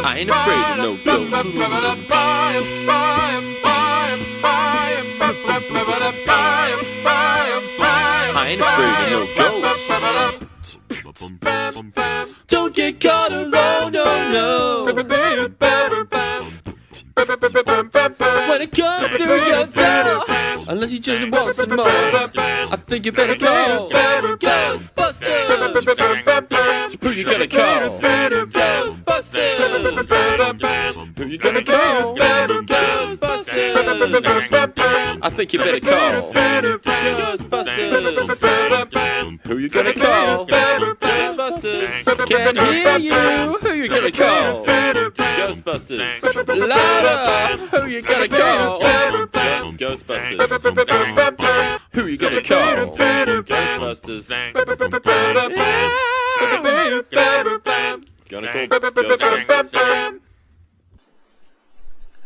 I 0.06 0.18
ain't 0.18 0.30
afraid 0.32 0.66
of 0.72 0.78
no 0.80 0.98
ghosts. 1.06 1.34
I 8.36 8.48
ain't 8.50 8.62
afraid 8.62 9.14
of 9.14 9.28
no 9.28 9.33
you 23.06 23.12
better 23.12 23.36
call 23.36 23.63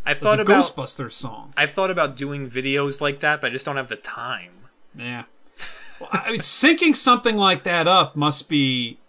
I've 0.08 0.20
thought 0.20 0.40
a 0.40 0.44
about 0.44 0.64
Ghostbusters 0.64 1.12
song. 1.12 1.54
I've 1.58 1.72
thought 1.72 1.92
about 1.92 2.16
doing 2.16 2.50
videos 2.50 3.02
like 3.02 3.20
that, 3.20 3.42
but 3.42 3.50
I 3.50 3.54
just 3.54 3.66
don't 3.66 3.76
have 3.76 3.90
the 3.90 3.98
time. 3.98 4.54
Yeah. 4.98 5.26
I 6.12 6.32
mean, 6.32 6.40
syncing 6.40 6.96
something 6.96 7.36
like 7.36 7.64
that 7.66 7.88
up 7.88 8.16
must 8.16 8.48
be 8.48 9.00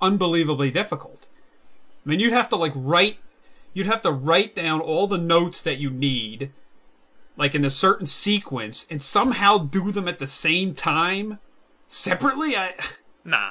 unbelievably 0.00 0.70
difficult. 0.70 1.28
I 2.04 2.08
mean, 2.08 2.20
you'd 2.20 2.32
have 2.32 2.48
to 2.50 2.56
like 2.56 2.72
write, 2.74 3.18
you'd 3.74 3.86
have 3.86 4.00
to 4.02 4.10
write 4.10 4.54
down 4.54 4.80
all 4.80 5.06
the 5.06 5.18
notes 5.18 5.60
that 5.60 5.76
you 5.78 5.90
need, 5.90 6.52
like 7.36 7.54
in 7.54 7.64
a 7.64 7.70
certain 7.70 8.06
sequence, 8.06 8.86
and 8.90 9.02
somehow 9.02 9.58
do 9.58 9.90
them 9.90 10.08
at 10.08 10.18
the 10.18 10.26
same 10.26 10.72
time, 10.74 11.38
separately. 11.88 12.56
I 12.56 12.74
Nah, 13.24 13.50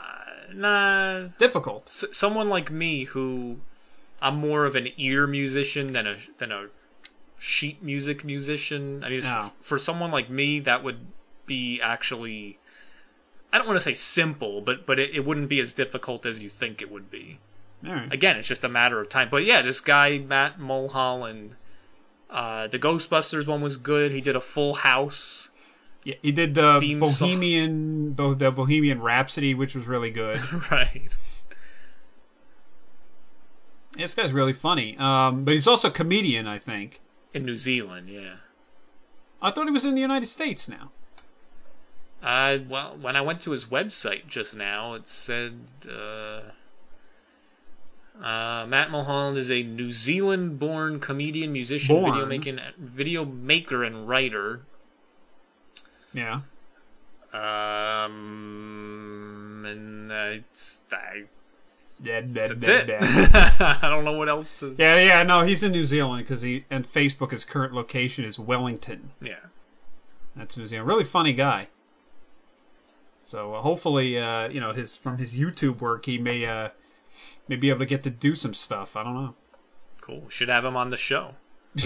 nah. 0.54 1.28
difficult. 1.38 1.88
S- 1.88 2.06
someone 2.14 2.50
like 2.50 2.72
me 2.72 3.04
who 3.04 3.58
I'm 4.22 4.38
more 4.38 4.66
of 4.66 4.76
an 4.76 4.88
ear 4.98 5.28
musician 5.28 5.94
than 5.94 6.08
a 6.08 6.16
than 6.38 6.52
a 6.52 6.68
sheet 7.46 7.84
music 7.84 8.26
musician. 8.26 9.04
I 9.04 9.10
mean, 9.10 9.20
No. 9.22 9.54
for 9.62 9.78
someone 9.78 10.10
like 10.10 10.30
me, 10.30 10.60
that 10.62 10.84
would 10.84 11.06
be 11.46 11.80
actually. 11.80 12.58
I 13.54 13.58
don't 13.60 13.68
want 13.68 13.78
to 13.78 13.84
say 13.84 13.94
simple, 13.94 14.62
but 14.62 14.86
but 14.88 14.98
it, 15.00 15.12
it 15.14 15.26
wouldn't 15.26 15.48
be 15.48 15.60
as 15.60 15.72
difficult 15.72 16.26
as 16.26 16.42
you 16.42 16.50
think 16.50 16.82
it 16.82 16.92
would 16.92 17.12
be. 17.12 17.40
Right. 17.84 18.12
Again, 18.12 18.36
it's 18.38 18.48
just 18.48 18.64
a 18.64 18.70
matter 18.70 19.00
of 19.00 19.10
time. 19.10 19.30
But 19.30 19.46
yeah, 19.46 19.62
this 19.62 19.80
guy 19.80 20.18
Matt 20.18 20.60
Mulholland, 20.60 21.56
uh, 22.32 22.68
the 22.68 22.80
Ghostbusters 22.80 23.46
one 23.46 23.62
was 23.62 23.78
good. 23.78 24.12
He 24.12 24.22
did 24.22 24.36
a 24.36 24.42
Full 24.42 24.74
House. 24.76 25.50
Yeah, 26.04 26.16
he 26.22 26.32
did 26.32 26.56
the. 26.56 26.98
Bohemian, 27.00 28.14
bo- 28.14 28.34
the 28.34 28.52
Bohemian 28.52 29.02
Rhapsody, 29.02 29.54
which 29.54 29.76
was 29.76 29.86
really 29.86 30.10
good. 30.10 30.42
right. 30.72 31.16
this 33.98 34.14
guy's 34.16 34.34
really 34.34 34.54
funny. 34.54 34.98
Um, 34.98 35.46
but 35.46 35.54
he's 35.54 35.68
also 35.68 35.88
a 35.90 35.92
comedian, 35.92 36.48
I 36.48 36.60
think. 36.60 37.02
In 37.36 37.46
New 37.46 37.58
Zealand, 37.58 38.10
yeah. 38.10 38.36
I 39.42 39.52
thought 39.52 39.66
he 39.66 39.72
was 39.72 39.84
in 39.84 39.94
the 39.94 40.00
United 40.00 40.28
States 40.28 40.70
now. 40.70 40.92
Uh, 42.24 42.60
well, 42.70 42.98
when 43.00 43.18
I 43.18 43.22
went 43.22 43.42
to 43.42 43.52
his 43.52 43.66
website 43.66 44.28
just 44.28 44.56
now, 44.56 44.94
it 44.94 45.10
said 45.10 45.60
uh, 45.86 46.44
uh, 48.24 48.66
Matt 48.68 48.90
Mulholland 48.90 49.38
is 49.38 49.52
a 49.52 49.64
New 49.64 49.92
Zealand-born 49.92 51.02
comedian, 51.02 51.52
musician, 51.52 52.06
video 52.06 52.26
making, 52.26 52.62
video 52.78 53.26
maker, 53.26 53.84
and 53.84 54.08
writer. 54.08 54.62
Yeah. 56.14 56.40
Um, 57.34 58.14
and 59.68 60.10
it's, 60.10 60.80
I, 60.90 61.24
Yeah, 61.24 61.35
that's 62.04 62.68
it. 62.68 62.90
I 63.02 63.80
don't 63.82 64.06
know 64.06 64.14
what 64.14 64.30
else 64.30 64.58
to. 64.60 64.76
Yeah, 64.78 64.98
yeah, 64.98 65.24
no, 65.24 65.44
he's 65.44 65.64
in 65.64 65.72
New 65.72 65.86
Zealand 65.86 66.26
because 66.26 66.42
he 66.42 66.66
and 66.70 66.92
Facebook 66.92 67.32
his 67.32 67.46
current 67.46 67.74
location 67.74 68.26
is 68.26 68.40
Wellington. 68.40 69.12
Yeah. 69.22 69.36
That's 70.36 70.58
New 70.58 70.68
Zealand. 70.68 70.88
Really 70.88 71.04
funny 71.04 71.34
guy. 71.34 71.70
So 73.22 73.56
uh, 73.56 73.62
hopefully, 73.62 74.20
uh, 74.20 74.50
you 74.50 74.60
know, 74.60 74.74
his 74.74 74.96
from 74.96 75.18
his 75.18 75.38
YouTube 75.38 75.80
work, 75.80 76.06
he 76.06 76.18
may 76.18 76.46
uh, 76.46 76.70
may 77.48 77.56
be 77.56 77.70
able 77.70 77.80
to 77.80 77.86
get 77.86 78.04
to 78.04 78.10
do 78.10 78.36
some 78.36 78.54
stuff. 78.54 78.96
I 78.96 79.04
don't 79.04 79.16
know. 79.16 79.36
Cool. 80.02 80.26
Should 80.30 80.50
have 80.50 80.66
him 80.66 80.76
on 80.78 80.90
the 80.90 80.98
show. 80.98 81.36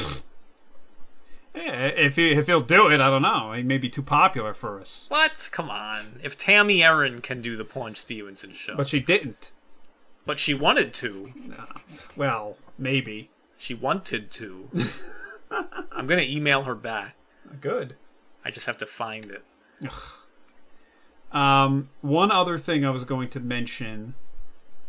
Yeah, 1.56 1.88
if 1.88 2.16
he 2.16 2.32
if 2.32 2.46
he'll 2.46 2.62
do 2.62 2.90
it, 2.90 3.02
I 3.02 3.10
don't 3.10 3.24
know. 3.24 3.54
He 3.54 3.64
may 3.64 3.80
be 3.80 3.90
too 3.90 4.04
popular 4.04 4.54
for 4.54 4.80
us, 4.80 5.08
What? 5.10 5.50
Come 5.52 5.70
on. 5.70 6.20
If 6.24 6.38
Tammy 6.38 6.84
Erin 6.84 7.22
can 7.22 7.42
do 7.42 7.58
the 7.58 7.66
Paunch 7.66 7.98
Stevenson 7.98 8.54
show, 8.54 8.76
but 8.78 8.88
she 8.88 9.00
didn't. 9.00 9.52
But 10.30 10.38
she 10.38 10.54
wanted 10.54 10.94
to, 10.94 11.34
Well, 12.16 12.56
maybe. 12.78 13.32
she 13.58 13.74
wanted 13.74 14.30
to. 14.30 14.70
I'm 15.92 16.06
gonna 16.06 16.22
email 16.22 16.66
her 16.66 16.76
back. 16.76 17.16
Good. 17.60 17.96
I 18.46 18.52
just 18.52 18.68
have 18.68 18.78
to 18.78 18.86
find 18.86 19.26
it. 19.26 19.44
Um, 21.32 21.90
one 22.02 22.32
other 22.32 22.60
thing 22.60 22.86
I 22.86 22.92
was 22.92 23.06
going 23.06 23.30
to 23.30 23.40
mention. 23.40 24.14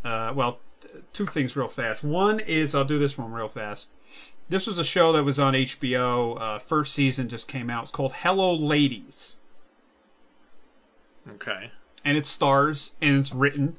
Uh, 0.04 0.32
well, 0.36 0.58
t- 0.82 0.88
two 1.14 1.24
things 1.26 1.56
real 1.56 1.68
fast. 1.68 2.04
One 2.04 2.38
is 2.40 2.74
I'll 2.74 2.84
do 2.84 2.98
this 2.98 3.16
one 3.16 3.32
real 3.32 3.48
fast. 3.48 3.88
This 4.50 4.66
was 4.66 4.78
a 4.78 4.84
show 4.84 5.10
that 5.12 5.24
was 5.24 5.38
on 5.40 5.54
HBO. 5.54 6.38
Uh, 6.38 6.58
first 6.58 6.92
season 6.94 7.30
just 7.30 7.48
came 7.48 7.70
out. 7.70 7.84
It's 7.84 7.92
called 7.92 8.12
Hello 8.16 8.54
Ladies, 8.54 9.36
Okay. 11.30 11.70
and 12.04 12.16
it 12.18 12.26
stars 12.26 12.92
and 13.00 13.16
it's 13.16 13.32
written, 13.34 13.76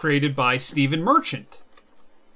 created 0.00 0.34
by 0.34 0.56
Stephen 0.56 1.02
Merchant. 1.02 1.62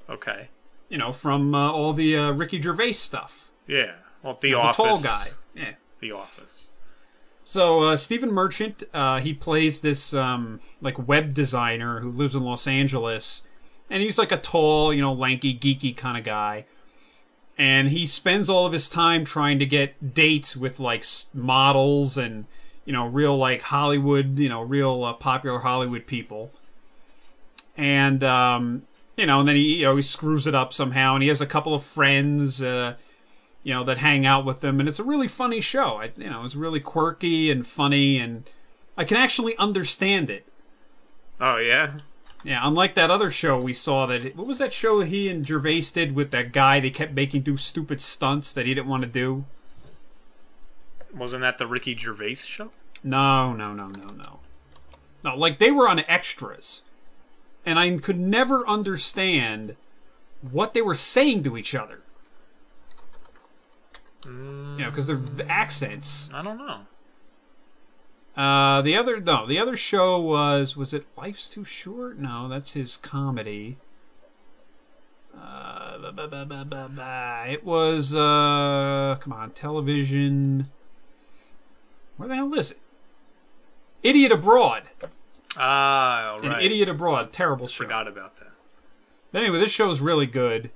Okay. 0.09 0.49
You 0.91 0.99
know, 0.99 1.13
from 1.13 1.55
uh, 1.55 1.71
all 1.73 1.95
the 1.95 2.17
uh, 2.17 2.33
Ricky 2.33 2.61
Gervais 2.61 2.93
stuff. 2.93 3.51
Yeah. 3.67 3.95
Well, 4.23 4.39
the 4.41 4.51
The 4.51 4.55
office. 4.59 4.77
tall 4.77 5.01
guy. 5.01 5.29
Yeah. 5.55 5.73
The 6.01 6.13
office. 6.13 6.69
So 7.43 7.81
uh, 7.81 7.97
Stephen 7.97 8.31
Merchant, 8.31 8.85
uh, 8.93 9.21
he 9.21 9.33
plays 9.35 9.81
this 9.81 10.13
um, 10.15 10.61
like 10.83 11.09
web 11.09 11.33
designer 11.35 12.01
who 12.01 12.11
lives 12.11 12.35
in 12.35 12.43
Los 12.45 12.67
Angeles, 12.67 13.43
and 13.91 14.03
he's 14.03 14.19
like 14.19 14.33
a 14.33 14.37
tall, 14.39 14.93
you 14.93 15.01
know, 15.03 15.13
lanky, 15.13 15.55
geeky 15.59 15.97
kind 15.97 16.17
of 16.19 16.25
guy. 16.25 16.67
And 17.57 17.89
he 17.91 18.05
spends 18.07 18.49
all 18.51 18.67
of 18.67 18.73
his 18.73 18.89
time 18.89 19.25
trying 19.25 19.59
to 19.59 19.67
get 19.67 20.13
dates 20.15 20.57
with 20.57 20.81
like 20.81 21.01
s- 21.01 21.29
models 21.33 22.17
and 22.19 22.47
you 22.85 22.93
know 22.93 23.07
real 23.07 23.37
like 23.39 23.63
Hollywood, 23.63 24.39
you 24.39 24.49
know, 24.49 24.61
real 24.63 25.05
uh, 25.05 25.13
popular 25.15 25.61
Hollywood 25.61 26.07
people. 26.07 26.51
And 27.77 28.23
um, 28.23 28.83
you 29.17 29.27
know, 29.27 29.41
and 29.41 29.49
then 29.49 29.57
he 29.57 29.77
you 29.77 29.85
know 29.85 29.97
he 29.97 30.03
screws 30.03 30.47
it 30.47 30.55
up 30.55 30.73
somehow, 30.73 31.15
and 31.15 31.23
he 31.23 31.29
has 31.29 31.41
a 31.41 31.47
couple 31.47 31.75
of 31.75 31.83
friends. 31.83 32.63
Uh, 32.63 32.95
you 33.63 33.73
know, 33.73 33.83
that 33.85 33.99
hang 33.99 34.27
out 34.27 34.45
with 34.45 34.61
them, 34.61 34.79
and 34.79 34.89
it's 34.89 34.99
a 34.99 35.05
really 35.05 35.27
funny 35.27 35.61
show. 35.63 35.97
I, 35.97 36.13
you 36.17 36.29
know, 36.29 36.45
it's 36.45 36.55
really 36.55 36.81
quirky 36.81 37.51
and 37.51 37.67
funny, 37.67 38.19
and 38.19 38.49
I 38.97 39.05
can 39.05 39.17
actually 39.17 39.57
understand 39.57 40.31
it. 40.31 40.47
Oh 41.41 41.57
yeah. 41.57 42.01
Yeah, 42.45 42.61
unlike 42.63 42.95
that 42.95 43.11
other 43.11 43.31
show 43.31 43.59
we 43.59 43.73
saw 43.73 44.05
that 44.07 44.37
what 44.37 44.47
was 44.47 44.59
that 44.59 44.75
show 44.75 45.01
he 45.01 45.31
and 45.31 45.47
Gervais 45.47 45.85
did 45.95 46.15
with 46.15 46.31
that 46.33 46.53
guy 46.53 46.79
they 46.79 46.91
kept 46.91 47.15
making 47.15 47.41
do 47.41 47.57
stupid 47.57 48.03
stunts 48.03 48.53
that 48.53 48.67
he 48.67 48.75
didn't 48.75 48.87
want 48.87 49.03
to 49.03 49.09
do? 49.09 49.47
Wasn't 51.15 51.41
that 51.41 51.57
the 51.57 51.67
Ricky 51.67 51.97
Gervais 51.97 52.35
show? 52.35 52.71
No, 53.03 53.55
no, 53.55 53.73
no, 53.73 53.87
no, 53.87 54.09
no. 54.09 54.41
No, 55.25 55.37
like 55.37 55.59
they 55.59 55.71
were 55.71 55.89
on 55.89 56.01
extras. 56.01 56.83
And 57.67 57.79
I 57.79 57.97
could 57.99 58.19
never 58.19 58.67
understand 58.69 59.77
what 60.51 60.75
they 60.75 60.83
were 60.83 60.95
saying 60.95 61.43
to 61.45 61.57
each 61.57 61.75
other. 61.75 62.01
You 64.27 64.33
know, 64.79 64.91
because 64.91 65.07
their 65.07 65.17
the 65.17 65.51
accents. 65.51 66.31
I 66.33 66.43
don't 66.43 66.59
know. 66.59 66.81
Uh, 68.37 68.83
the 68.83 68.97
other 68.97 69.21
no, 69.21 69.47
the 69.47 69.59
other 69.59 69.77
show 69.77 70.21
was 70.21 70.77
was 70.77 70.93
it 70.93 71.07
Life's 71.17 71.49
Too 71.49 71.65
Short? 71.65 72.19
No, 72.19 72.49
that's 72.49 72.73
his 72.73 72.97
comedy. 72.97 73.77
Uh, 75.37 76.13
it 77.49 77.65
was 77.65 78.15
uh, 78.15 79.17
come 79.21 79.33
on, 79.33 79.51
television. 79.51 80.71
Where 82.17 82.29
the 82.29 82.37
hell 82.37 82.55
is 82.55 82.73
it? 82.73 82.79
Idiot 84.03 84.33
Abroad. 84.33 84.85
Ah, 85.57 86.33
all 86.33 86.43
An. 86.45 86.61
Idiot 86.61 86.89
Abroad, 86.89 87.33
terrible 87.33 87.67
show. 87.67 87.85
Forgot 87.85 88.09
about 88.09 88.37
that. 88.37 88.53
But 89.33 89.43
anyway, 89.43 89.59
this 89.59 89.71
show 89.71 89.91
is 89.91 90.01
really 90.01 90.27
good, 90.27 90.71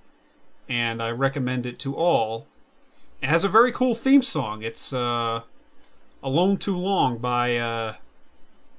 and 0.68 1.02
I 1.02 1.10
recommend 1.10 1.66
it 1.66 1.78
to 1.80 1.94
all. 1.94 2.46
It 3.22 3.28
has 3.28 3.44
a 3.44 3.48
very 3.48 3.72
cool 3.72 3.94
theme 3.94 4.22
song. 4.22 4.62
It's 4.62 4.92
uh, 4.92 5.42
"Alone 6.22 6.56
Too 6.56 6.76
Long" 6.76 7.18
by 7.18 7.56
uh, 7.56 7.94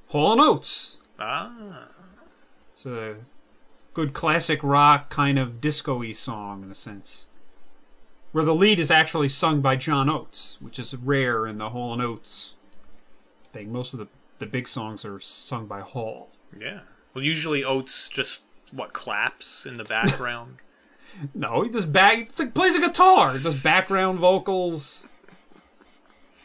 Hall 0.08 0.32
and 0.32 0.40
Oates. 0.40 0.98
Ah. 1.18 1.88
It's 2.72 2.86
a 2.86 3.16
good 3.92 4.12
classic 4.14 4.60
rock 4.62 5.10
kind 5.10 5.38
of 5.38 5.60
disco-y 5.60 6.12
song 6.12 6.62
in 6.62 6.70
a 6.70 6.74
sense, 6.74 7.26
where 8.32 8.44
the 8.44 8.54
lead 8.54 8.78
is 8.78 8.90
actually 8.90 9.28
sung 9.28 9.60
by 9.60 9.76
John 9.76 10.08
Oates, 10.08 10.56
which 10.60 10.78
is 10.78 10.96
rare 10.96 11.46
in 11.46 11.58
the 11.58 11.70
Hall 11.70 11.92
and 11.92 12.00
Oates 12.00 12.54
thing. 13.52 13.70
Most 13.70 13.92
of 13.92 13.98
the 13.98 14.08
the 14.40 14.46
big 14.46 14.66
songs 14.66 15.04
are 15.04 15.20
sung 15.20 15.66
by 15.66 15.80
Hall. 15.80 16.30
Yeah. 16.58 16.80
Well, 17.14 17.22
usually 17.22 17.62
Oates 17.62 18.08
just 18.08 18.42
what 18.72 18.92
claps 18.92 19.64
in 19.64 19.76
the 19.76 19.84
background. 19.84 20.56
No, 21.34 21.62
he 21.62 21.70
just 21.70 21.92
back. 21.92 22.28
He 22.36 22.46
plays 22.46 22.74
a 22.74 22.80
guitar. 22.80 23.38
Does 23.38 23.54
background 23.54 24.18
vocals. 24.18 25.06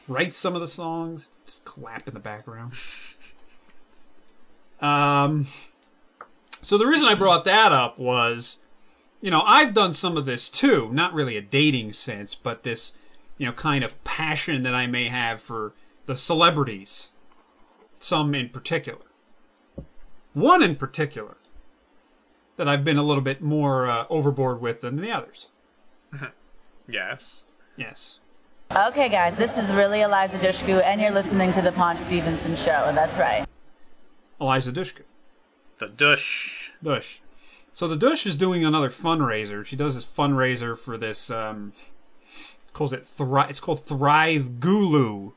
Writes 0.08 0.38
some 0.38 0.56
of 0.56 0.62
the 0.62 0.68
songs. 0.68 1.30
Just 1.46 1.66
clap 1.66 2.08
in 2.08 2.14
the 2.14 2.20
background. 2.20 2.74
Um. 4.82 5.48
So 6.62 6.78
the 6.78 6.86
reason 6.86 7.08
I 7.08 7.16
brought 7.16 7.46
that 7.46 7.72
up 7.72 7.98
was, 7.98 8.58
you 9.22 9.32
know, 9.32 9.42
I've 9.42 9.74
done 9.74 9.94
some 9.94 10.18
of 10.18 10.26
this 10.26 10.50
too. 10.50 10.90
Not 10.92 11.14
really 11.14 11.38
a 11.38 11.42
dating 11.42 11.94
sense, 11.94 12.36
but 12.36 12.64
this, 12.64 12.92
you 13.38 13.46
know, 13.46 13.54
kind 13.54 13.86
of 13.86 14.04
passion 14.04 14.64
that 14.64 14.76
I 14.76 14.86
may 14.86 15.08
have 15.08 15.42
for 15.42 15.74
the 16.08 16.18
celebrities. 16.18 17.12
Some 18.06 18.36
in 18.36 18.50
particular. 18.50 19.08
One 20.34 20.62
in 20.62 20.76
particular 20.76 21.38
that 22.56 22.68
I've 22.68 22.84
been 22.84 22.98
a 22.98 23.04
little 23.04 23.24
bit 23.24 23.42
more 23.42 23.90
uh, 23.90 24.06
overboard 24.12 24.62
with 24.62 24.82
than 24.82 24.98
the 24.98 25.10
others. 25.10 25.50
yes. 26.88 27.46
Yes. 27.76 28.20
Okay, 28.70 29.10
guys, 29.10 29.36
this 29.38 29.58
is 29.58 29.72
really 29.72 30.02
Eliza 30.02 30.38
Dushku, 30.38 30.84
and 30.86 31.02
you're 31.02 31.10
listening 31.10 31.52
to 31.54 31.64
the 31.64 31.72
Paunch 31.72 31.98
Stevenson 31.98 32.56
Show. 32.56 32.92
That's 32.94 33.18
right. 33.18 33.48
Eliza 34.40 34.72
Dushku. 34.72 35.02
The 35.80 35.88
dush. 35.88 36.74
Dush. 36.84 37.24
So 37.74 37.88
the 37.88 37.98
Dush 37.98 38.28
is 38.28 38.36
doing 38.36 38.64
another 38.64 38.90
fundraiser. 38.90 39.66
She 39.66 39.76
does 39.76 39.96
this 39.96 40.06
fundraiser 40.06 40.78
for 40.78 40.96
this. 40.96 41.32
Um, 41.32 41.74
calls 42.72 42.94
it 42.94 43.04
Thrive. 43.04 43.50
It's 43.50 43.60
called 43.60 43.84
Thrive 43.84 44.60
Gulu. 44.60 45.34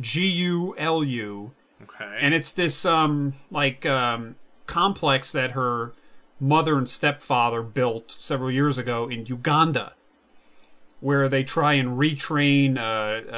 G 0.00 0.26
U 0.26 0.74
L 0.76 1.04
U. 1.04 1.52
Okay. 1.82 2.18
and 2.20 2.32
it's 2.32 2.52
this 2.52 2.84
um 2.84 3.34
like 3.50 3.84
um 3.84 4.36
complex 4.66 5.32
that 5.32 5.50
her 5.52 5.92
mother 6.40 6.78
and 6.78 6.88
stepfather 6.88 7.62
built 7.62 8.16
several 8.18 8.50
years 8.50 8.78
ago 8.78 9.08
in 9.08 9.26
Uganda 9.26 9.94
where 11.00 11.28
they 11.28 11.44
try 11.44 11.74
and 11.74 11.98
retrain 11.98 12.78
uh 12.78 13.30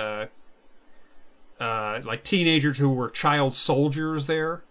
uh 1.60 1.62
uh 1.62 2.00
like 2.04 2.22
teenagers 2.22 2.78
who 2.78 2.90
were 2.90 3.10
child 3.10 3.54
soldiers 3.54 4.26
there 4.26 4.62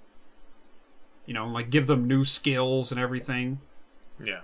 you 1.25 1.33
know 1.33 1.47
like 1.47 1.69
give 1.69 1.87
them 1.87 2.07
new 2.07 2.23
skills 2.23 2.91
and 2.91 2.99
everything 2.99 3.59
yeah. 4.23 4.41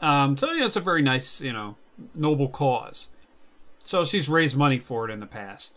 um 0.00 0.36
so 0.36 0.50
you 0.50 0.60
know, 0.60 0.66
it's 0.66 0.76
a 0.76 0.80
very 0.80 1.02
nice 1.02 1.40
you 1.40 1.52
know 1.52 1.76
noble 2.14 2.48
cause 2.48 3.08
so 3.82 4.04
she's 4.04 4.28
raised 4.28 4.56
money 4.56 4.78
for 4.78 5.08
it 5.08 5.12
in 5.12 5.20
the 5.20 5.26
past 5.26 5.74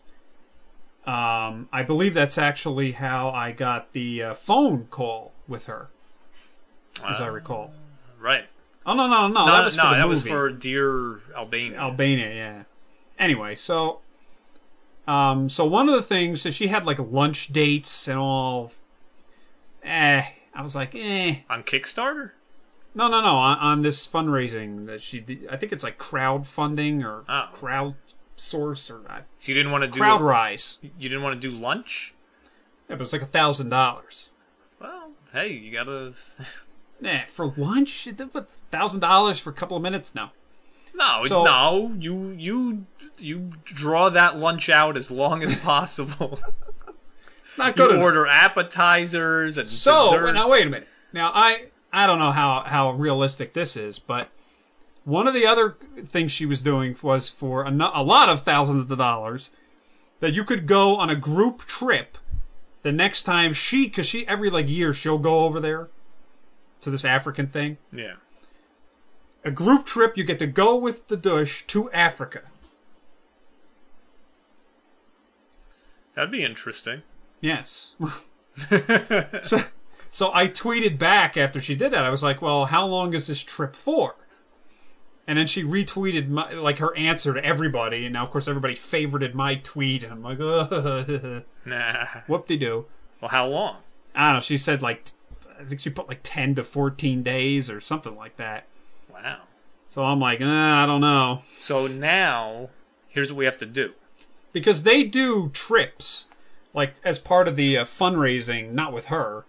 um, 1.06 1.68
I 1.74 1.84
believe 1.86 2.14
that's 2.14 2.38
actually 2.38 2.94
how 2.94 3.30
I 3.30 3.52
got 3.52 3.94
the 3.94 4.24
uh, 4.24 4.34
phone 4.34 4.86
call 4.86 5.34
with 5.48 5.66
her, 5.66 5.90
as 7.06 7.20
I 7.22 7.28
recall. 7.28 7.74
Right. 8.20 8.46
Oh 8.86 8.94
no, 8.96 9.08
no, 9.08 9.28
no, 9.28 9.46
that 9.46 9.64
was 9.64 9.78
no, 9.78 9.84
for 9.84 9.90
that 9.92 9.96
movie. 10.00 10.10
was 10.10 10.22
for 10.24 10.50
Dear 10.50 11.20
Albania. 11.36 11.78
Albania. 11.80 12.34
Yeah. 12.34 12.64
Anyway, 13.20 13.56
so, 13.56 14.00
um, 15.08 15.50
so 15.50 15.66
one 15.66 15.88
of 15.90 15.96
the 15.96 16.02
things 16.02 16.46
is 16.46 16.56
she 16.56 16.68
had 16.68 16.86
like 16.86 17.00
lunch 17.00 17.48
dates 17.54 18.08
and 18.08 18.18
all. 18.20 18.72
Eh, 19.84 20.24
I 20.54 20.62
was 20.62 20.76
like, 20.76 20.96
eh. 20.96 21.40
On 21.50 21.64
Kickstarter? 21.64 22.32
No, 22.96 23.08
no, 23.10 23.22
no. 23.22 23.36
On, 23.36 23.58
on 23.58 23.82
this 23.82 24.08
fundraising 24.08 24.86
that 24.86 25.02
she 25.02 25.20
did, 25.20 25.48
I 25.50 25.58
think 25.58 25.72
it's 25.74 25.84
like 25.84 25.98
crowdfunding 25.98 27.04
or 27.04 27.24
Oh. 27.28 27.48
crowd 27.52 27.96
source 28.36 28.90
or 28.92 29.02
uh, 29.10 29.22
So 29.40 29.50
you 29.50 29.54
didn't 29.54 29.72
want 29.72 29.84
to 29.84 29.88
do 29.90 30.00
CrowdRise. 30.00 30.78
You 30.82 31.10
didn't 31.10 31.24
want 31.24 31.40
to 31.42 31.48
do 31.50 31.56
lunch? 31.56 32.14
Yeah, 32.90 32.96
but 32.96 33.02
it's 33.04 33.14
like 33.14 33.22
a 33.22 33.26
thousand 33.28 33.70
dollars. 33.70 34.32
Well, 34.80 35.12
hey, 35.32 35.50
you 35.54 35.72
gotta. 35.72 36.14
Eh, 37.04 37.26
for 37.28 37.48
lunch? 37.58 38.08
Thousand 38.72 39.00
dollars 39.02 39.38
for 39.38 39.50
a 39.50 39.54
couple 39.54 39.76
of 39.76 39.84
minutes? 39.84 40.16
No. 40.16 40.30
No, 40.96 41.26
So- 41.26 41.44
no. 41.44 41.94
You 42.00 42.30
you 42.38 42.86
you 43.18 43.52
draw 43.66 44.10
that 44.10 44.38
lunch 44.38 44.70
out 44.70 44.96
as 44.96 45.12
long 45.12 45.44
as 45.44 45.56
possible. 45.58 46.40
Not 47.58 47.68
you 47.68 47.74
good. 47.84 47.92
enough. 47.92 48.04
order 48.04 48.26
appetizers 48.28 49.58
and 49.58 49.68
So 49.70 50.12
desserts. 50.12 50.34
now 50.34 50.50
wait 50.50 50.66
a 50.66 50.70
minute. 50.70 50.88
Now 51.12 51.32
I 51.34 51.68
I 51.92 52.08
don't 52.08 52.20
know 52.20 52.32
how 52.32 52.64
how 52.66 52.92
realistic 52.92 53.54
this 53.54 53.76
is, 53.76 54.00
but 54.00 54.30
one 55.06 55.28
of 55.28 55.34
the 55.34 55.46
other 55.46 55.78
things 56.08 56.32
she 56.32 56.46
was 56.46 56.62
doing 56.62 56.96
was 57.02 57.30
for 57.30 57.64
a, 57.64 57.72
a 57.72 58.04
lot 58.04 58.30
of 58.30 58.44
thousands 58.44 58.90
of 58.90 58.98
dollars 58.98 59.52
that 60.20 60.34
you 60.34 60.44
could 60.44 60.66
go 60.66 60.96
on 60.96 61.10
a 61.10 61.16
group 61.16 61.60
trip 61.60 62.18
the 62.82 62.92
next 62.92 63.24
time 63.24 63.52
she 63.54 63.86
because 63.86 64.06
she 64.06 64.28
every 64.28 64.50
like 64.50 64.70
year 64.70 64.94
she'll 64.94 65.18
go 65.18 65.40
over 65.42 65.60
there 65.60 65.90
to 66.82 66.90
this 66.90 67.04
African 67.04 67.48
thing. 67.48 67.78
Yeah. 67.92 68.16
A 69.44 69.52
group 69.52 69.86
trip 69.86 70.16
you 70.18 70.24
get 70.24 70.40
to 70.40 70.48
go 70.48 70.76
with 70.76 71.08
the 71.08 71.18
Dush 71.18 71.66
to 71.68 71.92
Africa. 71.92 72.44
That'd 76.16 76.32
be 76.32 76.44
interesting. 76.44 77.02
Yes. 77.42 77.96
so, 79.42 79.60
so 80.10 80.32
I 80.34 80.48
tweeted 80.48 80.98
back 80.98 81.36
after 81.36 81.60
she 81.60 81.76
did 81.76 81.92
that. 81.92 82.06
I 82.06 82.10
was 82.10 82.24
like, 82.24 82.42
"Well, 82.42 82.66
how 82.66 82.86
long 82.86 83.14
is 83.14 83.28
this 83.28 83.44
trip 83.44 83.76
for?" 83.76 84.16
And 85.26 85.38
then 85.38 85.48
she 85.48 85.64
retweeted 85.64 86.28
my, 86.28 86.52
like 86.54 86.80
her 86.80 86.94
answer 86.98 87.34
to 87.34 87.44
everybody, 87.44 88.06
and 88.06 88.14
now 88.14 88.24
of 88.24 88.32
course 88.32 88.48
everybody 88.48 88.76
favorited 88.76 89.34
my 89.34 89.56
tweet, 89.56 90.04
and 90.04 90.12
I'm 90.12 90.22
like, 90.24 90.40
"Ugh, 90.42 91.44
Nah. 91.66 92.06
whoop 92.28 92.46
de 92.48 92.58
doo." 92.58 92.86
Well, 93.22 93.30
how 93.30 93.48
long? 93.48 93.78
I 94.14 94.28
don't 94.28 94.36
know. 94.36 94.40
She 94.42 94.58
said 94.58 94.82
like, 94.82 95.08
I 95.60 95.64
think 95.64 95.80
she 95.80 95.90
put 95.90 96.10
like 96.10 96.20
ten 96.24 96.56
to 96.56 96.64
fourteen 96.64 97.24
days 97.24 97.70
or 97.70 97.80
something 97.80 98.18
like 98.18 98.36
that. 98.36 98.66
Wow. 99.12 99.40
So 99.88 100.04
I'm 100.04 100.20
like, 100.20 100.42
eh, 100.42 100.46
I 100.46 100.86
don't 100.86 101.02
know, 101.02 101.44
So 101.60 101.86
now, 101.88 102.70
here's 103.10 103.32
what 103.32 103.38
we 103.38 103.46
have 103.46 103.60
to 103.60 103.66
do. 103.68 103.94
because 104.52 104.84
they 104.84 105.04
do 105.04 105.50
trips 105.54 106.26
like 106.74 106.96
as 107.04 107.20
part 107.20 107.48
of 107.48 107.56
the 107.56 107.78
uh, 107.78 107.86
fundraising, 107.86 108.72
not 108.74 108.92
with 108.92 109.06
her. 109.08 109.46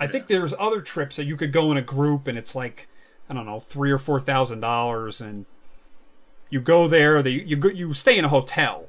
I 0.00 0.06
think 0.06 0.26
there's 0.26 0.54
other 0.58 0.80
trips 0.80 1.16
that 1.16 1.24
you 1.26 1.36
could 1.36 1.52
go 1.52 1.70
in 1.70 1.76
a 1.76 1.82
group, 1.82 2.26
and 2.26 2.36
it's 2.38 2.54
like 2.54 2.88
I 3.30 3.34
don't 3.34 3.46
know, 3.46 3.58
three 3.58 3.90
or 3.90 3.98
four 3.98 4.20
thousand 4.20 4.60
dollars, 4.60 5.20
and 5.20 5.46
you 6.50 6.60
go 6.60 6.88
there. 6.88 7.22
They 7.22 7.30
you 7.30 7.56
go, 7.56 7.68
you 7.68 7.92
stay 7.94 8.18
in 8.18 8.24
a 8.24 8.28
hotel. 8.28 8.86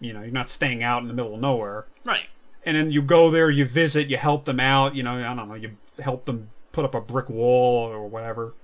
You 0.00 0.12
know, 0.12 0.22
you're 0.22 0.30
not 0.30 0.48
staying 0.48 0.82
out 0.82 1.02
in 1.02 1.08
the 1.08 1.14
middle 1.14 1.34
of 1.34 1.40
nowhere. 1.40 1.86
Right. 2.04 2.26
And 2.64 2.76
then 2.76 2.90
you 2.90 3.02
go 3.02 3.30
there, 3.30 3.50
you 3.50 3.64
visit, 3.64 4.08
you 4.08 4.16
help 4.16 4.44
them 4.44 4.60
out. 4.60 4.94
You 4.94 5.02
know, 5.02 5.14
I 5.14 5.34
don't 5.34 5.48
know, 5.48 5.54
you 5.54 5.76
help 5.98 6.24
them 6.24 6.50
put 6.72 6.84
up 6.84 6.94
a 6.94 7.00
brick 7.00 7.28
wall 7.28 7.86
or 7.88 8.06
whatever. 8.06 8.54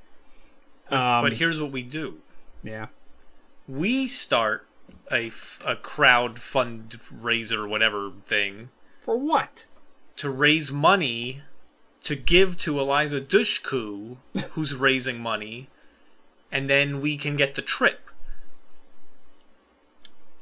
Um, 0.90 1.22
but 1.22 1.34
here's 1.34 1.60
what 1.60 1.72
we 1.72 1.82
do. 1.82 2.18
yeah, 2.62 2.88
We 3.66 4.06
start 4.06 4.66
a, 5.10 5.32
a 5.66 5.76
crowd 5.76 6.36
fundraiser, 6.36 7.68
whatever 7.68 8.12
thing, 8.26 8.68
for 9.00 9.16
what? 9.16 9.66
to 10.16 10.30
raise 10.30 10.70
money 10.70 11.42
to 12.04 12.14
give 12.16 12.56
to 12.58 12.78
Eliza 12.78 13.20
Dushku, 13.20 14.16
who's 14.52 14.74
raising 14.74 15.20
money, 15.20 15.68
and 16.52 16.70
then 16.70 17.00
we 17.00 17.16
can 17.16 17.34
get 17.36 17.54
the 17.54 17.62
trip. 17.62 18.00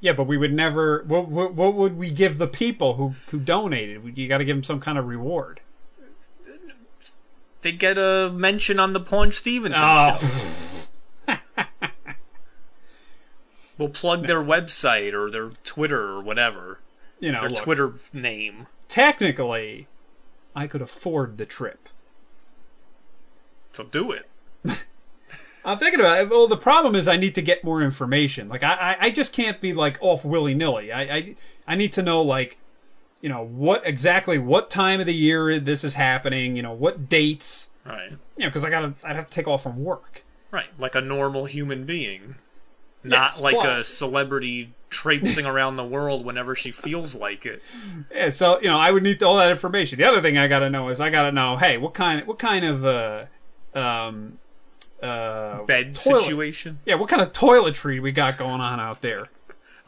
Yeah, 0.00 0.12
but 0.12 0.24
we 0.24 0.36
would 0.36 0.52
never. 0.52 1.04
What, 1.06 1.28
what, 1.28 1.54
what 1.54 1.74
would 1.74 1.96
we 1.96 2.10
give 2.10 2.38
the 2.38 2.48
people 2.48 2.94
who 2.94 3.14
who 3.28 3.38
donated? 3.38 4.18
You 4.18 4.28
got 4.28 4.38
to 4.38 4.44
give 4.44 4.56
them 4.56 4.64
some 4.64 4.80
kind 4.80 4.98
of 4.98 5.06
reward. 5.06 5.60
They 7.62 7.70
get 7.70 7.96
a 7.96 8.28
mention 8.34 8.80
on 8.80 8.92
the 8.92 8.98
Paunch 9.00 9.34
Stevenson 9.36 9.80
Oh, 9.84 10.18
show. 10.18 11.36
We'll 13.78 13.88
plug 13.88 14.26
their 14.26 14.42
website 14.42 15.12
or 15.12 15.30
their 15.30 15.48
Twitter 15.64 16.02
or 16.10 16.20
whatever. 16.20 16.78
you 17.20 17.32
know, 17.32 17.40
Their 17.40 17.50
look, 17.50 17.64
Twitter 17.64 17.94
name. 18.12 18.66
Technically, 18.86 19.88
I 20.55 20.66
could 20.66 20.82
afford 20.82 21.38
the 21.38 21.46
trip. 21.46 21.88
So 23.72 23.84
do 23.84 24.12
it. 24.12 24.28
I'm 25.64 25.78
thinking 25.78 26.00
about 26.00 26.20
it. 26.20 26.30
Well, 26.30 26.46
the 26.48 26.57
problem 26.57 26.94
is 26.94 27.09
I 27.09 27.16
need 27.16 27.34
to 27.36 27.42
get 27.42 27.64
more 27.64 27.82
information. 27.82 28.48
Like 28.48 28.62
I, 28.62 28.96
I, 29.00 29.11
just 29.11 29.32
can't 29.32 29.61
be 29.61 29.72
like 29.72 29.96
off 30.00 30.24
willy 30.24 30.55
nilly. 30.55 30.92
I, 30.92 31.03
I, 31.03 31.34
I 31.66 31.74
need 31.76 31.92
to 31.94 32.03
know 32.03 32.20
like, 32.20 32.59
you 33.20 33.28
know, 33.28 33.44
what 33.44 33.86
exactly 33.86 34.38
what 34.38 34.70
time 34.70 35.00
of 35.00 35.07
the 35.07 35.14
year 35.14 35.59
this 35.59 35.84
is 35.84 35.94
happening. 35.94 36.57
You 36.57 36.62
know, 36.62 36.72
what 36.72 37.09
dates. 37.09 37.70
Right. 37.86 38.11
You 38.11 38.44
know, 38.44 38.48
because 38.48 38.64
I 38.64 38.70
gotta, 38.70 38.94
I'd 39.05 39.16
have 39.16 39.28
to 39.28 39.32
take 39.32 39.48
off 39.48 39.62
from 39.62 39.82
work. 39.82 40.24
Right. 40.50 40.68
Like 40.78 40.94
a 40.94 41.00
normal 41.00 41.46
human 41.46 41.86
being. 41.86 42.34
Not 43.05 43.32
Yes, 43.32 43.40
like 43.40 43.66
a 43.66 43.82
celebrity 43.84 44.72
traipsing 44.93 45.45
around 45.47 45.76
the 45.76 45.84
world 45.84 46.24
whenever 46.24 46.55
she 46.55 46.70
feels 46.70 47.14
like 47.16 47.45
it. 47.45 47.62
Yeah, 48.14 48.28
so 48.30 48.61
you 48.61 48.68
know, 48.68 48.78
I 48.78 48.93
would 48.93 49.03
need 49.03 49.22
all 49.22 49.36
that 49.38 49.51
information. 49.51 49.99
The 49.99 50.05
other 50.05 50.20
thing 50.20 50.38
I 50.38 50.47
gotta 50.47 50.70
know 50.70 50.88
is 50.90 51.01
I 51.01 51.11
gotta 51.11 51.32
know, 51.32 51.57
hey, 51.57 51.78
what 51.78 51.95
kind, 51.95 52.24
what 52.26 52.38
kind 52.38 52.64
of, 52.64 52.84
uh, 52.84 53.24
um, 53.74 54.38
uh, 55.03 55.64
Bed 55.64 55.97
toilet- 55.97 56.22
situation. 56.22 56.78
Yeah, 56.86 56.95
what 56.95 57.09
kind 57.09 57.20
of 57.20 57.32
toiletry 57.32 58.01
we 58.01 58.12
got 58.12 58.38
going 58.38 58.61
on 58.61 58.78
out 58.78 59.01
there? 59.01 59.26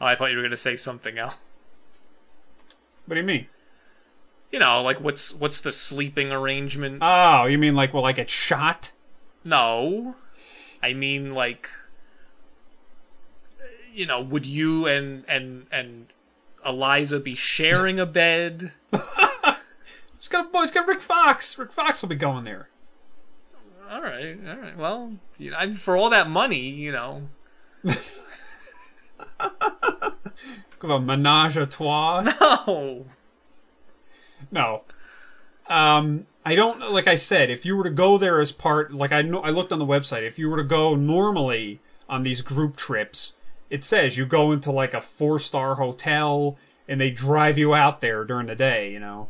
Oh, 0.01 0.05
I 0.05 0.15
thought 0.15 0.31
you 0.31 0.35
were 0.37 0.43
going 0.43 0.51
to 0.51 0.57
say 0.57 0.75
something 0.75 1.17
else. 1.17 1.35
What 3.05 3.13
do 3.15 3.21
you 3.21 3.25
mean? 3.25 3.47
You 4.51 4.59
know, 4.59 4.81
like 4.81 4.99
what's 4.99 5.33
what's 5.33 5.61
the 5.61 5.71
sleeping 5.71 6.31
arrangement? 6.31 6.99
Oh, 7.01 7.45
you 7.45 7.57
mean 7.57 7.75
like 7.75 7.93
will 7.93 8.05
I 8.05 8.11
get 8.11 8.29
shot? 8.29 8.91
no. 9.43 10.15
I 10.83 10.93
mean 10.93 11.31
like 11.31 11.69
you 13.95 14.05
know, 14.05 14.21
would 14.21 14.45
you 14.45 14.87
and 14.87 15.23
and 15.27 15.67
and 15.71 16.07
Eliza 16.65 17.19
be 17.19 17.35
sharing 17.35 17.99
a 17.99 18.05
bed? 18.05 18.71
It's 20.17 20.31
got 20.31 20.47
a 20.47 20.49
boy. 20.49 20.63
It's 20.63 20.71
got 20.71 20.87
Rick 20.87 21.01
Fox. 21.01 21.55
Rick 21.59 21.71
Fox 21.71 22.01
will 22.01 22.09
be 22.09 22.15
going 22.15 22.45
there. 22.45 22.67
All 23.91 24.01
right, 24.01 24.35
all 24.49 24.55
right. 24.55 24.75
Well, 24.75 25.13
you 25.37 25.51
know, 25.51 25.57
I 25.57 25.67
mean, 25.67 25.75
for 25.75 25.95
all 25.95 26.09
that 26.09 26.27
money, 26.27 26.67
you 26.67 26.91
know, 26.91 27.27
Give 27.83 28.23
a 30.89 30.99
menage 30.99 31.57
a 31.57 31.67
trois. 31.67 32.23
oh, 32.41 33.05
No. 34.51 34.81
Um, 35.67 36.27
I 36.45 36.55
don't 36.55 36.91
like 36.91 37.07
I 37.07 37.15
said. 37.15 37.49
If 37.49 37.65
you 37.65 37.75
were 37.75 37.83
to 37.83 37.91
go 37.91 38.17
there 38.17 38.39
as 38.39 38.51
part, 38.51 38.93
like 38.93 39.11
I 39.11 39.21
know, 39.21 39.41
I 39.41 39.49
looked 39.49 39.71
on 39.71 39.79
the 39.79 39.85
website. 39.85 40.23
If 40.23 40.39
you 40.39 40.49
were 40.49 40.57
to 40.57 40.63
go 40.63 40.95
normally 40.95 41.79
on 42.09 42.23
these 42.23 42.41
group 42.41 42.75
trips, 42.75 43.33
it 43.69 43.83
says 43.83 44.17
you 44.17 44.25
go 44.25 44.51
into 44.51 44.71
like 44.71 44.93
a 44.93 45.01
four 45.01 45.39
star 45.39 45.75
hotel 45.75 46.57
and 46.87 47.01
they 47.01 47.09
drive 47.09 47.57
you 47.57 47.73
out 47.73 48.01
there 48.01 48.23
during 48.23 48.47
the 48.47 48.55
day. 48.55 48.91
You 48.91 48.99
know, 48.99 49.29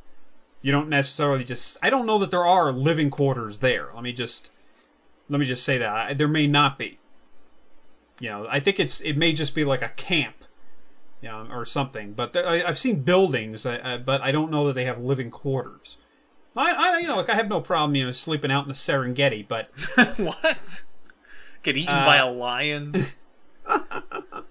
you 0.62 0.72
don't 0.72 0.90
necessarily 0.90 1.44
just. 1.44 1.78
I 1.82 1.90
don't 1.90 2.06
know 2.06 2.18
that 2.20 2.32
there 2.32 2.46
are 2.46 2.72
living 2.72 3.10
quarters 3.10 3.60
there. 3.60 3.90
Let 3.94 4.04
me 4.04 4.12
just 4.14 4.52
let 5.30 5.40
me 5.40 5.46
just 5.46 5.64
say 5.64 5.78
that 5.78 5.90
I, 5.90 6.14
there 6.14 6.28
may 6.28 6.48
not 6.48 6.78
be. 6.78 7.00
You 8.20 8.30
know, 8.30 8.48
I 8.50 8.60
think 8.60 8.80
it's 8.80 9.02
it 9.02 9.18
may 9.18 9.34
just 9.34 9.56
be 9.56 9.64
like 9.66 9.82
a 9.82 9.90
camp, 9.90 10.36
you 11.22 11.30
know, 11.30 11.48
or 11.50 11.66
something. 11.66 12.14
But 12.14 12.34
there, 12.34 12.48
I, 12.48 12.64
I've 12.64 12.78
seen 12.78 13.02
buildings, 13.02 13.66
uh, 13.66 13.80
uh, 13.84 13.98
but 13.98 14.22
I 14.22 14.32
don't 14.32 14.52
know 14.52 14.68
that 14.68 14.74
they 14.74 14.86
have 14.86 15.00
living 15.00 15.30
quarters. 15.32 15.98
I, 16.58 16.72
I, 16.72 17.00
you 17.00 17.08
know, 17.08 17.18
like 17.18 17.30
I 17.30 17.36
have 17.36 17.50
no 17.50 17.60
problem, 17.60 17.96
you 17.96 18.06
know, 18.06 18.12
sleeping 18.14 18.50
out 18.50 18.64
in 18.64 18.70
the 18.70 18.76
Serengeti, 18.76 19.46
but 19.46 19.70
what? 20.18 20.84
Get 21.64 21.76
eaten 21.76 21.94
Uh, 21.94 22.06
by 22.06 22.16
a 22.18 22.30
lion? 22.30 22.94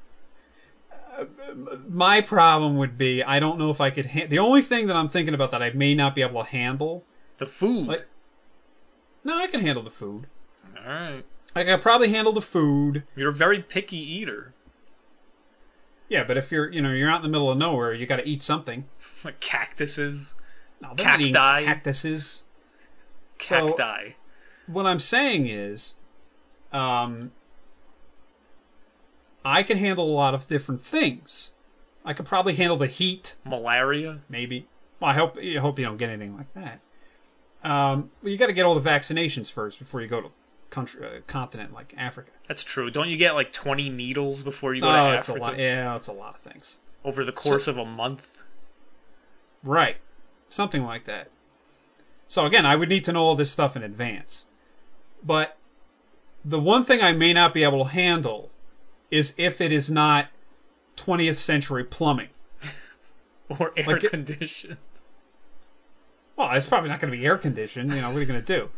my 1.89 2.21
problem 2.21 2.77
would 2.79 2.99
be 2.99 3.23
I 3.23 3.39
don't 3.41 3.59
know 3.59 3.71
if 3.71 3.81
I 3.81 3.91
could. 3.91 4.07
Ha- 4.07 4.27
the 4.29 4.39
only 4.39 4.63
thing 4.63 4.87
that 4.89 4.97
I'm 4.97 5.09
thinking 5.09 5.35
about 5.35 5.51
that 5.53 5.63
I 5.63 5.71
may 5.71 5.95
not 5.95 6.15
be 6.15 6.23
able 6.23 6.43
to 6.43 6.49
handle. 6.51 7.05
The 7.39 7.47
food. 7.47 7.87
Like- 7.89 8.07
No, 9.23 9.39
I 9.39 9.47
can 9.47 9.61
handle 9.61 9.83
the 9.83 9.91
food. 9.91 10.27
All 10.77 10.93
right. 10.93 11.25
I 11.57 11.65
can 11.65 11.81
probably 11.81 12.11
handle 12.11 12.33
the 12.33 12.43
food. 12.43 13.05
You're 13.15 13.31
a 13.31 13.35
very 13.35 13.63
picky 13.63 13.97
eater. 13.99 14.53
Yeah, 16.09 16.25
but 16.25 16.37
if 16.37 16.53
you're, 16.53 16.71
you 16.71 16.83
know, 16.83 16.93
you're 16.93 17.09
out 17.11 17.17
in 17.17 17.23
the 17.23 17.29
middle 17.29 17.51
of 17.51 17.57
nowhere, 17.57 17.95
you 17.95 18.07
got 18.07 18.17
to 18.17 18.29
eat 18.29 18.43
something. 18.43 18.85
Like 19.25 19.41
cactuses, 19.41 20.35
No, 20.83 20.93
they're 20.95 21.07
not 21.07 21.19
eating 21.19 21.33
Cacti. 21.33 21.65
cactuses. 21.65 22.43
So- 23.41 23.69
cacti. 23.73 24.11
what 24.67 24.85
I'm 24.85 24.99
saying 24.99 25.47
is, 25.49 25.95
um, 26.75 27.33
I 29.45 29.63
can 29.63 29.77
handle 29.79 30.07
a 30.07 30.15
lot 30.15 30.35
of 30.35 30.47
different 30.47 30.83
things. 30.83 31.53
I 32.05 32.13
could 32.13 32.27
probably 32.27 32.55
handle 32.55 32.77
the 32.77 32.87
heat, 32.87 33.37
Malaria. 33.45 34.21
maybe. 34.29 34.67
Well, 35.01 35.11
I 35.11 35.15
hope 35.15 35.39
I 35.39 35.59
hope 35.59 35.79
you 35.79 35.85
don't 35.85 35.97
get 35.97 36.11
anything 36.11 36.37
like 36.37 36.53
that. 36.55 36.81
Um, 37.63 38.11
well, 38.23 38.31
you 38.31 38.37
got 38.39 38.47
to 38.47 38.53
get 38.53 38.65
all 38.65 38.75
the 38.79 38.89
vaccinations 38.91 39.51
first 39.51 39.79
before 39.79 40.01
you 40.03 40.07
go 40.07 40.21
to 40.21 40.31
country 40.71 41.07
uh, 41.07 41.21
continent 41.27 41.73
like 41.73 41.95
Africa. 41.97 42.31
That's 42.49 42.63
true. 42.63 42.91
Don't 42.91 43.09
you 43.09 43.17
get 43.17 43.35
like 43.35 43.53
20 43.53 43.89
needles 43.91 44.43
before 44.43 44.75
you 44.75 44.83
go 44.83 44.89
Oh, 44.91 45.11
to 45.13 45.17
it's 45.17 45.29
a 45.29 45.33
Africa? 45.33 45.41
lot. 45.45 45.59
Yeah, 45.59 45.97
it's 45.97 46.07
a 46.09 46.13
lot 46.13 46.35
of 46.35 46.41
things. 46.41 46.79
Over 47.05 47.25
the 47.25 47.33
course 47.33 47.67
of 47.69 47.77
a 47.79 47.85
month? 47.85 48.43
Right. 49.63 49.97
Something 50.49 50.85
like 50.85 51.05
that. 51.05 51.31
So 52.29 52.45
again, 52.47 52.67
I 52.67 52.77
would 52.77 52.89
need 52.89 53.05
to 53.05 53.13
know 53.13 53.23
all 53.23 53.35
this 53.35 53.51
stuff 53.51 53.77
in 53.77 53.83
advance. 53.83 54.45
But 55.23 55.57
the 56.45 56.61
one 56.61 56.85
thing 56.85 57.01
I 57.03 57.13
may 57.13 57.33
not 57.33 57.55
be 57.55 57.65
able 57.65 57.85
to 57.85 57.91
handle 57.91 58.51
is 59.15 59.35
if 59.39 59.61
it 59.61 59.71
is 59.73 59.91
not 59.91 60.29
20th 60.97 61.37
century 61.37 61.85
plumbing. 61.85 62.29
Or 63.49 63.73
air 63.77 63.85
Like 63.87 64.05
it- 64.05 64.11
conditioned? 64.11 64.79
Well, 66.37 66.51
it's 66.53 66.67
probably 66.67 66.89
not 66.91 66.99
going 67.01 67.13
to 67.13 67.17
be 67.19 67.25
air 67.25 67.37
conditioned. 67.39 67.93
You 67.95 68.01
know, 68.01 68.09
what 68.09 68.17
are 68.17 68.21
you 68.21 68.27
going 68.27 68.43
to 68.43 68.47
do? 68.59 68.71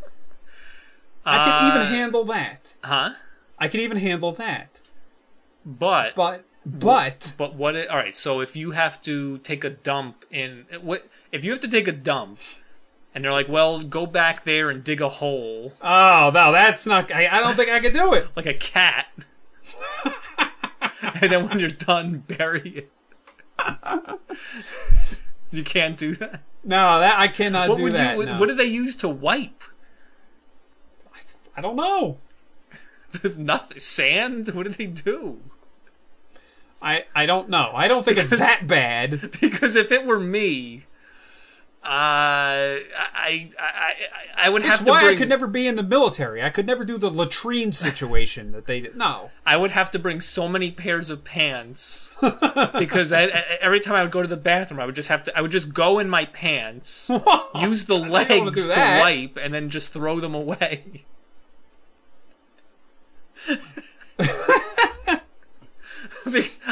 I 1.25 1.45
can 1.45 1.69
even 1.71 1.83
Uh, 1.83 1.87
handle 1.87 2.25
that. 2.25 2.75
Huh? 2.85 3.11
I 3.59 3.69
can 3.69 3.81
even 3.81 3.97
handle 3.97 4.33
that. 4.33 4.81
But 5.65 6.15
But, 6.17 6.45
but, 6.67 7.35
But 7.39 7.55
what? 7.55 7.75
It, 7.77 7.89
all 7.89 7.97
right. 7.97 8.15
So 8.15 8.41
if 8.41 8.57
you 8.57 8.73
have 8.73 9.01
to 9.03 9.39
take 9.39 9.65
a 9.65 9.71
dump 9.71 10.25
in 10.31 10.67
what? 10.83 11.07
If 11.33 11.45
you 11.45 11.53
have 11.53 11.61
to 11.61 11.69
take 11.69 11.89
a 11.89 11.93
dump, 11.93 12.39
and 13.15 13.25
they're 13.25 13.33
like, 13.33 13.49
"Well, 13.49 13.81
go 13.81 14.05
back 14.05 14.45
there 14.45 14.69
and 14.69 14.85
dig 14.85 15.01
a 15.01 15.09
hole 15.09 15.73
oh, 15.81 16.31
no, 16.35 16.53
that's 16.53 16.87
not, 16.87 17.11
I, 17.11 17.27
I 17.29 17.41
don't 17.41 17.57
think 17.57 17.71
I 17.71 17.81
could 17.81 17.95
do 17.95 18.13
it. 18.15 18.29
like 18.37 18.47
a 18.47 18.55
cat," 18.55 19.07
and 21.21 21.33
then 21.33 21.49
when 21.49 21.59
you're 21.59 21.71
done, 21.71 22.25
bury 22.27 22.69
it. 22.69 22.93
you 25.51 25.65
can't 25.65 25.97
do 25.97 26.15
that. 26.17 26.43
No, 26.65 27.01
that, 27.01 27.19
I 27.19 27.29
cannot 27.29 27.69
What 27.69 27.77
do 27.77 27.83
would 27.85 27.93
that. 27.95 28.17
you? 28.17 28.27
no. 28.27 28.39
What 28.39 28.49
do 28.49 28.55
they 28.55 28.65
use 28.65 28.97
to 28.97 29.09
wipe? 29.09 29.63
I 31.57 31.61
don't 31.61 31.77
know. 31.77 32.19
There's 33.13 33.39
nothing. 33.39 33.79
Sand. 33.79 34.49
What 34.51 34.65
do 34.65 34.71
they 34.73 34.87
do? 34.87 35.41
I, 36.83 37.05
I 37.15 37.25
don't 37.25 37.49
know. 37.49 37.71
I 37.75 37.89
don't 37.89 38.05
think 38.05 38.19
it's 38.19 38.31
that 38.31 38.67
bad. 38.67 39.31
Because 39.41 39.77
if 39.77 39.91
it 39.91 40.05
were 40.05 40.21
me, 40.21 40.86
uh, 41.87 41.89
I 41.89 42.83
I 43.15 43.51
I, 43.59 43.95
I 44.37 44.49
would 44.49 44.63
That's 44.63 44.79
have 44.79 44.87
to 44.87 44.91
why 44.91 45.03
bring. 45.05 45.15
I 45.15 45.19
could 45.19 45.29
never 45.29 45.47
be 45.47 45.69
in 45.69 45.77
the 45.77 45.83
military. 45.83 46.43
I 46.43 46.51
could 46.51 46.67
never 46.67 46.85
do 46.85 46.99
the 46.99 47.09
latrine 47.09 47.73
situation 47.87 48.51
that 48.53 48.67
they 48.67 48.81
did. 48.81 48.97
No. 48.97 49.31
I 49.47 49.57
would 49.57 49.71
have 49.71 49.91
to 49.93 49.99
bring 49.99 50.21
so 50.21 50.49
many 50.49 50.71
pairs 50.73 51.11
of 51.11 51.25
pants 51.25 52.13
because 52.79 53.13
I, 53.13 53.25
I, 53.25 53.59
every 53.61 53.79
time 53.79 53.95
I 53.95 54.03
would 54.03 54.11
go 54.11 54.21
to 54.23 54.29
the 54.29 54.37
bathroom, 54.37 54.81
I 54.81 54.87
would 54.87 54.97
just 54.97 55.09
have 55.09 55.23
to. 55.25 55.39
I 55.39 55.41
would 55.41 55.53
just 55.53 55.73
go 55.73 55.99
in 56.01 56.09
my 56.09 56.25
pants, 56.25 57.09
use 57.61 57.85
the 57.85 57.99
legs 57.99 58.67
to 58.67 58.99
wipe, 59.01 59.39
and 59.41 59.55
then 59.55 59.71
just 59.71 59.93
throw 59.93 60.19
them 60.19 60.35
away. 60.35 61.05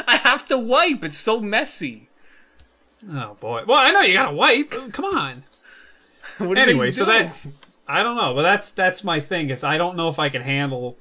I 0.07 0.17
have 0.23 0.45
to 0.47 0.57
wipe. 0.57 1.03
It's 1.03 1.17
so 1.17 1.39
messy. 1.39 2.09
Oh 3.11 3.35
boy. 3.39 3.63
Well, 3.67 3.77
I 3.77 3.91
know 3.91 4.01
you 4.01 4.13
gotta 4.13 4.35
wipe. 4.35 4.71
Come 4.91 5.05
on. 5.05 5.33
Anyway, 6.37 6.91
so 6.91 7.05
that 7.05 7.33
I 7.87 8.03
don't 8.03 8.17
know, 8.17 8.33
but 8.33 8.41
that's 8.41 8.71
that's 8.73 9.05
my 9.05 9.21
thing. 9.21 9.49
Is 9.51 9.63
I 9.63 9.77
don't 9.77 9.95
know 9.95 10.09
if 10.09 10.19
I 10.19 10.27
can 10.27 10.41
handle 10.41 10.97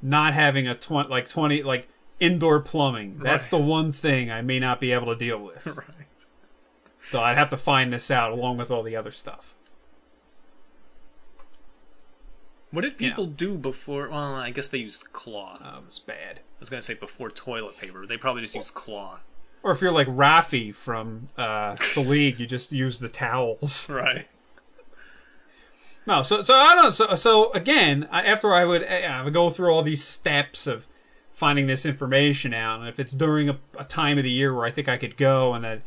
not 0.00 0.32
having 0.32 0.68
a 0.68 0.76
twenty 0.76 1.08
like 1.08 1.28
twenty 1.28 1.64
like 1.64 1.88
indoor 2.20 2.60
plumbing. 2.60 3.18
That's 3.20 3.52
Right. 3.52 3.58
the 3.60 3.66
one 3.66 3.90
thing 3.90 4.30
I 4.30 4.42
may 4.42 4.60
not 4.60 4.78
be 4.80 4.92
able 4.92 5.06
to 5.08 5.16
deal 5.16 5.38
with. 5.38 5.66
Right. 5.76 6.06
So 7.10 7.20
I'd 7.20 7.36
have 7.36 7.48
to 7.50 7.56
find 7.56 7.92
this 7.92 8.12
out 8.12 8.30
along 8.30 8.58
with 8.58 8.70
all 8.70 8.84
the 8.84 8.94
other 8.94 9.10
stuff. 9.10 9.56
What 12.70 12.82
did 12.82 12.96
people 12.98 13.26
do 13.26 13.58
before? 13.58 14.08
Well, 14.08 14.36
I 14.36 14.50
guess 14.50 14.68
they 14.68 14.78
used 14.78 15.12
cloth. 15.12 15.60
Oh, 15.64 15.78
it 15.78 15.86
was 15.88 15.98
bad. 15.98 16.38
I 16.38 16.60
was 16.60 16.70
gonna 16.70 16.82
say 16.82 16.94
before 16.94 17.28
toilet 17.30 17.76
paper. 17.78 18.06
They 18.06 18.16
probably 18.16 18.42
just 18.42 18.54
used 18.54 18.74
cloth. 18.74 19.20
Or 19.62 19.72
if 19.72 19.80
you're 19.80 19.92
like 19.92 20.06
Rafi 20.08 20.74
from 20.74 21.28
uh, 21.36 21.76
the 21.94 22.00
league, 22.00 22.40
you 22.40 22.46
just 22.46 22.72
use 22.72 22.98
the 22.98 23.08
towels. 23.08 23.88
Right. 23.90 24.26
No, 26.06 26.22
so 26.22 26.40
so 26.42 26.54
I 26.54 26.74
don't 26.74 26.84
know. 26.84 26.90
So 26.90 27.14
so 27.14 27.52
again, 27.52 28.08
I, 28.10 28.22
after 28.22 28.54
I 28.54 28.64
would 28.64 28.82
eh, 28.82 29.06
I 29.06 29.22
would 29.22 29.34
go 29.34 29.50
through 29.50 29.70
all 29.70 29.82
these 29.82 30.02
steps 30.02 30.66
of 30.66 30.86
finding 31.30 31.66
this 31.66 31.84
information 31.84 32.54
out, 32.54 32.80
and 32.80 32.88
if 32.88 32.98
it's 32.98 33.12
during 33.12 33.50
a, 33.50 33.58
a 33.78 33.84
time 33.84 34.16
of 34.16 34.24
the 34.24 34.30
year 34.30 34.54
where 34.54 34.64
I 34.64 34.70
think 34.70 34.88
I 34.88 34.96
could 34.96 35.18
go, 35.18 35.52
and 35.52 35.62
that 35.62 35.82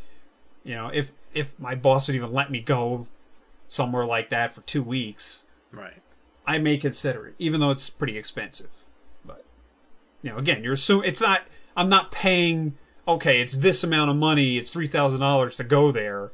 you 0.64 0.76
know 0.76 0.92
if 0.94 1.12
if 1.34 1.60
my 1.60 1.74
boss 1.74 2.08
would 2.08 2.16
even 2.16 2.32
let 2.32 2.52
me 2.52 2.60
go 2.62 3.08
somewhere 3.68 4.06
like 4.06 4.30
that 4.30 4.54
for 4.54 4.62
two 4.62 4.84
weeks, 4.84 5.44
Right. 5.72 6.02
I 6.46 6.60
may 6.60 6.78
consider 6.78 7.28
it, 7.28 7.36
even 7.40 7.60
though 7.60 7.72
it's 7.72 7.90
pretty 7.90 8.18
expensive. 8.18 8.70
But 9.26 9.44
you 10.22 10.30
know, 10.30 10.38
again, 10.38 10.64
you're 10.64 10.74
assuming 10.74 11.10
it's 11.10 11.22
not. 11.22 11.42
I'm 11.76 11.90
not 11.90 12.12
paying. 12.12 12.78
Okay, 13.08 13.42
it's 13.42 13.58
this 13.58 13.84
amount 13.84 14.10
of 14.12 14.16
money. 14.18 14.58
It's 14.58 14.72
three 14.72 14.88
thousand 14.88 15.20
dollars 15.20 15.58
to 15.58 15.64
go 15.64 15.92
there. 15.92 16.32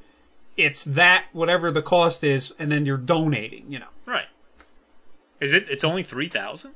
It's 0.57 0.83
that 0.85 1.25
whatever 1.31 1.71
the 1.71 1.81
cost 1.81 2.23
is, 2.23 2.53
and 2.59 2.71
then 2.71 2.85
you're 2.85 2.97
donating. 2.97 3.71
You 3.71 3.79
know, 3.79 3.87
Right. 4.05 4.27
Is 5.39 5.53
it? 5.53 5.67
It's 5.69 5.83
only 5.83 6.03
three 6.03 6.27
thousand. 6.27 6.73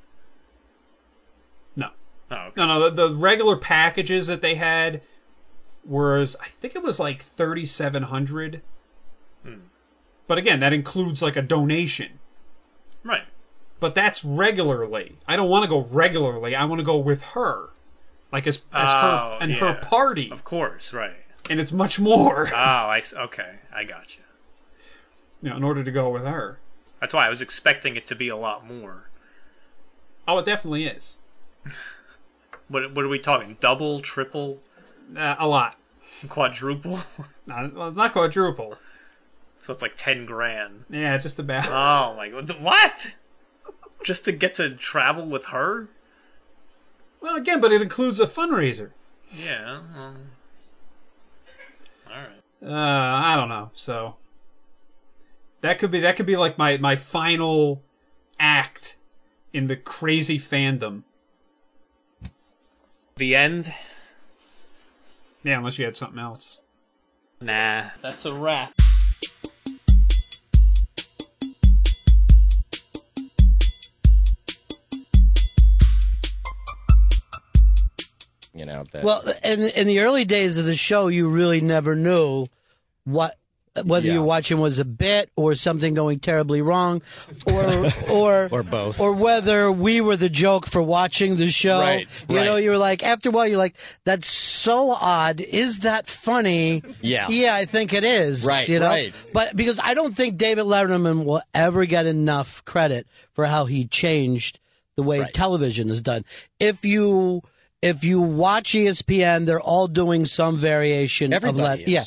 no, 1.76 1.90
Oh, 2.32 2.36
okay. 2.48 2.54
no, 2.58 2.68
no. 2.68 2.90
The, 2.90 3.08
the 3.10 3.16
regular 3.16 3.58
packages 3.58 4.28
that 4.28 4.42
they 4.42 4.56
had 4.56 5.02
was, 5.86 6.36
I 6.42 6.48
think 6.48 6.76
it 6.76 6.82
was 6.82 7.00
like 7.00 7.22
thirty 7.22 7.66
seven 7.66 8.04
hundred. 8.04 8.62
Hmm. 9.44 9.56
But 10.28 10.38
again, 10.38 10.60
that 10.62 10.74
includes 10.74 11.22
like 11.22 11.36
a 11.36 11.42
donation. 11.42 12.20
right. 13.04 13.24
But 13.82 13.96
that's 13.96 14.24
regularly. 14.24 15.18
I 15.28 15.36
don't 15.36 15.50
want 15.50 15.66
to 15.66 15.70
go 15.70 15.82
regularly. 15.82 16.56
I 16.56 16.64
want 16.64 16.80
to 16.80 16.86
go 16.86 16.98
with 16.98 17.22
her, 17.34 17.72
like 18.34 18.46
as 18.48 18.64
as 18.74 18.90
her 18.92 18.98
Oh, 19.34 19.38
and 19.40 19.54
her 19.54 19.76
party, 19.76 20.30
Of 20.32 20.44
course. 20.44 20.92
Right. 20.92 21.16
and 21.50 21.60
it's 21.62 21.72
much 21.72 22.00
more. 22.00 22.48
Oh, 22.52 22.56
I 22.56 23.02
okay. 23.16 23.60
I 23.74 23.86
got 23.86 24.18
you. 24.18 24.24
You 25.42 25.50
know, 25.52 25.56
in 25.58 25.64
order 25.64 25.84
to 25.84 25.92
go 25.92 26.10
with 26.10 26.24
her. 26.26 26.60
That's 27.00 27.14
why 27.14 27.26
I 27.28 27.30
was 27.30 27.42
expecting 27.42 27.96
it 27.96 28.06
to 28.08 28.16
be 28.16 28.28
a 28.30 28.36
lot 28.38 28.66
more. 28.68 29.10
Oh, 30.28 30.38
it 30.40 30.46
definitely 30.46 30.86
is 30.86 31.18
What 32.68 32.94
What 32.94 33.06
are 33.06 33.10
we 33.10 33.20
talking? 33.20 33.58
Double, 33.60 34.00
triple, 34.02 34.60
uh, 35.16 35.36
a 35.38 35.48
lot. 35.48 35.76
quadruple? 36.30 37.00
Not, 37.46 37.74
well, 37.74 37.90
it's 37.90 37.98
not 37.98 38.14
quadruple. 38.14 38.78
so 39.60 39.74
it's 39.74 39.82
like 39.82 39.94
ten 39.98 40.26
grand. 40.26 40.86
Yeah, 40.90 41.18
just 41.18 41.40
about. 41.40 41.68
Oh 41.68 42.16
my 42.16 42.30
god! 42.30 42.50
What? 42.62 43.14
Just 44.04 44.24
to 44.26 44.32
get 44.32 44.54
to 44.56 44.70
travel 44.76 45.26
with 45.26 45.48
her? 45.48 45.90
Well, 47.24 47.38
again, 47.38 47.62
but 47.62 47.72
it 47.72 47.82
includes 47.82 48.20
a 48.20 48.28
fundraiser. 48.28 48.92
Yeah. 49.34 49.80
Um, 49.96 50.18
all 52.06 52.18
right. 52.18 52.44
Uh, 52.62 53.26
I 53.26 53.38
don't 53.38 53.48
know. 53.48 53.72
So 53.74 54.18
that 55.62 55.80
could 55.80 55.90
be 55.90 56.02
that 56.02 56.18
could 56.18 56.26
be 56.26 56.36
like 56.36 56.58
my 56.58 56.76
my 56.78 56.98
final 56.98 57.82
act 58.38 58.98
in 59.54 59.68
the 59.68 59.78
crazy 59.78 60.38
fandom. 60.38 61.04
The 63.16 63.36
end? 63.36 63.74
Yeah, 65.44 65.60
unless 65.60 65.80
you 65.80 65.86
had 65.86 65.96
something 65.96 66.20
else. 66.20 66.60
Nah, 67.40 67.86
that's 68.02 68.26
a 68.26 68.34
wrap. 68.34 68.74
You 78.54 78.66
know 78.66 78.84
that. 78.92 79.04
Well, 79.04 79.24
in 79.44 79.62
in 79.62 79.88
the 79.88 80.00
early 80.02 80.26
days 80.26 80.58
of 80.58 80.66
the 80.66 80.76
show, 80.76 81.08
you 81.08 81.28
really 81.30 81.62
never 81.62 81.96
knew 81.96 82.48
what 83.04 83.38
whether 83.84 84.06
Yeah. 84.06 84.14
you're 84.14 84.22
watching 84.24 84.60
was 84.60 84.78
a 84.78 84.86
bit 84.86 85.32
or 85.36 85.56
something 85.56 85.96
going 85.96 86.20
terribly 86.20 86.62
wrong, 86.62 87.02
or 87.48 87.92
or 88.12 88.48
Or 88.52 88.62
both. 88.62 89.00
or 89.00 89.14
whether 89.14 89.72
we 89.72 90.00
were 90.00 90.16
the 90.16 90.30
joke 90.30 90.68
for 90.68 90.80
watching 90.84 91.38
the 91.38 91.50
show. 91.50 91.80
Right, 91.80 92.08
You 92.30 92.36
know, 92.36 92.58
you 92.58 92.70
were 92.70 92.78
like 92.78 93.02
after 93.04 93.30
a 93.30 93.32
while, 93.32 93.48
you're 93.48 93.58
like, 93.58 93.76
"That's 94.06 94.28
so 94.28 94.92
odd. 94.92 95.42
Is 95.42 95.80
that 95.80 96.06
funny?" 96.06 96.84
Yeah. 97.02 97.30
yeah, 97.30 97.56
I 97.56 97.66
think 97.66 97.94
it 97.94 98.04
is. 98.04 98.46
Right, 98.46 98.70
you 98.70 98.78
know, 98.80 98.86
right. 98.86 99.12
but 99.34 99.56
because 99.56 99.80
I 99.82 99.96
don't 99.96 100.16
think 100.16 100.38
David 100.38 100.66
Letterman 100.66 101.26
will 101.26 101.42
ever 101.56 101.86
get 101.86 102.06
enough 102.06 102.64
credit 102.66 103.08
for 103.34 103.48
how 103.48 103.66
he 103.66 103.88
changed 103.88 104.60
the 104.96 105.02
way 105.02 105.22
Right. 105.22 105.34
television 105.34 105.90
is 105.90 106.04
done. 106.04 106.24
If 106.60 106.86
you 106.86 107.42
if 107.84 108.04
you 108.04 108.22
watch 108.22 108.72
ESPN, 108.72 109.46
they're 109.46 109.60
all 109.62 109.88
doing 109.88 110.26
some 110.26 110.58
variation 110.58 111.34
Everybody 111.34 111.60
of 111.60 111.66
let, 111.66 111.80
is. 111.82 111.88
yeah. 111.90 112.04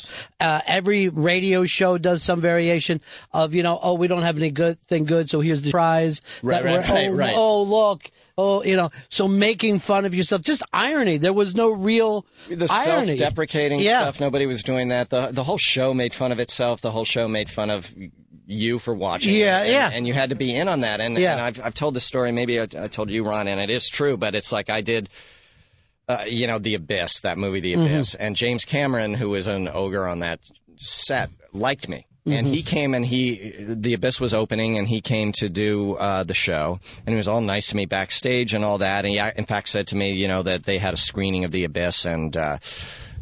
Uh, 0.55 0.61
every 0.65 1.07
radio 1.09 1.65
show 1.65 1.97
does 1.97 2.23
some 2.23 2.41
variation 2.41 2.99
of 3.31 3.53
you 3.53 3.63
know, 3.63 3.79
oh, 3.81 3.93
we 3.93 4.07
don't 4.07 4.23
have 4.23 4.37
any 4.37 4.49
good 4.49 4.81
thing 4.87 5.05
good, 5.05 5.29
so 5.29 5.39
here's 5.39 5.61
the 5.61 5.71
prize. 5.71 6.21
Right, 6.43 6.63
That 6.63 6.65
right, 6.65 6.89
right, 6.89 7.07
oh, 7.07 7.11
right. 7.13 7.33
oh, 7.35 7.63
look. 7.63 8.11
Oh, 8.39 8.63
you 8.63 8.75
know, 8.75 8.91
so 9.09 9.27
making 9.27 9.79
fun 9.79 10.05
of 10.05 10.13
yourself, 10.13 10.43
just 10.43 10.61
irony. 10.71 11.17
There 11.17 11.33
was 11.33 11.55
no 11.55 11.71
real 11.71 12.23
the 12.47 12.67
irony. 12.71 13.17
self-deprecating 13.17 13.79
Yeah. 13.79 14.01
stuff. 14.01 14.19
Nobody 14.19 14.45
was 14.45 14.61
doing 14.61 14.89
that. 14.89 15.09
the 15.09 15.29
The 15.31 15.43
whole 15.43 15.57
show 15.57 15.91
made 15.95 16.13
fun 16.13 16.31
of 16.31 16.39
itself. 16.39 16.81
The 16.81 16.91
whole 16.91 17.03
show 17.05 17.27
made 17.27 17.49
fun 17.49 17.71
of 17.71 17.91
you 18.45 18.77
for 18.77 18.93
watching. 18.93 19.33
Yeah, 19.33 19.61
and, 19.61 19.71
yeah. 19.71 19.89
And 19.91 20.07
you 20.07 20.13
had 20.13 20.29
to 20.29 20.35
be 20.35 20.55
in 20.55 20.67
on 20.67 20.81
that. 20.81 21.01
And, 21.01 21.17
Yeah. 21.17 21.31
and 21.33 21.41
I've 21.41 21.59
I've 21.65 21.73
told 21.73 21.95
this 21.95 22.03
story. 22.05 22.31
Maybe 22.31 22.59
I, 22.59 22.67
I 22.79 22.87
told 22.87 23.09
you, 23.09 23.23
Ron, 23.25 23.47
and 23.47 23.59
it 23.59 23.71
is 23.71 23.89
true. 23.89 24.17
But 24.17 24.35
it's 24.35 24.51
like 24.51 24.69
I 24.69 24.81
did. 24.81 25.09
Uh, 26.07 26.23
you 26.25 26.47
know, 26.47 26.57
The 26.57 26.75
Abyss, 26.75 27.19
that 27.21 27.37
movie, 27.37 27.59
The 27.59 27.73
Abyss, 27.73 28.15
and 28.15 28.35
James 28.35 28.63
Cameron, 28.63 29.15
who 29.15 29.29
was 29.29 29.45
an 29.47 29.67
ogre 29.67 30.07
on 30.07 30.19
that 30.19 30.39
set, 30.77 31.29
liked 31.53 31.89
me. 31.89 32.05
And 32.25 32.45
he 32.45 32.61
came 32.61 32.93
and 32.93 33.05
he, 33.05 33.53
The 33.57 33.93
Abyss 33.93 34.19
was 34.19 34.33
opening 34.33 34.77
and 34.77 34.87
he 34.87 34.99
came 34.99 35.31
to 35.33 35.47
do 35.47 35.93
uh, 35.95 36.23
the 36.23 36.33
show 36.33 36.79
and 37.05 37.13
he 37.13 37.15
was 37.15 37.27
all 37.27 37.39
nice 37.39 37.67
to 37.67 37.77
me 37.77 37.85
backstage 37.85 38.53
and 38.53 38.65
all 38.65 38.77
that. 38.79 39.05
And 39.05 39.13
he, 39.13 39.19
in 39.37 39.45
fact, 39.45 39.69
said 39.69 39.87
to 39.87 39.95
me, 39.95 40.11
you 40.11 40.27
know, 40.27 40.43
that 40.43 40.65
they 40.65 40.77
had 40.77 40.93
a 40.93 40.97
screening 40.97 41.45
of 41.45 41.51
The 41.51 41.63
Abyss 41.63 42.05
and, 42.05 42.35
uh, 42.35 42.57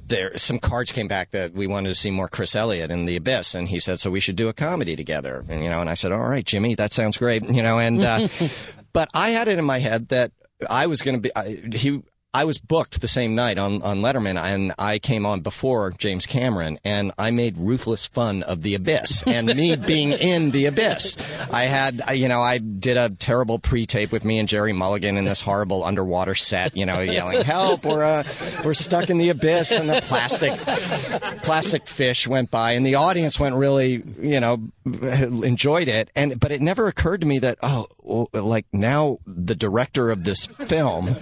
there 0.07 0.37
some 0.37 0.59
cards 0.59 0.91
came 0.91 1.07
back 1.07 1.31
that 1.31 1.53
we 1.53 1.67
wanted 1.67 1.89
to 1.89 1.95
see 1.95 2.11
more 2.11 2.27
Chris 2.27 2.55
Elliott 2.55 2.91
in 2.91 3.05
the 3.05 3.15
Abyss, 3.15 3.55
and 3.55 3.67
he 3.67 3.79
said, 3.79 3.99
"So 3.99 4.11
we 4.11 4.19
should 4.19 4.35
do 4.35 4.49
a 4.49 4.53
comedy 4.53 4.95
together." 4.95 5.43
And 5.49 5.63
you 5.63 5.69
know, 5.69 5.81
and 5.81 5.89
I 5.89 5.95
said, 5.95 6.11
"All 6.11 6.19
right, 6.19 6.45
Jimmy, 6.45 6.75
that 6.75 6.93
sounds 6.93 7.17
great." 7.17 7.43
You 7.43 7.63
know, 7.63 7.79
and 7.79 8.03
uh, 8.03 8.27
but 8.93 9.09
I 9.13 9.31
had 9.31 9.47
it 9.47 9.57
in 9.57 9.65
my 9.65 9.79
head 9.79 10.09
that 10.09 10.31
I 10.69 10.85
was 10.87 11.01
going 11.01 11.15
to 11.15 11.21
be 11.21 11.35
I, 11.35 11.59
he. 11.73 12.03
I 12.35 12.43
was 12.43 12.57
booked 12.57 12.99
the 12.99 13.07
same 13.07 13.33
night 13.33 13.57
on, 13.57 13.81
on 13.81 14.01
Letterman, 14.01 14.37
and 14.37 14.73
I 14.77 14.99
came 14.99 15.25
on 15.25 15.39
before 15.39 15.91
James 15.97 16.25
Cameron, 16.25 16.77
and 16.83 17.13
I 17.17 17.31
made 17.31 17.57
ruthless 17.57 18.07
fun 18.07 18.43
of 18.43 18.61
the 18.61 18.75
Abyss 18.75 19.23
and 19.25 19.47
me 19.55 19.73
being 19.87 20.11
in 20.11 20.51
the 20.51 20.65
Abyss. 20.65 21.15
I 21.49 21.63
had, 21.63 22.01
you 22.13 22.27
know, 22.27 22.41
I 22.41 22.57
did 22.57 22.97
a 22.97 23.09
terrible 23.09 23.57
pre-tape 23.57 24.11
with 24.11 24.25
me 24.25 24.37
and 24.37 24.49
Jerry 24.49 24.73
Mulligan 24.73 25.15
in 25.15 25.23
this 25.23 25.39
horrible 25.39 25.85
underwater 25.85 26.35
set, 26.35 26.75
you 26.75 26.85
know, 26.85 26.99
yelling 26.99 27.41
"Help! 27.41 27.85
We're 27.85 28.03
uh, 28.03 28.23
we're 28.65 28.73
stuck 28.73 29.09
in 29.09 29.17
the 29.17 29.29
abyss!" 29.29 29.71
And 29.71 29.87
the 29.87 30.01
plastic 30.01 30.59
plastic 31.41 31.87
fish 31.87 32.27
went 32.27 32.51
by, 32.51 32.73
and 32.73 32.85
the 32.85 32.95
audience 32.95 33.39
went 33.39 33.55
really, 33.55 34.03
you 34.19 34.41
know, 34.41 34.61
enjoyed 34.83 35.87
it. 35.87 36.11
And 36.17 36.37
but 36.37 36.51
it 36.51 36.59
never 36.59 36.87
occurred 36.87 37.21
to 37.21 37.27
me 37.27 37.39
that 37.39 37.59
oh, 37.63 37.87
like 38.33 38.65
now 38.73 39.19
the 39.25 39.55
director 39.55 40.11
of 40.11 40.25
this 40.25 40.47
film 40.47 41.15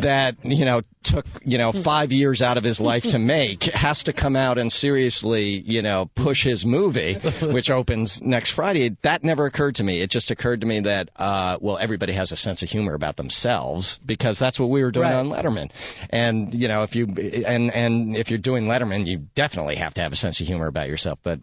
that 0.00 0.36
you 0.50 0.64
know 0.64 0.82
took 1.02 1.26
you 1.44 1.56
know 1.58 1.72
five 1.72 2.12
years 2.12 2.42
out 2.42 2.56
of 2.56 2.64
his 2.64 2.80
life 2.80 3.04
to 3.04 3.18
make 3.18 3.64
has 3.64 4.02
to 4.04 4.12
come 4.12 4.36
out 4.36 4.58
and 4.58 4.70
seriously 4.72 5.44
you 5.44 5.80
know 5.80 6.10
push 6.14 6.44
his 6.44 6.66
movie, 6.66 7.14
which 7.42 7.70
opens 7.70 8.20
next 8.22 8.50
Friday. 8.50 8.96
That 9.02 9.24
never 9.24 9.46
occurred 9.46 9.74
to 9.76 9.84
me. 9.84 10.00
It 10.00 10.10
just 10.10 10.30
occurred 10.30 10.60
to 10.60 10.66
me 10.66 10.80
that 10.80 11.10
uh, 11.16 11.58
well, 11.60 11.78
everybody 11.78 12.12
has 12.12 12.32
a 12.32 12.36
sense 12.36 12.62
of 12.62 12.70
humor 12.70 12.94
about 12.94 13.16
themselves 13.16 13.98
because 14.04 14.38
that's 14.38 14.58
what 14.60 14.70
we 14.70 14.82
were 14.82 14.90
doing 14.90 15.08
Right. 15.08 15.14
on 15.16 15.28
Letterman. 15.30 15.70
And 16.10 16.52
you 16.54 16.68
know, 16.68 16.82
if 16.82 16.94
you 16.96 17.06
and 17.46 17.72
and 17.72 18.16
if 18.16 18.30
you're 18.30 18.38
doing 18.38 18.66
Letterman, 18.66 19.06
you 19.06 19.18
definitely 19.34 19.76
have 19.76 19.94
to 19.94 20.00
have 20.02 20.12
a 20.12 20.16
sense 20.16 20.40
of 20.40 20.46
humor 20.46 20.66
about 20.66 20.88
yourself. 20.88 21.18
But 21.22 21.40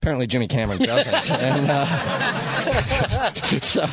apparently, 0.00 0.26
Jimmy 0.26 0.48
Cameron 0.48 0.82
doesn't. 0.82 1.30
and, 1.40 1.66
uh, 1.70 3.32
so 3.60 3.86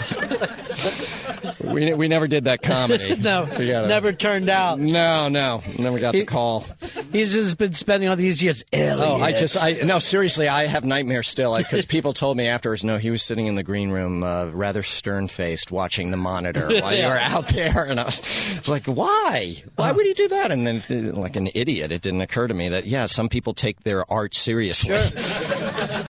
we 1.59 1.93
we 1.93 2.07
never 2.07 2.27
did 2.27 2.45
that 2.45 2.61
comedy. 2.61 3.15
No, 3.25 3.45
together. 3.45 3.87
never 3.87 4.13
turned 4.13 4.49
out. 4.49 4.77
No, 4.79 5.29
no, 5.29 5.63
never 5.79 5.99
got 5.99 6.11
the 6.13 6.25
call. 6.25 6.65
He's 7.11 7.33
just 7.33 7.57
been 7.57 7.73
spending 7.73 8.07
all 8.09 8.15
these 8.15 8.43
years. 8.43 8.63
ill. 8.71 9.01
Oh, 9.01 9.15
I 9.21 9.31
just, 9.31 9.61
I 9.61 9.71
no, 9.83 9.99
seriously, 9.99 10.47
I 10.47 10.65
have 10.67 10.83
nightmares 10.83 11.27
still 11.27 11.57
because 11.57 11.85
people 11.85 12.13
told 12.13 12.37
me 12.37 12.47
afterwards. 12.47 12.83
No, 12.83 12.97
he 12.97 13.09
was 13.09 13.23
sitting 13.23 13.47
in 13.47 13.55
the 13.55 13.63
green 13.63 13.89
room, 13.89 14.23
uh, 14.23 14.47
rather 14.51 14.83
stern 14.83 15.27
faced, 15.27 15.71
watching 15.71 16.11
the 16.11 16.17
monitor 16.17 16.67
while 16.81 16.93
you 16.95 17.05
were 17.07 17.17
out 17.17 17.47
there, 17.49 17.85
and 17.85 17.99
I 17.99 18.03
was, 18.05 18.19
it's 18.57 18.69
like, 18.69 18.85
why? 18.85 19.63
Why 19.75 19.91
would 19.91 20.05
he 20.05 20.13
do 20.13 20.27
that? 20.27 20.51
And 20.51 20.67
then, 20.67 21.15
like 21.15 21.35
an 21.35 21.49
idiot, 21.55 21.91
it 21.91 22.01
didn't 22.01 22.21
occur 22.21 22.47
to 22.47 22.53
me 22.53 22.69
that 22.69 22.85
yeah, 22.85 23.07
some 23.07 23.29
people 23.29 23.53
take 23.53 23.81
their 23.81 24.09
art 24.11 24.35
seriously. 24.35 24.95